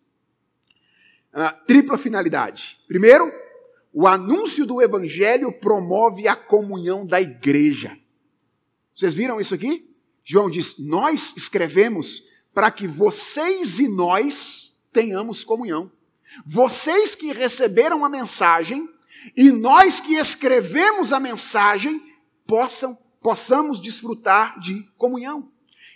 Uh, 1.31 1.65
tripla 1.67 1.95
finalidade. 1.95 2.79
Primeiro, 2.87 3.31
o 3.93 4.07
anúncio 4.07 4.65
do 4.65 4.81
evangelho 4.81 5.53
promove 5.59 6.27
a 6.27 6.35
comunhão 6.35 7.05
da 7.05 7.21
igreja. 7.21 7.95
Vocês 8.95 9.13
viram 9.13 9.39
isso 9.39 9.53
aqui? 9.53 9.95
João 10.23 10.49
diz: 10.49 10.79
Nós 10.79 11.37
escrevemos 11.37 12.23
para 12.51 12.71
que 12.71 12.87
vocês 12.87 13.77
e 13.77 13.87
nós 13.87 14.81
tenhamos 14.91 15.43
comunhão. 15.43 15.91
Vocês 16.43 17.13
que 17.13 17.31
receberam 17.31 18.03
a 18.03 18.09
mensagem 18.09 18.89
e 19.37 19.51
nós 19.51 19.99
que 19.99 20.15
escrevemos 20.15 21.13
a 21.13 21.19
mensagem 21.19 22.01
possam 22.47 23.04
possamos 23.25 23.79
desfrutar 23.79 24.59
de 24.59 24.83
comunhão. 24.99 25.51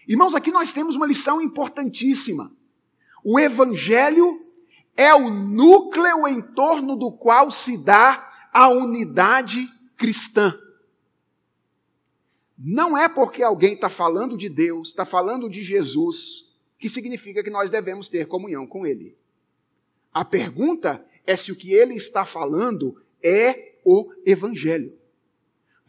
Irmãos, 0.07 0.33
aqui 0.33 0.49
nós 0.49 0.71
temos 0.71 0.95
uma 0.95 1.05
lição 1.05 1.39
importantíssima. 1.39 2.51
O 3.23 3.39
Evangelho 3.39 4.47
é 4.97 5.13
o 5.13 5.29
núcleo 5.29 6.27
em 6.27 6.41
torno 6.41 6.95
do 6.95 7.11
qual 7.11 7.51
se 7.51 7.85
dá 7.85 8.49
a 8.51 8.69
unidade 8.69 9.63
cristã. 9.95 10.57
Não 12.57 12.97
é 12.97 13.07
porque 13.07 13.43
alguém 13.43 13.75
está 13.75 13.89
falando 13.89 14.35
de 14.35 14.49
Deus, 14.49 14.87
está 14.87 15.05
falando 15.05 15.47
de 15.47 15.61
Jesus, 15.61 16.57
que 16.79 16.89
significa 16.89 17.43
que 17.43 17.51
nós 17.51 17.69
devemos 17.69 18.07
ter 18.07 18.25
comunhão 18.25 18.65
com 18.65 18.87
Ele. 18.87 19.15
A 20.11 20.25
pergunta 20.25 21.05
é 21.27 21.37
se 21.37 21.51
o 21.51 21.55
que 21.55 21.73
ele 21.73 21.93
está 21.93 22.25
falando 22.25 22.99
é 23.21 23.75
o 23.85 24.11
Evangelho. 24.25 24.98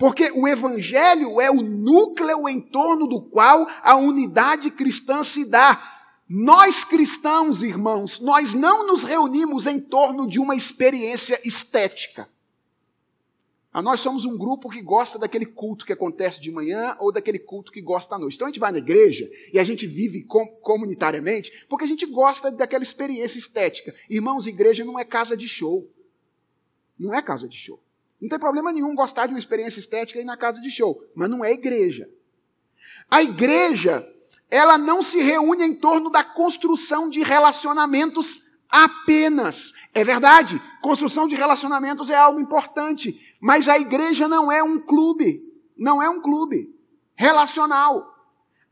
Porque 0.01 0.33
o 0.35 0.49
Evangelho 0.49 1.43
é 1.43 1.51
o 1.51 1.61
núcleo 1.61 2.49
em 2.49 2.59
torno 2.59 3.07
do 3.07 3.21
qual 3.21 3.67
a 3.83 3.97
unidade 3.97 4.71
cristã 4.71 5.23
se 5.23 5.51
dá. 5.51 5.79
Nós 6.27 6.85
cristãos, 6.85 7.63
irmãos, 7.63 8.19
nós 8.19 8.55
não 8.55 8.87
nos 8.87 9.03
reunimos 9.03 9.67
em 9.67 9.79
torno 9.79 10.27
de 10.27 10.39
uma 10.39 10.57
experiência 10.57 11.39
estética. 11.45 12.27
Ah, 13.71 13.83
nós 13.83 14.01
somos 14.01 14.25
um 14.25 14.39
grupo 14.39 14.71
que 14.71 14.81
gosta 14.81 15.19
daquele 15.19 15.45
culto 15.45 15.85
que 15.85 15.93
acontece 15.93 16.41
de 16.41 16.51
manhã 16.51 16.97
ou 16.99 17.13
daquele 17.13 17.39
culto 17.39 17.71
que 17.71 17.83
gosta 17.83 18.15
à 18.15 18.19
noite. 18.19 18.37
Então 18.37 18.47
a 18.47 18.51
gente 18.51 18.59
vai 18.59 18.73
na 18.73 18.79
igreja 18.79 19.29
e 19.53 19.59
a 19.59 19.65
gente 19.65 19.87
vive 19.87 20.23
com, 20.23 20.47
comunitariamente 20.63 21.67
porque 21.69 21.85
a 21.85 21.89
gente 21.89 22.07
gosta 22.07 22.51
daquela 22.51 22.83
experiência 22.83 23.39
estética. 23.39 23.95
Irmãos, 24.09 24.47
igreja 24.47 24.83
não 24.83 24.99
é 24.99 25.05
casa 25.05 25.37
de 25.37 25.47
show. 25.47 25.87
Não 26.99 27.13
é 27.13 27.21
casa 27.21 27.47
de 27.47 27.59
show. 27.59 27.79
Não 28.21 28.29
tem 28.29 28.39
problema 28.39 28.73
nenhum 28.73 28.95
gostar 28.95 29.27
de 29.27 29.33
uma 29.33 29.39
experiência 29.39 29.81
estética 29.81 30.19
e 30.19 30.23
ir 30.23 30.27
na 30.27 30.37
casa 30.37 30.61
de 30.61 30.71
show, 30.71 30.97
mas 31.15 31.31
não 31.31 31.45
é 31.45 31.53
igreja. 31.53 32.09
A 33.11 33.23
igreja, 33.23 34.07
ela 34.51 34.77
não 34.77 35.03
se 35.03 35.21
reúne 35.21 35.65
em 35.65 35.75
torno 35.75 36.11
da 36.11 36.23
construção 36.23 37.09
de 37.09 37.23
relacionamentos 37.23 38.51
apenas. 38.69 39.73
É 39.95 40.05
verdade, 40.05 40.61
construção 40.83 41.27
de 41.27 41.35
relacionamentos 41.35 42.11
é 42.11 42.17
algo 42.17 42.41
importante, 42.41 43.37
mas 43.41 43.69
a 43.69 43.79
igreja 43.79 44.29
não 44.29 44.53
é 44.53 44.63
um 44.63 44.79
clube, 44.79 45.43
não 45.77 46.03
é 46.03 46.09
um 46.09 46.21
clube 46.21 46.73
relacional. 47.17 48.07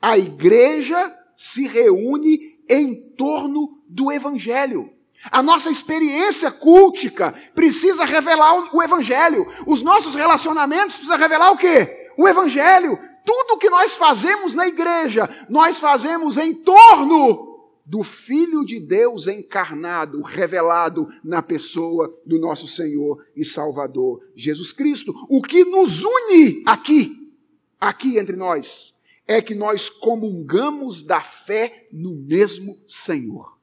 A 0.01 0.16
igreja 0.16 1.14
se 1.36 1.66
reúne 1.66 2.59
em 2.68 3.14
torno 3.16 3.82
do 3.88 4.12
evangelho. 4.12 4.92
A 5.25 5.43
nossa 5.43 5.71
experiência 5.71 6.51
cultica 6.51 7.35
precisa 7.55 8.05
revelar 8.05 8.75
o 8.75 8.83
evangelho. 8.83 9.47
Os 9.66 9.83
nossos 9.83 10.14
relacionamentos 10.14 10.97
precisam 10.97 11.19
revelar 11.19 11.51
o 11.51 11.57
quê? 11.57 12.11
O 12.16 12.29
evangelho. 12.29 12.99
Tudo 13.25 13.59
que 13.59 13.69
nós 13.69 13.93
fazemos 13.93 14.55
na 14.55 14.66
igreja, 14.66 15.29
nós 15.49 15.79
fazemos 15.79 16.37
em 16.37 16.55
torno 16.55 17.49
do 17.85 18.03
Filho 18.03 18.64
de 18.64 18.79
Deus 18.79 19.27
encarnado, 19.27 20.23
revelado 20.23 21.09
na 21.25 21.43
pessoa 21.43 22.12
do 22.25 22.39
nosso 22.39 22.69
Senhor 22.69 23.25
e 23.35 23.45
Salvador 23.45 24.23
Jesus 24.37 24.73
Cristo. 24.73 25.14
O 25.29 25.43
que 25.43 25.64
nos 25.64 26.05
une 26.05 26.62
aqui, 26.64 27.35
aqui 27.81 28.19
entre 28.19 28.37
nós, 28.37 28.95
é 29.27 29.43
que 29.43 29.55
nós 29.55 29.91
comungamos 29.91 31.03
da 31.03 31.21
fé 31.21 31.89
no 31.93 32.14
mesmo 32.14 32.79
Senhor. 32.87 33.58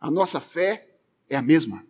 A 0.00 0.10
nossa 0.10 0.40
fé 0.40 0.88
é 1.28 1.36
a 1.36 1.42
mesma. 1.42 1.84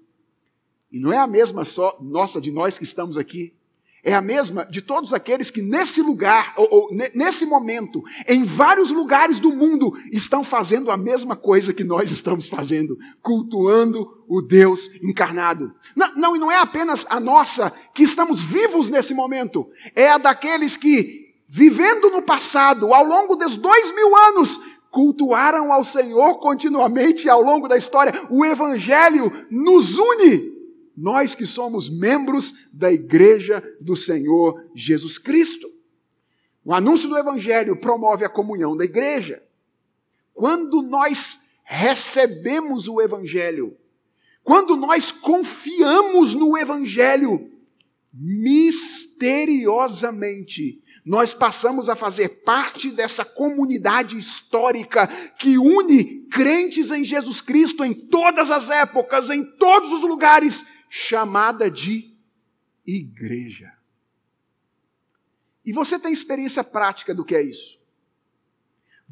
E 0.90 0.98
não 0.98 1.12
é 1.12 1.18
a 1.18 1.26
mesma 1.26 1.64
só 1.64 1.96
nossa 2.00 2.40
de 2.40 2.50
nós 2.50 2.76
que 2.76 2.84
estamos 2.84 3.16
aqui, 3.16 3.54
é 4.02 4.14
a 4.14 4.22
mesma 4.22 4.64
de 4.64 4.80
todos 4.80 5.12
aqueles 5.12 5.50
que 5.50 5.61
nesse 5.61 6.00
lugar, 6.00 6.54
ou, 6.56 6.68
ou, 6.70 6.88
nesse 7.14 7.44
momento, 7.44 8.02
em 8.26 8.44
vários 8.44 8.90
lugares 8.90 9.38
do 9.38 9.50
mundo, 9.50 9.92
estão 10.11 10.42
fazendo 10.42 10.90
a 10.90 10.96
mesma 10.96 11.36
coisa 11.36 11.72
que 11.72 11.84
nós 11.84 12.11
estamos 12.11 12.48
fazendo, 12.48 12.98
cultuando 13.22 14.24
o 14.26 14.40
Deus 14.40 14.88
encarnado. 15.02 15.74
Não, 15.94 16.14
não, 16.16 16.36
e 16.36 16.38
não 16.38 16.50
é 16.50 16.56
apenas 16.56 17.06
a 17.11 17.20
nossa 17.20 17.70
que 17.94 18.02
estamos 18.02 18.42
vivos 18.42 18.88
nesse 18.88 19.12
momento, 19.12 19.68
é 19.94 20.08
a 20.08 20.18
daqueles 20.18 20.76
que, 20.76 21.34
vivendo 21.46 22.11
no 22.11 22.22
passado, 22.22 22.94
ao 22.94 23.04
longo 23.04 23.36
dos 23.36 23.54
dois 23.56 23.94
mil 23.94 24.16
anos, 24.16 24.61
cultuaram 24.91 25.72
ao 25.72 25.84
Senhor 25.84 26.38
continuamente 26.38 27.28
ao 27.28 27.43
longo 27.43 27.68
da 27.68 27.76
história. 27.76 28.12
O 28.28 28.45
Evangelho 28.45 29.47
nos 29.51 29.97
une 29.97 30.59
nós 30.97 31.34
que 31.34 31.47
somos 31.47 31.88
membros 31.88 32.68
da 32.74 32.93
igreja 32.93 33.62
do 33.80 33.97
Senhor 33.97 34.62
Jesus 34.74 35.16
Cristo. 35.16 35.66
O 36.62 36.74
anúncio 36.74 37.09
do 37.09 37.16
Evangelho 37.16 37.80
promove 37.80 38.22
a 38.24 38.28
comunhão 38.28 38.76
da 38.76 38.84
igreja. 38.84 39.43
Quando 40.34 40.82
nós 40.82 41.49
recebemos 41.64 42.86
o 42.86 43.01
Evangelho, 43.01 43.74
quando 44.43 44.76
nós 44.76 45.11
confiamos 45.11 46.34
no 46.34 46.59
Evangelho, 46.59 47.51
misteriosamente, 48.12 50.82
nós 51.05 51.32
passamos 51.32 51.88
a 51.88 51.96
fazer 51.96 52.42
parte 52.44 52.90
dessa 52.90 53.24
comunidade 53.24 54.18
histórica 54.18 55.07
que 55.38 55.57
une 55.57 56.26
crentes 56.26 56.90
em 56.90 57.05
Jesus 57.05 57.40
Cristo 57.40 57.84
em 57.84 57.94
todas 57.94 58.51
as 58.51 58.70
épocas, 58.70 59.30
em 59.30 59.44
todos 59.57 59.92
os 59.92 60.03
lugares 60.03 60.64
chamada 60.90 61.70
de 61.70 62.14
igreja. 62.86 63.72
E 65.64 65.72
você 65.72 65.98
tem 65.98 66.12
experiência 66.12 66.64
prática 66.64 67.14
do 67.14 67.24
que 67.24 67.34
é 67.34 67.42
isso? 67.42 67.78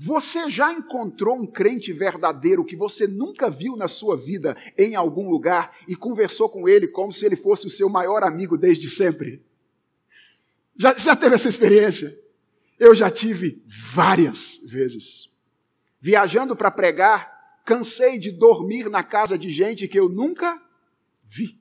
Você 0.00 0.48
já 0.48 0.72
encontrou 0.72 1.36
um 1.36 1.46
crente 1.46 1.92
verdadeiro 1.92 2.64
que 2.64 2.76
você 2.76 3.06
nunca 3.06 3.50
viu 3.50 3.76
na 3.76 3.88
sua 3.88 4.16
vida 4.16 4.56
em 4.76 4.94
algum 4.94 5.28
lugar 5.28 5.76
e 5.88 5.96
conversou 5.96 6.48
com 6.48 6.68
ele 6.68 6.86
como 6.86 7.12
se 7.12 7.26
ele 7.26 7.34
fosse 7.34 7.66
o 7.66 7.70
seu 7.70 7.88
maior 7.88 8.22
amigo 8.22 8.56
desde 8.56 8.88
sempre? 8.88 9.42
Já, 10.78 10.96
já 10.96 11.16
teve 11.16 11.34
essa 11.34 11.48
experiência? 11.48 12.10
Eu 12.78 12.94
já 12.94 13.10
tive 13.10 13.62
várias 13.66 14.60
vezes. 14.64 15.36
Viajando 16.00 16.54
para 16.54 16.70
pregar, 16.70 17.60
cansei 17.64 18.18
de 18.18 18.30
dormir 18.30 18.88
na 18.88 19.02
casa 19.02 19.36
de 19.36 19.50
gente 19.50 19.88
que 19.88 19.98
eu 19.98 20.08
nunca 20.08 20.62
vi 21.24 21.58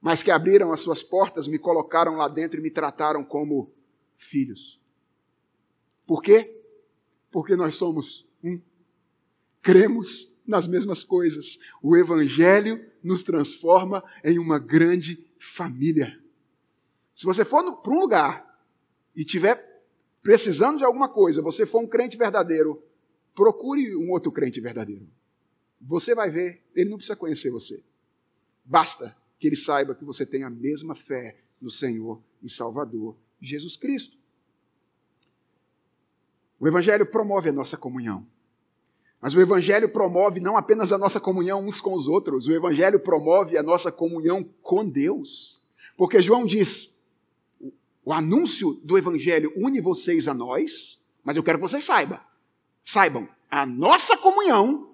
mas 0.00 0.22
que 0.22 0.30
abriram 0.30 0.72
as 0.72 0.80
suas 0.80 1.02
portas, 1.02 1.46
me 1.46 1.58
colocaram 1.58 2.16
lá 2.16 2.26
dentro 2.26 2.58
e 2.58 2.62
me 2.62 2.70
trataram 2.70 3.22
como 3.22 3.72
filhos. 4.16 4.80
Por 6.06 6.22
quê? 6.22 6.56
Porque 7.30 7.54
nós 7.54 7.74
somos 7.74 8.26
um. 8.42 8.60
Cremos 9.60 10.40
nas 10.46 10.66
mesmas 10.66 11.04
coisas. 11.04 11.58
O 11.82 11.96
Evangelho 11.96 12.84
nos 13.02 13.22
transforma 13.22 14.02
em 14.24 14.38
uma 14.38 14.58
grande 14.58 15.18
família. 15.38 16.18
Se 17.20 17.26
você 17.26 17.44
for 17.44 17.82
para 17.82 17.92
um 17.92 18.00
lugar 18.00 18.58
e 19.14 19.26
tiver 19.26 19.84
precisando 20.22 20.78
de 20.78 20.84
alguma 20.84 21.06
coisa, 21.06 21.42
você 21.42 21.66
for 21.66 21.82
um 21.82 21.86
crente 21.86 22.16
verdadeiro, 22.16 22.82
procure 23.34 23.94
um 23.94 24.10
outro 24.10 24.32
crente 24.32 24.58
verdadeiro. 24.58 25.06
Você 25.82 26.14
vai 26.14 26.30
ver, 26.30 26.64
ele 26.74 26.88
não 26.88 26.96
precisa 26.96 27.14
conhecer 27.14 27.50
você. 27.50 27.84
Basta 28.64 29.14
que 29.38 29.46
ele 29.46 29.56
saiba 29.56 29.94
que 29.94 30.02
você 30.02 30.24
tem 30.24 30.44
a 30.44 30.48
mesma 30.48 30.94
fé 30.94 31.36
no 31.60 31.70
Senhor 31.70 32.22
e 32.42 32.48
Salvador 32.48 33.14
Jesus 33.38 33.76
Cristo. 33.76 34.16
O 36.58 36.66
Evangelho 36.66 37.04
promove 37.04 37.50
a 37.50 37.52
nossa 37.52 37.76
comunhão. 37.76 38.26
Mas 39.20 39.34
o 39.34 39.40
Evangelho 39.42 39.90
promove 39.90 40.40
não 40.40 40.56
apenas 40.56 40.90
a 40.90 40.96
nossa 40.96 41.20
comunhão 41.20 41.60
uns 41.60 41.82
com 41.82 41.92
os 41.92 42.08
outros, 42.08 42.46
o 42.46 42.52
Evangelho 42.52 42.98
promove 42.98 43.58
a 43.58 43.62
nossa 43.62 43.92
comunhão 43.92 44.42
com 44.62 44.88
Deus. 44.88 45.60
Porque 45.98 46.22
João 46.22 46.46
diz: 46.46 46.99
o 48.10 48.12
anúncio 48.12 48.74
do 48.82 48.98
Evangelho 48.98 49.52
une 49.54 49.80
vocês 49.80 50.26
a 50.26 50.34
nós, 50.34 50.98
mas 51.22 51.36
eu 51.36 51.44
quero 51.44 51.58
que 51.58 51.62
vocês 51.62 51.84
saibam. 51.84 52.18
Saibam, 52.84 53.28
a 53.48 53.64
nossa 53.64 54.16
comunhão 54.16 54.90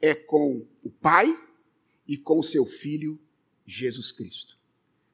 é 0.00 0.14
com 0.14 0.66
o 0.82 0.88
Pai 0.88 1.38
e 2.08 2.16
com 2.16 2.38
o 2.38 2.42
seu 2.42 2.64
Filho 2.64 3.18
Jesus 3.66 4.10
Cristo. 4.10 4.56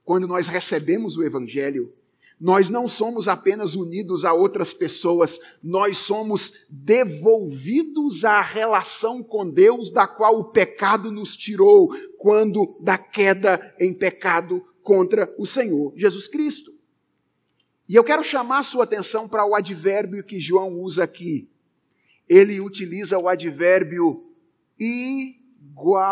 Quando 0.05 0.29
nós 0.29 0.47
recebemos 0.47 1.17
o 1.17 1.25
Evangelho, 1.25 1.93
nós 2.41 2.71
não 2.71 2.87
somos 2.87 3.27
apenas 3.27 3.75
unidos 3.75 4.25
a 4.25 4.33
outras 4.33 4.73
pessoas, 4.73 5.41
nós 5.61 5.99
somos 5.99 6.67
devolvidos 6.71 8.25
à 8.25 8.41
relação 8.41 9.21
com 9.21 9.51
Deus 9.51 9.91
da 9.91 10.07
qual 10.07 10.39
o 10.39 10.45
pecado 10.45 11.11
nos 11.11 11.37
tirou 11.37 11.93
quando 12.19 12.77
da 12.79 12.97
queda 12.97 13.75
em 13.81 13.93
pecado 13.93 14.65
contra 14.81 15.35
o 15.37 15.45
Senhor 15.45 15.93
Jesus 15.97 16.29
Cristo. 16.29 16.72
E 17.89 17.95
eu 17.95 18.05
quero 18.05 18.23
chamar 18.23 18.63
sua 18.63 18.85
atenção 18.85 19.29
para 19.29 19.45
o 19.45 19.55
advérbio 19.55 20.25
que 20.25 20.41
João 20.41 20.79
usa 20.81 21.05
aqui. 21.05 21.49
Ele 22.29 22.61
utiliza 22.61 23.19
o 23.19 23.29
advérbio 23.29 24.33
igualmente. 24.79 26.09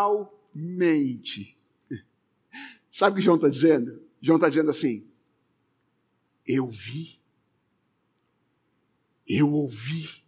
Sabe 2.91 3.13
o 3.13 3.17
que 3.17 3.23
João 3.23 3.37
está 3.37 3.49
dizendo? 3.49 4.03
João 4.21 4.37
está 4.37 4.49
dizendo 4.49 4.71
assim: 4.71 5.11
Eu 6.47 6.69
vi, 6.69 7.21
eu 9.27 9.51
ouvi, 9.51 10.25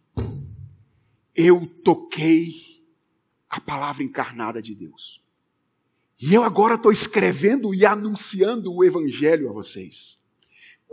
eu 1.35 1.67
toquei 1.83 2.73
a 3.49 3.59
palavra 3.59 4.01
encarnada 4.01 4.61
de 4.61 4.73
Deus. 4.73 5.21
E 6.19 6.33
eu 6.33 6.43
agora 6.43 6.75
estou 6.75 6.91
escrevendo 6.91 7.73
e 7.75 7.85
anunciando 7.85 8.73
o 8.73 8.83
Evangelho 8.83 9.49
a 9.49 9.53
vocês. 9.53 10.22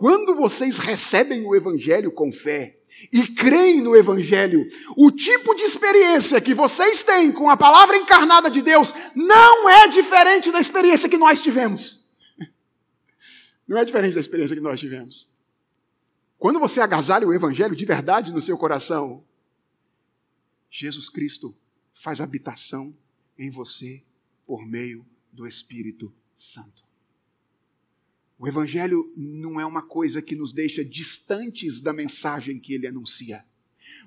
Quando 0.01 0.35
vocês 0.35 0.79
recebem 0.79 1.47
o 1.47 1.55
Evangelho 1.55 2.11
com 2.11 2.33
fé 2.33 2.81
e 3.13 3.27
creem 3.27 3.83
no 3.83 3.95
Evangelho, 3.95 4.67
o 4.97 5.11
tipo 5.11 5.55
de 5.55 5.65
experiência 5.65 6.41
que 6.41 6.55
vocês 6.55 7.05
têm 7.05 7.31
com 7.31 7.51
a 7.51 7.57
palavra 7.57 7.99
encarnada 7.99 8.51
de 8.51 8.63
Deus 8.63 8.95
não 9.15 9.69
é 9.69 9.89
diferente 9.89 10.51
da 10.51 10.59
experiência 10.59 11.07
que 11.07 11.19
nós 11.19 11.43
tivemos. 11.43 12.11
Não 13.69 13.77
é 13.77 13.85
diferente 13.85 14.15
da 14.15 14.21
experiência 14.21 14.57
que 14.57 14.63
nós 14.63 14.81
tivemos. 14.81 15.29
Quando 16.39 16.59
você 16.59 16.81
agasalha 16.81 17.29
o 17.29 17.35
Evangelho 17.35 17.77
de 17.77 17.85
verdade 17.85 18.33
no 18.33 18.41
seu 18.41 18.57
coração, 18.57 19.23
Jesus 20.71 21.11
Cristo 21.11 21.55
faz 21.93 22.23
habitação 22.23 22.97
em 23.39 23.51
você 23.51 24.03
por 24.47 24.65
meio 24.65 25.05
do 25.31 25.47
Espírito 25.47 26.11
Santo. 26.35 26.90
O 28.41 28.49
Evangelho 28.49 29.13
não 29.15 29.61
é 29.61 29.67
uma 29.67 29.83
coisa 29.83 30.23
que 30.23 30.35
nos 30.35 30.51
deixa 30.51 30.83
distantes 30.83 31.79
da 31.79 31.93
mensagem 31.93 32.59
que 32.59 32.73
ele 32.73 32.87
anuncia. 32.87 33.45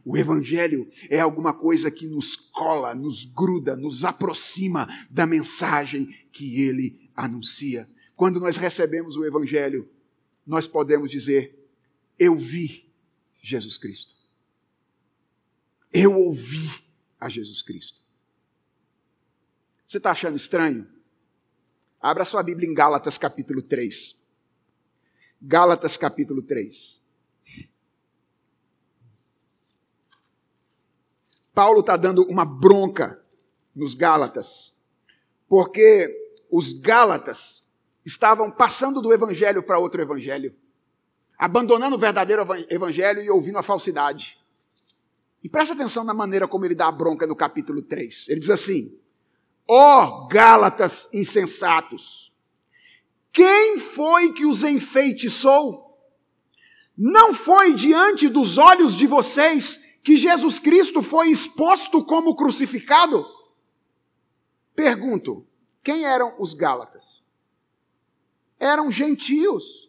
O 0.04 0.18
Evangelho 0.18 0.88
é 1.08 1.20
alguma 1.20 1.54
coisa 1.54 1.92
que 1.92 2.08
nos 2.08 2.36
cola, 2.36 2.96
nos 2.96 3.26
gruda, 3.26 3.76
nos 3.76 4.04
aproxima 4.04 4.88
da 5.08 5.28
mensagem 5.28 6.08
que 6.32 6.64
ele 6.64 7.08
anuncia. 7.16 7.88
Quando 8.16 8.40
nós 8.40 8.58
recebemos 8.58 9.16
o 9.16 9.24
Evangelho, 9.24 9.88
nós 10.48 10.66
podemos 10.66 11.12
dizer: 11.12 11.70
Eu 12.18 12.36
vi 12.36 12.92
Jesus 13.40 13.78
Cristo. 13.78 14.16
Eu 15.94 16.12
ouvi 16.12 16.72
a 17.20 17.30
Jesus 17.30 17.62
Cristo. 17.62 18.00
Você 19.86 19.98
está 19.98 20.10
achando 20.10 20.38
estranho? 20.38 20.88
Abra 22.02 22.26
sua 22.26 22.42
Bíblia 22.42 22.68
em 22.68 22.74
Gálatas 22.74 23.16
capítulo 23.16 23.62
3. 23.62 24.22
Gálatas 25.46 25.98
capítulo 25.98 26.41
3. 26.41 27.02
Paulo 31.54 31.82
está 31.82 31.98
dando 31.98 32.24
uma 32.24 32.46
bronca 32.46 33.22
nos 33.76 33.94
Gálatas, 33.94 34.74
porque 35.50 36.10
os 36.50 36.72
Gálatas 36.72 37.68
estavam 38.06 38.50
passando 38.50 39.02
do 39.02 39.14
evangelho 39.14 39.62
para 39.62 39.78
outro 39.78 40.02
evangelho, 40.02 40.56
abandonando 41.38 41.98
o 41.98 42.00
verdadeiro 42.00 42.48
evangelho 42.70 43.22
e 43.22 43.30
ouvindo 43.30 43.58
a 43.58 43.64
falsidade. 43.64 44.39
E 45.44 45.50
presta 45.50 45.74
atenção 45.74 46.06
na 46.06 46.14
maneira 46.14 46.48
como 46.48 46.64
ele 46.64 46.74
dá 46.74 46.88
a 46.88 46.91
bronca 46.91 47.28
no 47.28 47.36
capítulo 47.36 47.82
3. 47.82 48.30
Ele 48.30 48.39
diz 48.39 48.50
assim: 48.50 48.98
Ó 49.68 50.06
oh, 50.06 50.28
Gálatas 50.30 51.10
insensatos, 51.12 52.33
quem 53.34 53.80
foi 53.80 54.32
que 54.32 54.46
os 54.46 54.64
enfeitiçou? 54.64 55.98
Não 56.96 57.34
foi 57.34 57.74
diante 57.74 58.30
dos 58.30 58.58
olhos 58.58 58.96
de 58.96 59.08
vocês 59.08 60.00
que 60.04 60.16
Jesus 60.16 60.60
Cristo 60.60 61.02
foi 61.02 61.30
exposto 61.30 62.06
como 62.06 62.36
crucificado? 62.36 63.26
Pergunto: 64.76 65.46
quem 65.84 66.06
eram 66.06 66.36
os 66.40 66.54
Gálatas? 66.54 67.22
Eram 68.60 68.90
gentios 68.90 69.84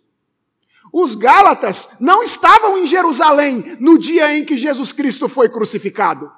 os 0.96 1.16
Gálatas 1.16 1.96
não 1.98 2.22
estavam 2.22 2.78
em 2.78 2.86
Jerusalém 2.86 3.76
no 3.80 3.98
dia 3.98 4.32
em 4.32 4.44
que 4.44 4.56
Jesus 4.56 4.92
Cristo 4.92 5.28
foi 5.28 5.48
crucificado. 5.48 6.30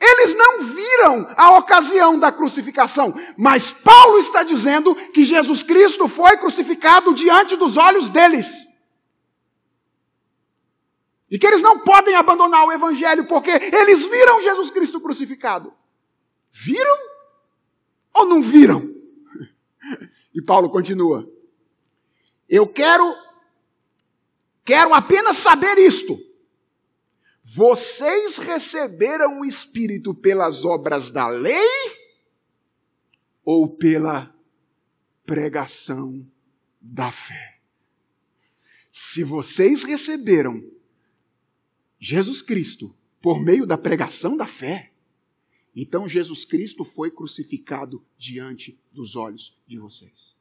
Eles 0.00 0.34
não 0.34 0.64
viram 0.64 1.34
a 1.36 1.58
ocasião 1.58 2.18
da 2.18 2.30
crucificação, 2.30 3.14
mas 3.36 3.70
Paulo 3.70 4.18
está 4.18 4.42
dizendo 4.42 4.94
que 5.12 5.24
Jesus 5.24 5.62
Cristo 5.62 6.08
foi 6.08 6.36
crucificado 6.36 7.14
diante 7.14 7.56
dos 7.56 7.76
olhos 7.76 8.08
deles. 8.08 8.66
E 11.30 11.38
que 11.38 11.46
eles 11.46 11.62
não 11.62 11.80
podem 11.80 12.14
abandonar 12.14 12.66
o 12.66 12.72
evangelho 12.72 13.26
porque 13.26 13.50
eles 13.50 14.06
viram 14.06 14.42
Jesus 14.42 14.70
Cristo 14.70 15.00
crucificado. 15.00 15.72
Viram 16.50 16.98
ou 18.14 18.26
não 18.26 18.42
viram? 18.42 18.82
E 20.34 20.42
Paulo 20.42 20.70
continua: 20.70 21.28
Eu 22.48 22.66
quero 22.68 23.14
Quero 24.66 24.92
apenas 24.92 25.36
saber 25.36 25.78
isto. 25.78 26.18
Vocês 27.48 28.38
receberam 28.38 29.38
o 29.38 29.44
Espírito 29.44 30.12
pelas 30.12 30.64
obras 30.64 31.12
da 31.12 31.28
lei 31.28 31.54
ou 33.44 33.76
pela 33.76 34.34
pregação 35.24 36.28
da 36.80 37.12
fé? 37.12 37.52
Se 38.90 39.22
vocês 39.22 39.84
receberam 39.84 40.60
Jesus 42.00 42.42
Cristo 42.42 42.92
por 43.22 43.40
meio 43.40 43.64
da 43.64 43.78
pregação 43.78 44.36
da 44.36 44.48
fé, 44.48 44.92
então 45.74 46.08
Jesus 46.08 46.44
Cristo 46.44 46.84
foi 46.84 47.12
crucificado 47.12 48.04
diante 48.18 48.76
dos 48.92 49.14
olhos 49.14 49.56
de 49.68 49.78
vocês. 49.78 50.34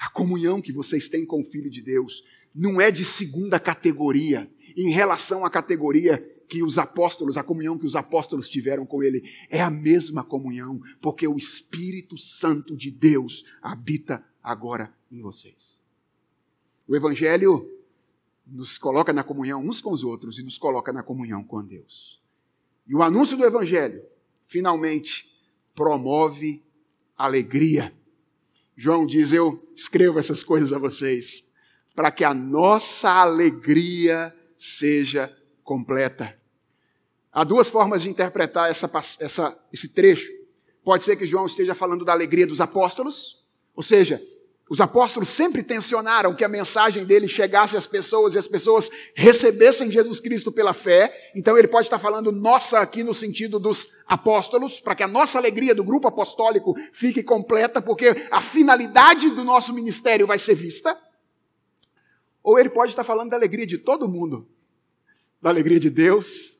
A 0.00 0.10
comunhão 0.10 0.60
que 0.60 0.72
vocês 0.72 1.08
têm 1.08 1.24
com 1.24 1.42
o 1.42 1.44
Filho 1.44 1.70
de 1.70 1.80
Deus 1.80 2.24
não 2.52 2.80
é 2.80 2.90
de 2.90 3.04
segunda 3.04 3.60
categoria 3.60 4.52
em 4.76 4.90
relação 4.90 5.44
à 5.44 5.50
categoria 5.50 6.18
que 6.48 6.62
os 6.62 6.78
apóstolos, 6.78 7.36
a 7.36 7.44
comunhão 7.44 7.78
que 7.78 7.84
os 7.84 7.94
apóstolos 7.94 8.48
tiveram 8.48 8.86
com 8.86 9.02
ele, 9.02 9.22
é 9.50 9.60
a 9.60 9.70
mesma 9.70 10.24
comunhão, 10.24 10.80
porque 11.00 11.28
o 11.28 11.36
Espírito 11.36 12.16
Santo 12.16 12.76
de 12.76 12.90
Deus 12.90 13.44
habita 13.60 14.24
agora 14.42 14.92
em 15.12 15.20
vocês. 15.20 15.78
O 16.86 16.96
Evangelho 16.96 17.70
nos 18.46 18.78
coloca 18.78 19.12
na 19.12 19.22
comunhão 19.22 19.62
uns 19.62 19.80
com 19.80 19.92
os 19.92 20.02
outros 20.02 20.38
e 20.38 20.42
nos 20.42 20.56
coloca 20.56 20.90
na 20.90 21.02
comunhão 21.02 21.44
com 21.44 21.62
Deus. 21.62 22.18
E 22.86 22.94
o 22.94 23.02
anúncio 23.02 23.36
do 23.36 23.44
Evangelho, 23.44 24.02
finalmente, 24.46 25.30
promove 25.74 26.62
alegria. 27.16 27.92
João 28.74 29.04
diz: 29.04 29.32
Eu 29.32 29.62
escrevo 29.76 30.18
essas 30.18 30.42
coisas 30.42 30.72
a 30.72 30.78
vocês 30.78 31.52
para 31.94 32.10
que 32.10 32.24
a 32.24 32.32
nossa 32.32 33.10
alegria 33.10 34.34
seja 34.58 35.34
completa. 35.62 36.36
Há 37.32 37.44
duas 37.44 37.68
formas 37.68 38.02
de 38.02 38.10
interpretar 38.10 38.70
essa, 38.70 38.90
essa, 39.20 39.68
esse 39.72 39.90
trecho. 39.90 40.30
Pode 40.82 41.04
ser 41.04 41.16
que 41.16 41.24
João 41.24 41.46
esteja 41.46 41.74
falando 41.74 42.04
da 42.04 42.12
alegria 42.12 42.46
dos 42.46 42.60
apóstolos, 42.60 43.46
ou 43.76 43.82
seja, 43.82 44.20
os 44.70 44.80
apóstolos 44.82 45.30
sempre 45.30 45.62
tensionaram 45.62 46.34
que 46.34 46.44
a 46.44 46.48
mensagem 46.48 47.04
dele 47.04 47.26
chegasse 47.26 47.76
às 47.76 47.86
pessoas 47.86 48.34
e 48.34 48.38
as 48.38 48.46
pessoas 48.46 48.90
recebessem 49.14 49.90
Jesus 49.90 50.20
Cristo 50.20 50.52
pela 50.52 50.74
fé. 50.74 51.30
Então 51.34 51.56
ele 51.56 51.68
pode 51.68 51.86
estar 51.86 51.98
falando 51.98 52.30
nossa 52.30 52.80
aqui 52.80 53.02
no 53.02 53.14
sentido 53.14 53.58
dos 53.58 53.88
apóstolos, 54.06 54.78
para 54.78 54.94
que 54.94 55.02
a 55.02 55.08
nossa 55.08 55.38
alegria 55.38 55.74
do 55.74 55.84
grupo 55.84 56.08
apostólico 56.08 56.74
fique 56.92 57.22
completa, 57.22 57.80
porque 57.80 58.28
a 58.30 58.40
finalidade 58.42 59.30
do 59.30 59.42
nosso 59.42 59.72
ministério 59.72 60.26
vai 60.26 60.38
ser 60.38 60.54
vista. 60.54 60.98
Ou 62.48 62.58
ele 62.58 62.70
pode 62.70 62.92
estar 62.92 63.04
falando 63.04 63.28
da 63.28 63.36
alegria 63.36 63.66
de 63.66 63.76
todo 63.76 64.08
mundo, 64.08 64.48
da 65.38 65.50
alegria 65.50 65.78
de 65.78 65.90
Deus, 65.90 66.56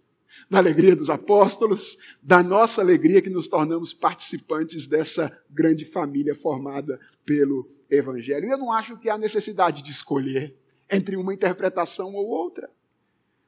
da 0.50 0.58
alegria 0.58 0.94
dos 0.94 1.08
apóstolos, 1.08 1.96
da 2.22 2.42
nossa 2.42 2.82
alegria 2.82 3.22
que 3.22 3.30
nos 3.30 3.48
tornamos 3.48 3.94
participantes 3.94 4.86
dessa 4.86 5.34
grande 5.50 5.86
família 5.86 6.34
formada 6.34 7.00
pelo 7.24 7.66
Evangelho. 7.88 8.44
E 8.44 8.50
eu 8.50 8.58
não 8.58 8.70
acho 8.70 8.98
que 8.98 9.08
há 9.08 9.16
necessidade 9.16 9.82
de 9.82 9.90
escolher 9.90 10.54
entre 10.90 11.16
uma 11.16 11.32
interpretação 11.32 12.14
ou 12.14 12.26
outra. 12.26 12.70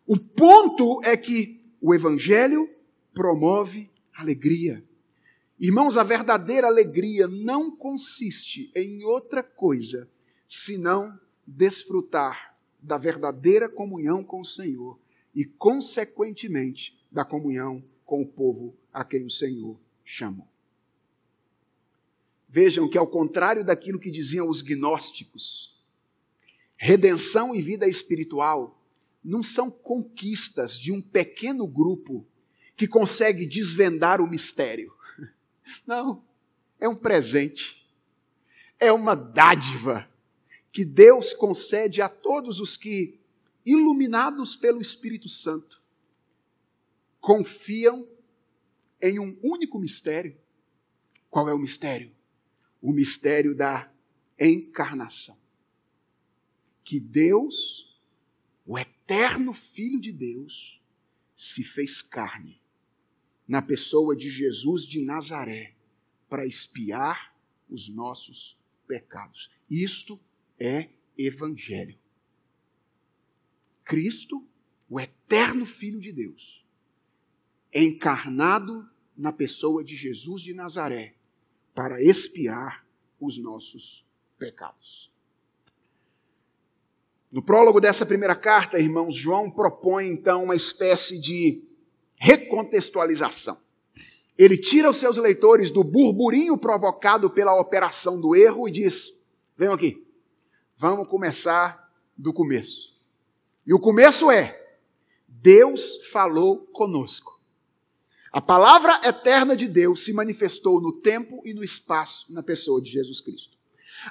O 0.07 0.17
ponto 0.17 1.03
é 1.05 1.19
que 1.19 1.61
o 1.79 1.95
Evangelho 1.95 2.71
promove 3.13 3.91
alegria. 4.15 4.83
Irmãos, 5.59 5.99
a 5.99 6.03
verdadeira 6.03 6.69
alegria 6.69 7.29
não 7.29 7.71
consiste 7.71 8.73
em 8.75 9.05
outra 9.05 9.43
coisa 9.43 10.11
senão 10.49 11.21
desfrutar 11.51 12.57
da 12.81 12.97
verdadeira 12.97 13.69
comunhão 13.69 14.23
com 14.23 14.41
o 14.41 14.45
Senhor 14.45 14.99
e, 15.35 15.45
consequentemente, 15.45 16.99
da 17.11 17.25
comunhão 17.25 17.85
com 18.07 18.23
o 18.23 18.27
povo 18.27 18.77
a 18.93 19.05
quem 19.05 19.25
o 19.25 19.31
Senhor 19.31 19.79
chamou. 20.05 20.49
Vejam 22.49 22.89
que, 22.89 22.99
ao 22.99 23.07
contrário 23.07 23.65
daquilo 23.65 24.01
que 24.01 24.11
diziam 24.11 24.49
os 24.49 24.63
gnósticos, 24.63 25.79
redenção 26.77 27.55
e 27.55 27.61
vida 27.63 27.87
espiritual 27.87 28.77
não 29.23 29.43
são 29.43 29.71
conquistas 29.71 30.79
de 30.79 30.91
um 30.91 31.01
pequeno 31.01 31.67
grupo 31.67 32.27
que 32.77 32.89
consegue 32.89 33.47
desvendar 33.47 34.21
o 34.21 34.27
mistério. 34.27 34.95
Não, 35.87 36.25
é 36.81 36.89
um 36.89 36.97
presente, 36.97 37.87
é 38.79 38.91
uma 38.91 39.15
dádiva 39.15 40.09
que 40.73 40.85
Deus 40.85 41.33
concede 41.33 42.01
a 42.01 42.09
todos 42.09 42.61
os 42.61 42.77
que, 42.77 43.21
iluminados 43.65 44.57
pelo 44.57 44.81
Espírito 44.81 45.29
Santo, 45.29 45.83
confiam 47.21 48.09
em 49.01 49.19
um 49.19 49.39
único 49.43 49.79
mistério. 49.79 50.39
Qual 51.29 51.49
é 51.49 51.55
o 51.55 51.59
mistério? 51.59 52.15
O 52.81 52.93
mistério 52.93 53.55
da 53.55 53.93
encarnação. 54.39 55.37
Que 56.85 56.99
Deus, 56.99 58.01
o 58.67 58.79
eterno 58.79 59.53
Filho 59.53 60.01
de 60.01 60.13
Deus, 60.13 60.83
se 61.35 61.63
fez 61.63 62.03
carne 62.03 62.61
na 63.47 63.61
pessoa 63.61 64.15
de 64.15 64.31
Jesus 64.31 64.85
de 64.85 65.05
Nazaré 65.05 65.75
para 66.29 66.47
espiar 66.47 67.37
os 67.69 67.89
nossos 67.89 68.57
pecados. 68.87 69.51
Isto 69.69 70.21
é 70.61 70.91
evangelho. 71.17 71.99
Cristo, 73.83 74.47
o 74.89 75.01
eterno 75.01 75.67
Filho 75.67 76.01
de 76.01 76.13
Deus, 76.13 76.65
encarnado 77.75 78.89
na 79.17 79.33
pessoa 79.33 79.83
de 79.83 79.97
Jesus 79.97 80.43
de 80.43 80.55
Nazaré 80.55 81.15
para 81.75 82.03
expiar 82.03 82.87
os 83.19 83.39
nossos 83.39 84.07
pecados. 84.39 85.11
No 87.31 87.43
prólogo 87.43 87.81
dessa 87.81 88.05
primeira 88.05 88.35
carta, 88.35 88.79
irmãos, 88.79 89.15
João 89.15 89.51
propõe 89.51 90.09
então 90.09 90.45
uma 90.45 90.57
espécie 90.57 91.21
de 91.21 91.63
recontextualização. 92.17 93.57
Ele 94.37 94.57
tira 94.57 94.91
os 94.91 94.97
seus 94.97 95.17
leitores 95.17 95.71
do 95.71 95.85
burburinho 95.85 96.59
provocado 96.59 97.31
pela 97.31 97.59
operação 97.61 98.21
do 98.21 98.35
erro 98.35 98.69
e 98.69 98.73
diz: 98.73 99.31
venham 99.57 99.75
aqui, 99.75 100.05
vamos 100.81 101.07
começar 101.09 101.93
do 102.17 102.33
começo. 102.33 102.99
E 103.67 103.75
o 103.75 103.79
começo 103.79 104.31
é: 104.31 104.79
Deus 105.29 106.07
falou 106.07 106.67
conosco. 106.69 107.39
A 108.33 108.41
palavra 108.41 108.99
eterna 109.07 109.55
de 109.55 109.69
Deus 109.69 110.03
se 110.05 110.13
manifestou 110.15 110.81
no 110.81 110.93
tempo 110.93 111.43
e 111.45 111.53
no 111.53 111.63
espaço 111.63 112.33
na 112.33 112.43
pessoa 112.43 112.81
de 112.81 112.91
Jesus 112.91 113.21
Cristo. 113.21 113.59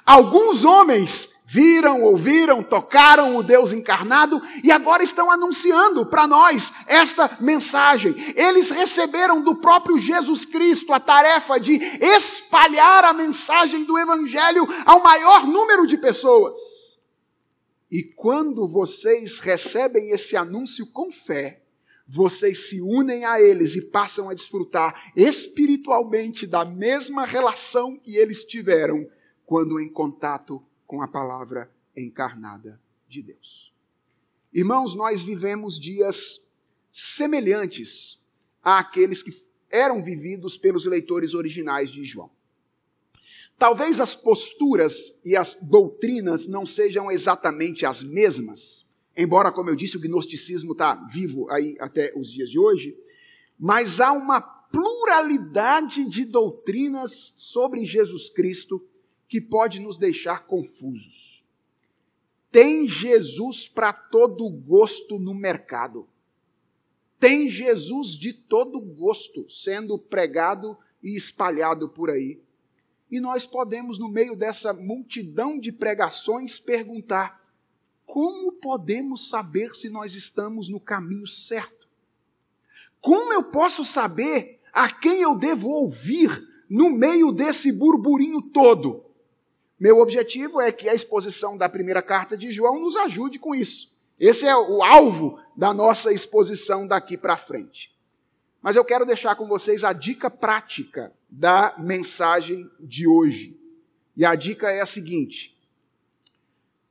Alguns 0.04 0.64
homens 0.64 1.40
viram, 1.46 2.04
ouviram, 2.04 2.62
tocaram 2.62 3.36
o 3.36 3.42
Deus 3.42 3.72
encarnado 3.72 4.40
e 4.62 4.70
agora 4.70 5.02
estão 5.02 5.28
anunciando 5.32 6.06
para 6.06 6.24
nós 6.24 6.72
esta 6.86 7.28
mensagem. 7.40 8.14
Eles 8.36 8.70
receberam 8.70 9.42
do 9.42 9.56
próprio 9.56 9.98
Jesus 9.98 10.44
Cristo 10.44 10.92
a 10.92 11.00
tarefa 11.00 11.58
de 11.58 11.74
espalhar 12.00 13.04
a 13.04 13.12
mensagem 13.12 13.84
do 13.84 13.98
Evangelho 13.98 14.64
ao 14.86 15.02
maior 15.02 15.44
número 15.44 15.88
de 15.88 15.98
pessoas. 15.98 16.56
E 17.90 18.04
quando 18.04 18.68
vocês 18.68 19.40
recebem 19.40 20.10
esse 20.10 20.36
anúncio 20.36 20.86
com 20.92 21.10
fé, 21.10 21.62
vocês 22.06 22.68
se 22.68 22.80
unem 22.80 23.24
a 23.24 23.40
eles 23.40 23.74
e 23.74 23.90
passam 23.90 24.28
a 24.28 24.34
desfrutar 24.34 25.10
espiritualmente 25.16 26.46
da 26.46 26.64
mesma 26.64 27.24
relação 27.24 27.96
que 27.96 28.16
eles 28.16 28.44
tiveram 28.44 29.04
quando 29.50 29.80
em 29.80 29.88
contato 29.88 30.62
com 30.86 31.02
a 31.02 31.08
palavra 31.08 31.68
encarnada 31.96 32.80
de 33.08 33.20
Deus. 33.20 33.74
Irmãos, 34.54 34.94
nós 34.94 35.22
vivemos 35.22 35.76
dias 35.76 36.56
semelhantes 36.92 38.22
àqueles 38.62 39.24
que 39.24 39.32
eram 39.68 40.04
vividos 40.04 40.56
pelos 40.56 40.84
leitores 40.86 41.34
originais 41.34 41.90
de 41.90 42.04
João. 42.04 42.30
Talvez 43.58 43.98
as 43.98 44.14
posturas 44.14 45.18
e 45.24 45.36
as 45.36 45.56
doutrinas 45.68 46.46
não 46.46 46.64
sejam 46.64 47.10
exatamente 47.10 47.84
as 47.84 48.04
mesmas, 48.04 48.86
embora, 49.16 49.50
como 49.50 49.68
eu 49.68 49.74
disse, 49.74 49.96
o 49.96 50.00
gnosticismo 50.00 50.74
está 50.74 50.94
vivo 51.12 51.50
aí 51.50 51.76
até 51.80 52.12
os 52.16 52.30
dias 52.30 52.50
de 52.50 52.58
hoje, 52.60 52.96
mas 53.58 53.98
há 53.98 54.12
uma 54.12 54.40
pluralidade 54.40 56.08
de 56.08 56.24
doutrinas 56.24 57.34
sobre 57.34 57.84
Jesus 57.84 58.30
Cristo 58.30 58.86
que 59.30 59.40
pode 59.40 59.78
nos 59.78 59.96
deixar 59.96 60.44
confusos. 60.44 61.46
Tem 62.50 62.88
Jesus 62.88 63.68
para 63.68 63.92
todo 63.92 64.50
gosto 64.50 65.20
no 65.20 65.32
mercado. 65.32 66.08
Tem 67.20 67.48
Jesus 67.48 68.08
de 68.08 68.32
todo 68.32 68.80
gosto 68.80 69.48
sendo 69.48 69.96
pregado 69.96 70.76
e 71.00 71.14
espalhado 71.16 71.88
por 71.88 72.10
aí. 72.10 72.42
E 73.08 73.20
nós 73.20 73.46
podemos, 73.46 74.00
no 74.00 74.08
meio 74.08 74.34
dessa 74.34 74.72
multidão 74.72 75.60
de 75.60 75.70
pregações, 75.70 76.58
perguntar: 76.58 77.40
como 78.04 78.54
podemos 78.54 79.28
saber 79.28 79.76
se 79.76 79.88
nós 79.88 80.16
estamos 80.16 80.68
no 80.68 80.80
caminho 80.80 81.28
certo? 81.28 81.88
Como 83.00 83.32
eu 83.32 83.44
posso 83.44 83.84
saber 83.84 84.60
a 84.72 84.90
quem 84.90 85.20
eu 85.22 85.38
devo 85.38 85.68
ouvir 85.68 86.48
no 86.68 86.90
meio 86.90 87.30
desse 87.30 87.70
burburinho 87.70 88.42
todo? 88.42 89.08
Meu 89.80 89.98
objetivo 89.98 90.60
é 90.60 90.70
que 90.70 90.90
a 90.90 90.94
exposição 90.94 91.56
da 91.56 91.66
primeira 91.66 92.02
carta 92.02 92.36
de 92.36 92.50
João 92.50 92.78
nos 92.78 92.94
ajude 92.96 93.38
com 93.38 93.54
isso. 93.54 93.98
Esse 94.18 94.46
é 94.46 94.54
o 94.54 94.82
alvo 94.82 95.40
da 95.56 95.72
nossa 95.72 96.12
exposição 96.12 96.86
daqui 96.86 97.16
para 97.16 97.38
frente. 97.38 97.90
Mas 98.60 98.76
eu 98.76 98.84
quero 98.84 99.06
deixar 99.06 99.34
com 99.36 99.48
vocês 99.48 99.82
a 99.82 99.94
dica 99.94 100.30
prática 100.30 101.10
da 101.30 101.74
mensagem 101.78 102.70
de 102.78 103.06
hoje. 103.06 103.58
E 104.14 104.22
a 104.22 104.34
dica 104.34 104.70
é 104.70 104.82
a 104.82 104.86
seguinte: 104.86 105.58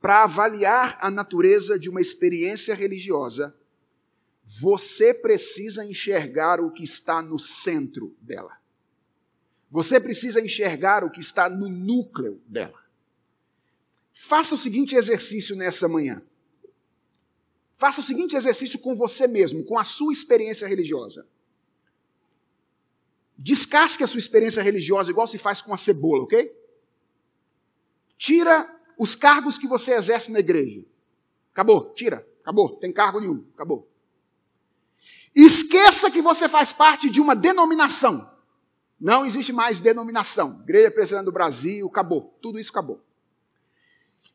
para 0.00 0.24
avaliar 0.24 0.98
a 1.00 1.12
natureza 1.12 1.78
de 1.78 1.88
uma 1.88 2.00
experiência 2.00 2.74
religiosa, 2.74 3.56
você 4.44 5.14
precisa 5.14 5.84
enxergar 5.84 6.60
o 6.60 6.72
que 6.72 6.82
está 6.82 7.22
no 7.22 7.38
centro 7.38 8.16
dela. 8.20 8.58
Você 9.70 10.00
precisa 10.00 10.40
enxergar 10.40 11.04
o 11.04 11.10
que 11.10 11.20
está 11.20 11.48
no 11.48 11.68
núcleo 11.68 12.42
dela. 12.48 12.79
Faça 14.22 14.54
o 14.54 14.58
seguinte 14.58 14.94
exercício 14.94 15.56
nessa 15.56 15.88
manhã. 15.88 16.22
Faça 17.74 18.02
o 18.02 18.04
seguinte 18.04 18.36
exercício 18.36 18.78
com 18.78 18.94
você 18.94 19.26
mesmo, 19.26 19.64
com 19.64 19.78
a 19.78 19.82
sua 19.82 20.12
experiência 20.12 20.68
religiosa. 20.68 21.26
Descasque 23.36 24.04
a 24.04 24.06
sua 24.06 24.18
experiência 24.18 24.62
religiosa 24.62 25.10
igual 25.10 25.26
se 25.26 25.38
faz 25.38 25.62
com 25.62 25.72
a 25.72 25.78
cebola, 25.78 26.24
ok? 26.24 26.54
Tira 28.18 28.70
os 28.98 29.14
cargos 29.16 29.56
que 29.56 29.66
você 29.66 29.94
exerce 29.94 30.30
na 30.30 30.38
igreja. 30.38 30.84
Acabou, 31.50 31.90
tira, 31.94 32.24
acabou, 32.42 32.76
tem 32.76 32.92
cargo 32.92 33.20
nenhum, 33.20 33.44
acabou. 33.54 33.88
Esqueça 35.34 36.10
que 36.10 36.20
você 36.20 36.46
faz 36.46 36.74
parte 36.74 37.08
de 37.08 37.22
uma 37.22 37.34
denominação. 37.34 38.30
Não 39.00 39.24
existe 39.24 39.50
mais 39.50 39.80
denominação. 39.80 40.60
Igreja 40.62 40.90
Presbiteriana 40.90 41.24
do 41.24 41.32
Brasil, 41.32 41.88
acabou. 41.88 42.36
Tudo 42.42 42.60
isso 42.60 42.70
acabou. 42.70 43.02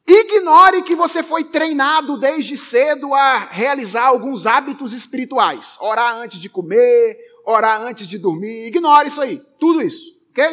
Ignore 0.08 0.84
que 0.84 0.96
você 0.96 1.24
foi 1.24 1.44
treinado 1.44 2.18
desde 2.18 2.58
cedo 2.58 3.14
a 3.14 3.40
realizar 3.40 4.06
alguns 4.06 4.46
hábitos 4.46 4.94
espirituais. 4.94 5.78
Orar 5.80 6.16
antes 6.16 6.40
de 6.40 6.48
comer, 6.48 7.18
orar 7.44 7.82
antes 7.82 8.08
de 8.08 8.18
dormir. 8.18 8.68
Ignore 8.68 9.08
isso 9.08 9.22
aí. 9.22 9.42
Tudo 9.60 9.82
isso. 9.82 10.16
Ok? 10.30 10.44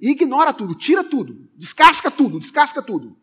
Ignora 0.00 0.52
tudo, 0.52 0.74
tira 0.74 1.04
tudo. 1.04 1.48
Descasca 1.56 2.10
tudo, 2.10 2.40
descasca 2.40 2.82
tudo 2.82 3.16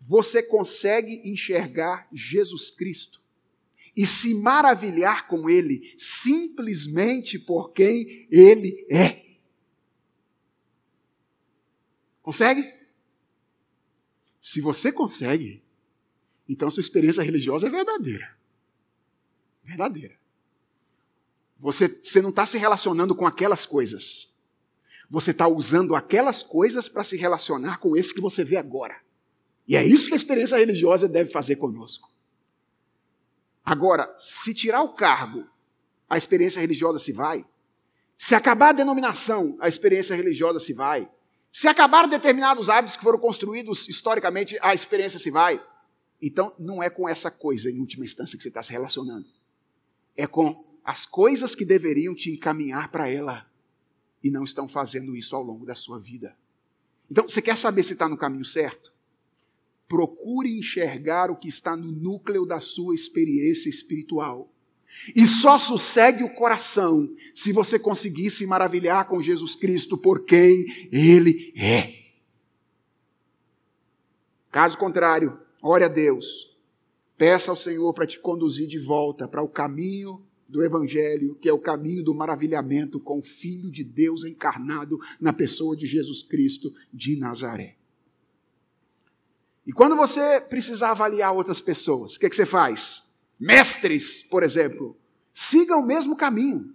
você 0.00 0.42
consegue 0.42 1.20
enxergar 1.30 2.08
Jesus 2.10 2.70
Cristo 2.70 3.20
e 3.94 4.06
se 4.06 4.34
maravilhar 4.34 5.28
com 5.28 5.50
Ele 5.50 5.94
simplesmente 5.98 7.38
por 7.38 7.72
quem 7.72 8.26
Ele 8.30 8.86
é. 8.90 9.36
Consegue? 12.22 12.79
Se 14.50 14.60
você 14.60 14.90
consegue, 14.90 15.62
então 16.48 16.68
sua 16.72 16.80
experiência 16.80 17.22
religiosa 17.22 17.68
é 17.68 17.70
verdadeira. 17.70 18.36
Verdadeira. 19.62 20.16
Você, 21.60 21.86
você 21.86 22.20
não 22.20 22.30
está 22.30 22.44
se 22.44 22.58
relacionando 22.58 23.14
com 23.14 23.24
aquelas 23.24 23.64
coisas. 23.64 24.42
Você 25.08 25.30
está 25.30 25.46
usando 25.46 25.94
aquelas 25.94 26.42
coisas 26.42 26.88
para 26.88 27.04
se 27.04 27.16
relacionar 27.16 27.78
com 27.78 27.96
esse 27.96 28.12
que 28.12 28.20
você 28.20 28.42
vê 28.42 28.56
agora. 28.56 29.00
E 29.68 29.76
é 29.76 29.86
isso 29.86 30.08
que 30.08 30.14
a 30.14 30.16
experiência 30.16 30.58
religiosa 30.58 31.08
deve 31.08 31.30
fazer 31.30 31.54
conosco. 31.54 32.12
Agora, 33.64 34.12
se 34.18 34.52
tirar 34.52 34.82
o 34.82 34.94
cargo, 34.94 35.48
a 36.08 36.18
experiência 36.18 36.60
religiosa 36.60 36.98
se 36.98 37.12
vai. 37.12 37.46
Se 38.18 38.34
acabar 38.34 38.70
a 38.70 38.72
denominação, 38.72 39.56
a 39.60 39.68
experiência 39.68 40.16
religiosa 40.16 40.58
se 40.58 40.72
vai. 40.72 41.08
Se 41.52 41.68
acabar 41.68 42.06
determinados 42.06 42.68
hábitos 42.68 42.96
que 42.96 43.02
foram 43.02 43.18
construídos 43.18 43.88
historicamente, 43.88 44.58
a 44.62 44.72
experiência 44.72 45.18
se 45.18 45.30
vai. 45.30 45.60
Então, 46.22 46.54
não 46.58 46.82
é 46.82 46.88
com 46.88 47.08
essa 47.08 47.30
coisa, 47.30 47.70
em 47.70 47.80
última 47.80 48.04
instância, 48.04 48.36
que 48.36 48.42
você 48.42 48.48
está 48.48 48.62
se 48.62 48.72
relacionando. 48.72 49.26
É 50.16 50.26
com 50.26 50.64
as 50.84 51.06
coisas 51.06 51.54
que 51.54 51.64
deveriam 51.64 52.14
te 52.14 52.30
encaminhar 52.30 52.90
para 52.90 53.08
ela 53.08 53.46
e 54.22 54.30
não 54.30 54.44
estão 54.44 54.68
fazendo 54.68 55.16
isso 55.16 55.34
ao 55.34 55.42
longo 55.42 55.64
da 55.64 55.74
sua 55.74 55.98
vida. 55.98 56.36
Então, 57.10 57.28
você 57.28 57.42
quer 57.42 57.56
saber 57.56 57.82
se 57.82 57.94
está 57.94 58.08
no 58.08 58.16
caminho 58.16 58.44
certo? 58.44 58.90
procure 59.90 60.56
enxergar 60.56 61.32
o 61.32 61.36
que 61.36 61.48
está 61.48 61.76
no 61.76 61.90
núcleo 61.90 62.46
da 62.46 62.60
sua 62.60 62.94
experiência 62.94 63.68
espiritual. 63.68 64.48
E 65.14 65.26
só 65.26 65.58
sossegue 65.58 66.22
o 66.22 66.34
coração 66.34 67.08
se 67.34 67.52
você 67.52 67.78
conseguir 67.78 68.30
se 68.30 68.46
maravilhar 68.46 69.06
com 69.08 69.22
Jesus 69.22 69.54
Cristo 69.54 69.96
por 69.96 70.24
quem 70.24 70.66
Ele 70.92 71.52
é. 71.56 72.00
Caso 74.50 74.76
contrário, 74.76 75.38
ore 75.62 75.84
a 75.84 75.88
Deus, 75.88 76.56
peça 77.16 77.50
ao 77.50 77.56
Senhor 77.56 77.92
para 77.94 78.06
te 78.06 78.18
conduzir 78.18 78.66
de 78.66 78.78
volta 78.78 79.28
para 79.28 79.42
o 79.42 79.48
caminho 79.48 80.22
do 80.48 80.64
Evangelho, 80.64 81.36
que 81.36 81.48
é 81.48 81.52
o 81.52 81.60
caminho 81.60 82.02
do 82.02 82.12
maravilhamento 82.12 82.98
com 82.98 83.20
o 83.20 83.22
Filho 83.22 83.70
de 83.70 83.84
Deus 83.84 84.24
encarnado 84.24 84.98
na 85.20 85.32
pessoa 85.32 85.76
de 85.76 85.86
Jesus 85.86 86.22
Cristo 86.22 86.74
de 86.92 87.16
Nazaré. 87.16 87.76
E 89.64 89.72
quando 89.72 89.94
você 89.94 90.40
precisar 90.40 90.90
avaliar 90.90 91.32
outras 91.32 91.60
pessoas, 91.60 92.16
o 92.16 92.18
que, 92.18 92.28
que 92.28 92.34
você 92.34 92.46
faz? 92.46 93.09
Mestres, 93.40 94.22
por 94.24 94.42
exemplo, 94.42 94.94
sigam 95.32 95.80
o 95.80 95.86
mesmo 95.86 96.14
caminho. 96.14 96.74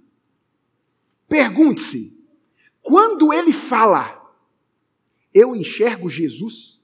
Pergunte-se: 1.29 2.27
quando 2.81 3.31
ele 3.31 3.53
fala, 3.53 4.33
eu 5.31 5.55
enxergo 5.55 6.09
Jesus? 6.09 6.81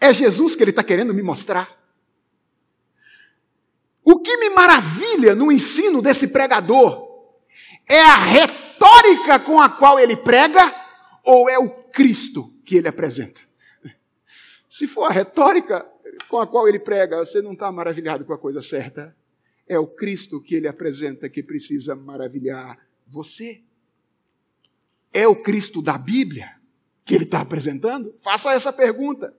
É 0.00 0.12
Jesus 0.14 0.54
que 0.54 0.62
ele 0.62 0.70
está 0.70 0.84
querendo 0.84 1.12
me 1.12 1.22
mostrar? 1.22 1.74
O 4.04 4.20
que 4.20 4.36
me 4.36 4.50
maravilha 4.50 5.34
no 5.34 5.50
ensino 5.50 6.00
desse 6.00 6.28
pregador 6.28 7.08
é 7.88 8.00
a 8.02 8.16
retórica 8.16 9.40
com 9.40 9.60
a 9.60 9.68
qual 9.68 9.98
ele 9.98 10.16
prega 10.16 10.72
ou 11.24 11.50
é 11.50 11.58
o 11.58 11.68
Cristo 11.90 12.48
que 12.64 12.76
ele 12.76 12.86
apresenta? 12.86 13.40
Se 14.68 14.86
for 14.86 15.04
a 15.06 15.10
retórica 15.10 15.84
com 16.28 16.38
a 16.38 16.46
qual 16.46 16.68
ele 16.68 16.78
prega, 16.78 17.24
você 17.24 17.40
não 17.40 17.52
está 17.52 17.70
maravilhado 17.70 18.24
com 18.24 18.32
a 18.32 18.38
coisa 18.38 18.62
certa. 18.62 19.16
É 19.66 19.78
o 19.78 19.86
Cristo 19.86 20.40
que 20.40 20.54
ele 20.54 20.68
apresenta 20.68 21.28
que 21.28 21.42
precisa 21.42 21.96
maravilhar 21.96 22.78
você. 23.06 23.62
É 25.12 25.26
o 25.26 25.42
Cristo 25.42 25.82
da 25.82 25.98
Bíblia 25.98 26.56
que 27.04 27.14
ele 27.14 27.24
está 27.24 27.40
apresentando? 27.40 28.14
Faça 28.18 28.52
essa 28.52 28.72
pergunta. 28.72 29.34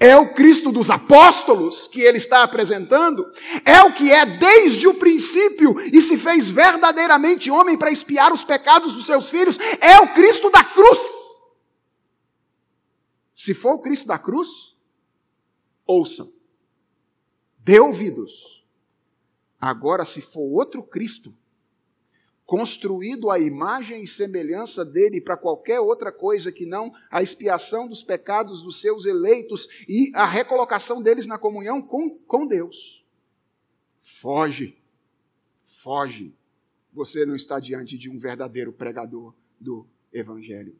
É 0.00 0.16
o 0.16 0.34
Cristo 0.34 0.72
dos 0.72 0.90
apóstolos 0.90 1.86
que 1.86 2.00
ele 2.00 2.18
está 2.18 2.42
apresentando? 2.42 3.30
É 3.64 3.80
o 3.82 3.92
que 3.94 4.10
é 4.10 4.26
desde 4.26 4.88
o 4.88 4.94
princípio 4.94 5.78
e 5.92 6.02
se 6.02 6.16
fez 6.16 6.48
verdadeiramente 6.48 7.50
homem 7.50 7.78
para 7.78 7.92
expiar 7.92 8.32
os 8.32 8.42
pecados 8.42 8.94
dos 8.94 9.06
seus 9.06 9.30
filhos? 9.30 9.58
É 9.80 10.00
o 10.00 10.12
Cristo 10.12 10.50
da 10.50 10.64
cruz. 10.64 10.98
Se 13.32 13.54
for 13.54 13.74
o 13.74 13.78
Cristo 13.78 14.08
da 14.08 14.18
cruz, 14.18 14.76
ouçam, 15.90 16.32
dê 17.58 17.80
ouvidos. 17.80 18.64
Agora, 19.60 20.04
se 20.04 20.20
for 20.20 20.42
outro 20.42 20.82
Cristo, 20.82 21.34
construído 22.46 23.30
à 23.30 23.38
imagem 23.38 24.02
e 24.02 24.08
semelhança 24.08 24.84
dele 24.84 25.20
para 25.20 25.36
qualquer 25.36 25.80
outra 25.80 26.10
coisa 26.10 26.50
que 26.50 26.64
não 26.64 26.92
a 27.10 27.22
expiação 27.22 27.88
dos 27.88 28.02
pecados 28.02 28.62
dos 28.62 28.80
seus 28.80 29.04
eleitos 29.04 29.84
e 29.88 30.10
a 30.14 30.26
recolocação 30.26 31.02
deles 31.02 31.26
na 31.26 31.38
comunhão 31.38 31.82
com, 31.82 32.18
com 32.26 32.46
Deus. 32.46 33.04
Foge, 34.00 34.76
foge. 35.64 36.34
Você 36.92 37.24
não 37.24 37.36
está 37.36 37.60
diante 37.60 37.96
de 37.96 38.10
um 38.10 38.18
verdadeiro 38.18 38.72
pregador 38.72 39.32
do 39.60 39.86
Evangelho. 40.12 40.74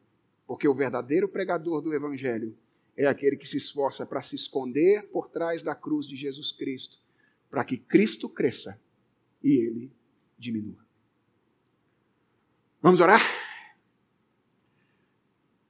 Porque 0.45 0.67
o 0.67 0.73
verdadeiro 0.73 1.29
pregador 1.29 1.81
do 1.81 1.93
Evangelho 1.93 2.57
é 2.95 3.05
aquele 3.05 3.37
que 3.37 3.47
se 3.47 3.57
esforça 3.57 4.05
para 4.05 4.21
se 4.21 4.35
esconder 4.35 5.09
por 5.11 5.29
trás 5.29 5.61
da 5.61 5.73
cruz 5.73 6.05
de 6.05 6.15
Jesus 6.15 6.51
Cristo, 6.51 6.99
para 7.49 7.63
que 7.63 7.77
Cristo 7.77 8.29
cresça 8.29 8.79
e 9.43 9.65
ele 9.65 9.91
diminua. 10.37 10.85
Vamos 12.81 12.99
orar? 12.99 13.21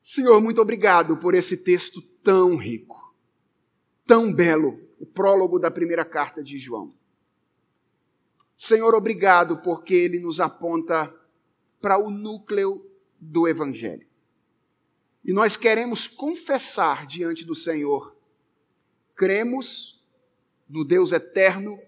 Senhor, 0.01 0.41
muito 0.41 0.61
obrigado 0.61 1.17
por 1.17 1.33
esse 1.33 1.63
texto 1.63 2.01
tão 2.01 2.57
rico, 2.57 3.15
tão 4.05 4.33
belo, 4.33 4.79
o 4.99 5.05
prólogo 5.05 5.57
da 5.57 5.71
primeira 5.71 6.03
carta 6.03 6.43
de 6.43 6.59
João. 6.59 6.93
Senhor, 8.57 8.93
obrigado 8.93 9.61
porque 9.61 9.93
ele 9.93 10.19
nos 10.19 10.39
aponta 10.39 11.11
para 11.81 11.97
o 11.97 12.11
núcleo 12.11 12.85
do 13.19 13.47
Evangelho. 13.47 14.10
E 15.23 15.33
nós 15.33 15.55
queremos 15.55 16.07
confessar 16.07 17.05
diante 17.05 17.45
do 17.45 17.55
Senhor. 17.55 18.15
Cremos 19.15 20.03
no 20.67 20.83
Deus 20.83 21.11
eterno 21.11 21.79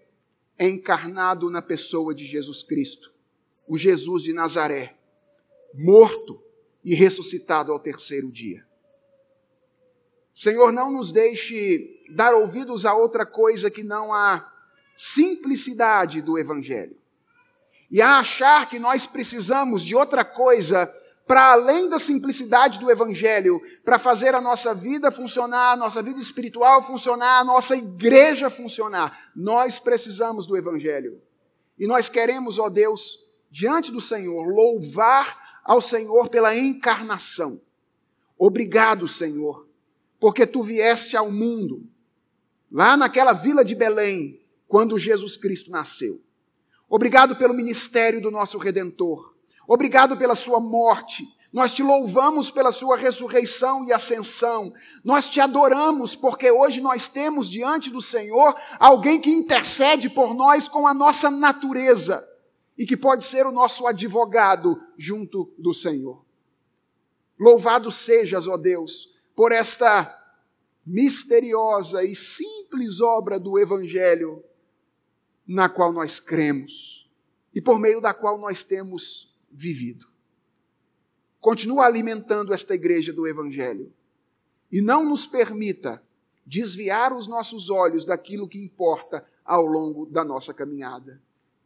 encarnado 0.59 1.49
na 1.49 1.61
pessoa 1.61 2.13
de 2.13 2.25
Jesus 2.25 2.61
Cristo, 2.61 3.11
o 3.67 3.77
Jesus 3.77 4.21
de 4.21 4.33
Nazaré 4.33 4.97
morto 5.73 6.41
e 6.83 6.93
ressuscitado 6.93 7.71
ao 7.71 7.79
terceiro 7.79 8.31
dia. 8.31 8.65
Senhor, 10.33 10.71
não 10.71 10.91
nos 10.91 11.11
deixe 11.11 12.03
dar 12.09 12.33
ouvidos 12.33 12.85
a 12.85 12.93
outra 12.95 13.25
coisa 13.25 13.71
que 13.71 13.83
não 13.83 14.13
a 14.13 14.51
simplicidade 14.97 16.21
do 16.21 16.37
Evangelho. 16.37 16.95
E 17.89 18.01
a 18.01 18.19
achar 18.19 18.69
que 18.69 18.79
nós 18.79 19.05
precisamos 19.05 19.83
de 19.83 19.95
outra 19.95 20.25
coisa 20.25 20.91
para 21.25 21.53
além 21.53 21.87
da 21.89 21.97
simplicidade 21.97 22.79
do 22.79 22.91
Evangelho, 22.91 23.61
para 23.83 23.97
fazer 23.97 24.35
a 24.35 24.41
nossa 24.41 24.73
vida 24.73 25.09
funcionar, 25.11 25.73
a 25.73 25.77
nossa 25.77 26.01
vida 26.01 26.19
espiritual 26.19 26.85
funcionar, 26.85 27.39
a 27.39 27.45
nossa 27.45 27.75
igreja 27.75 28.49
funcionar. 28.49 29.31
Nós 29.35 29.79
precisamos 29.79 30.45
do 30.45 30.57
Evangelho. 30.57 31.21
E 31.79 31.87
nós 31.87 32.09
queremos, 32.09 32.59
ó 32.59 32.69
Deus, 32.69 33.19
diante 33.49 33.91
do 33.91 34.01
Senhor, 34.01 34.43
louvar 34.43 35.61
ao 35.63 35.79
Senhor 35.79 36.29
pela 36.29 36.55
encarnação. 36.55 37.59
Obrigado, 38.37 39.07
Senhor, 39.07 39.67
porque 40.19 40.45
tu 40.45 40.61
vieste 40.61 41.15
ao 41.15 41.31
mundo, 41.31 41.87
lá 42.69 42.97
naquela 42.97 43.31
vila 43.31 43.63
de 43.63 43.75
Belém, 43.75 44.41
quando 44.67 44.99
Jesus 44.99 45.37
Cristo 45.37 45.71
nasceu. 45.71 46.19
Obrigado 46.89 47.35
pelo 47.35 47.53
ministério 47.53 48.21
do 48.21 48.29
nosso 48.29 48.57
Redentor. 48.57 49.32
Obrigado 49.67 50.17
pela 50.17 50.35
sua 50.35 50.59
morte. 50.59 51.27
Nós 51.51 51.71
te 51.71 51.83
louvamos 51.83 52.49
pela 52.49 52.71
sua 52.71 52.97
ressurreição 52.97 53.85
e 53.85 53.93
ascensão. 53.93 54.73
Nós 55.03 55.29
te 55.29 55.39
adoramos 55.39 56.15
porque 56.15 56.49
hoje 56.49 56.81
nós 56.81 57.07
temos 57.07 57.47
diante 57.47 57.91
do 57.91 58.01
Senhor 58.01 58.55
alguém 58.79 59.21
que 59.21 59.29
intercede 59.29 60.09
por 60.09 60.33
nós 60.33 60.67
com 60.67 60.87
a 60.87 60.93
nossa 60.93 61.29
natureza 61.29 62.27
e 62.75 62.85
que 62.85 62.97
pode 62.97 63.23
ser 63.23 63.45
o 63.45 63.51
nosso 63.51 63.85
advogado 63.85 64.81
junto 64.97 65.53
do 65.57 65.73
Senhor. 65.73 66.25
Louvado 67.39 67.91
sejas, 67.91 68.47
ó 68.47 68.57
Deus, 68.57 69.13
por 69.35 69.51
esta 69.51 70.11
misteriosa 70.85 72.03
e 72.03 72.15
simples 72.15 72.99
obra 72.99 73.39
do 73.39 73.59
Evangelho, 73.59 74.43
na 75.47 75.69
qual 75.69 75.93
nós 75.93 76.19
cremos 76.19 77.09
e 77.53 77.61
por 77.61 77.77
meio 77.77 78.01
da 78.01 78.13
qual 78.13 78.37
nós 78.37 78.63
temos 78.63 79.32
vivido. 79.53 80.07
Continua 81.39 81.85
alimentando 81.85 82.53
esta 82.53 82.73
igreja 82.73 83.13
do 83.13 83.27
Evangelho 83.27 83.93
e 84.71 84.81
não 84.81 85.07
nos 85.07 85.25
permita 85.25 86.01
desviar 86.45 87.13
os 87.13 87.27
nossos 87.27 87.69
olhos 87.69 88.05
daquilo 88.05 88.47
que 88.47 88.57
importa 88.57 89.25
ao 89.45 89.65
longo 89.65 90.05
da 90.05 90.23
nossa 90.23 90.53
caminhada. 90.53 91.21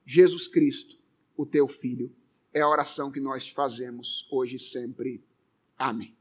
Jesus 0.05 0.47
Cristo 0.47 0.97
o 1.37 1.45
teu 1.45 1.67
filho. 1.67 2.11
É 2.53 2.61
a 2.61 2.67
oração 2.67 3.11
que 3.11 3.19
nós 3.19 3.45
te 3.45 3.53
fazemos 3.53 4.27
hoje 4.31 4.55
e 4.55 4.59
sempre. 4.59 5.23
Amém. 5.77 6.16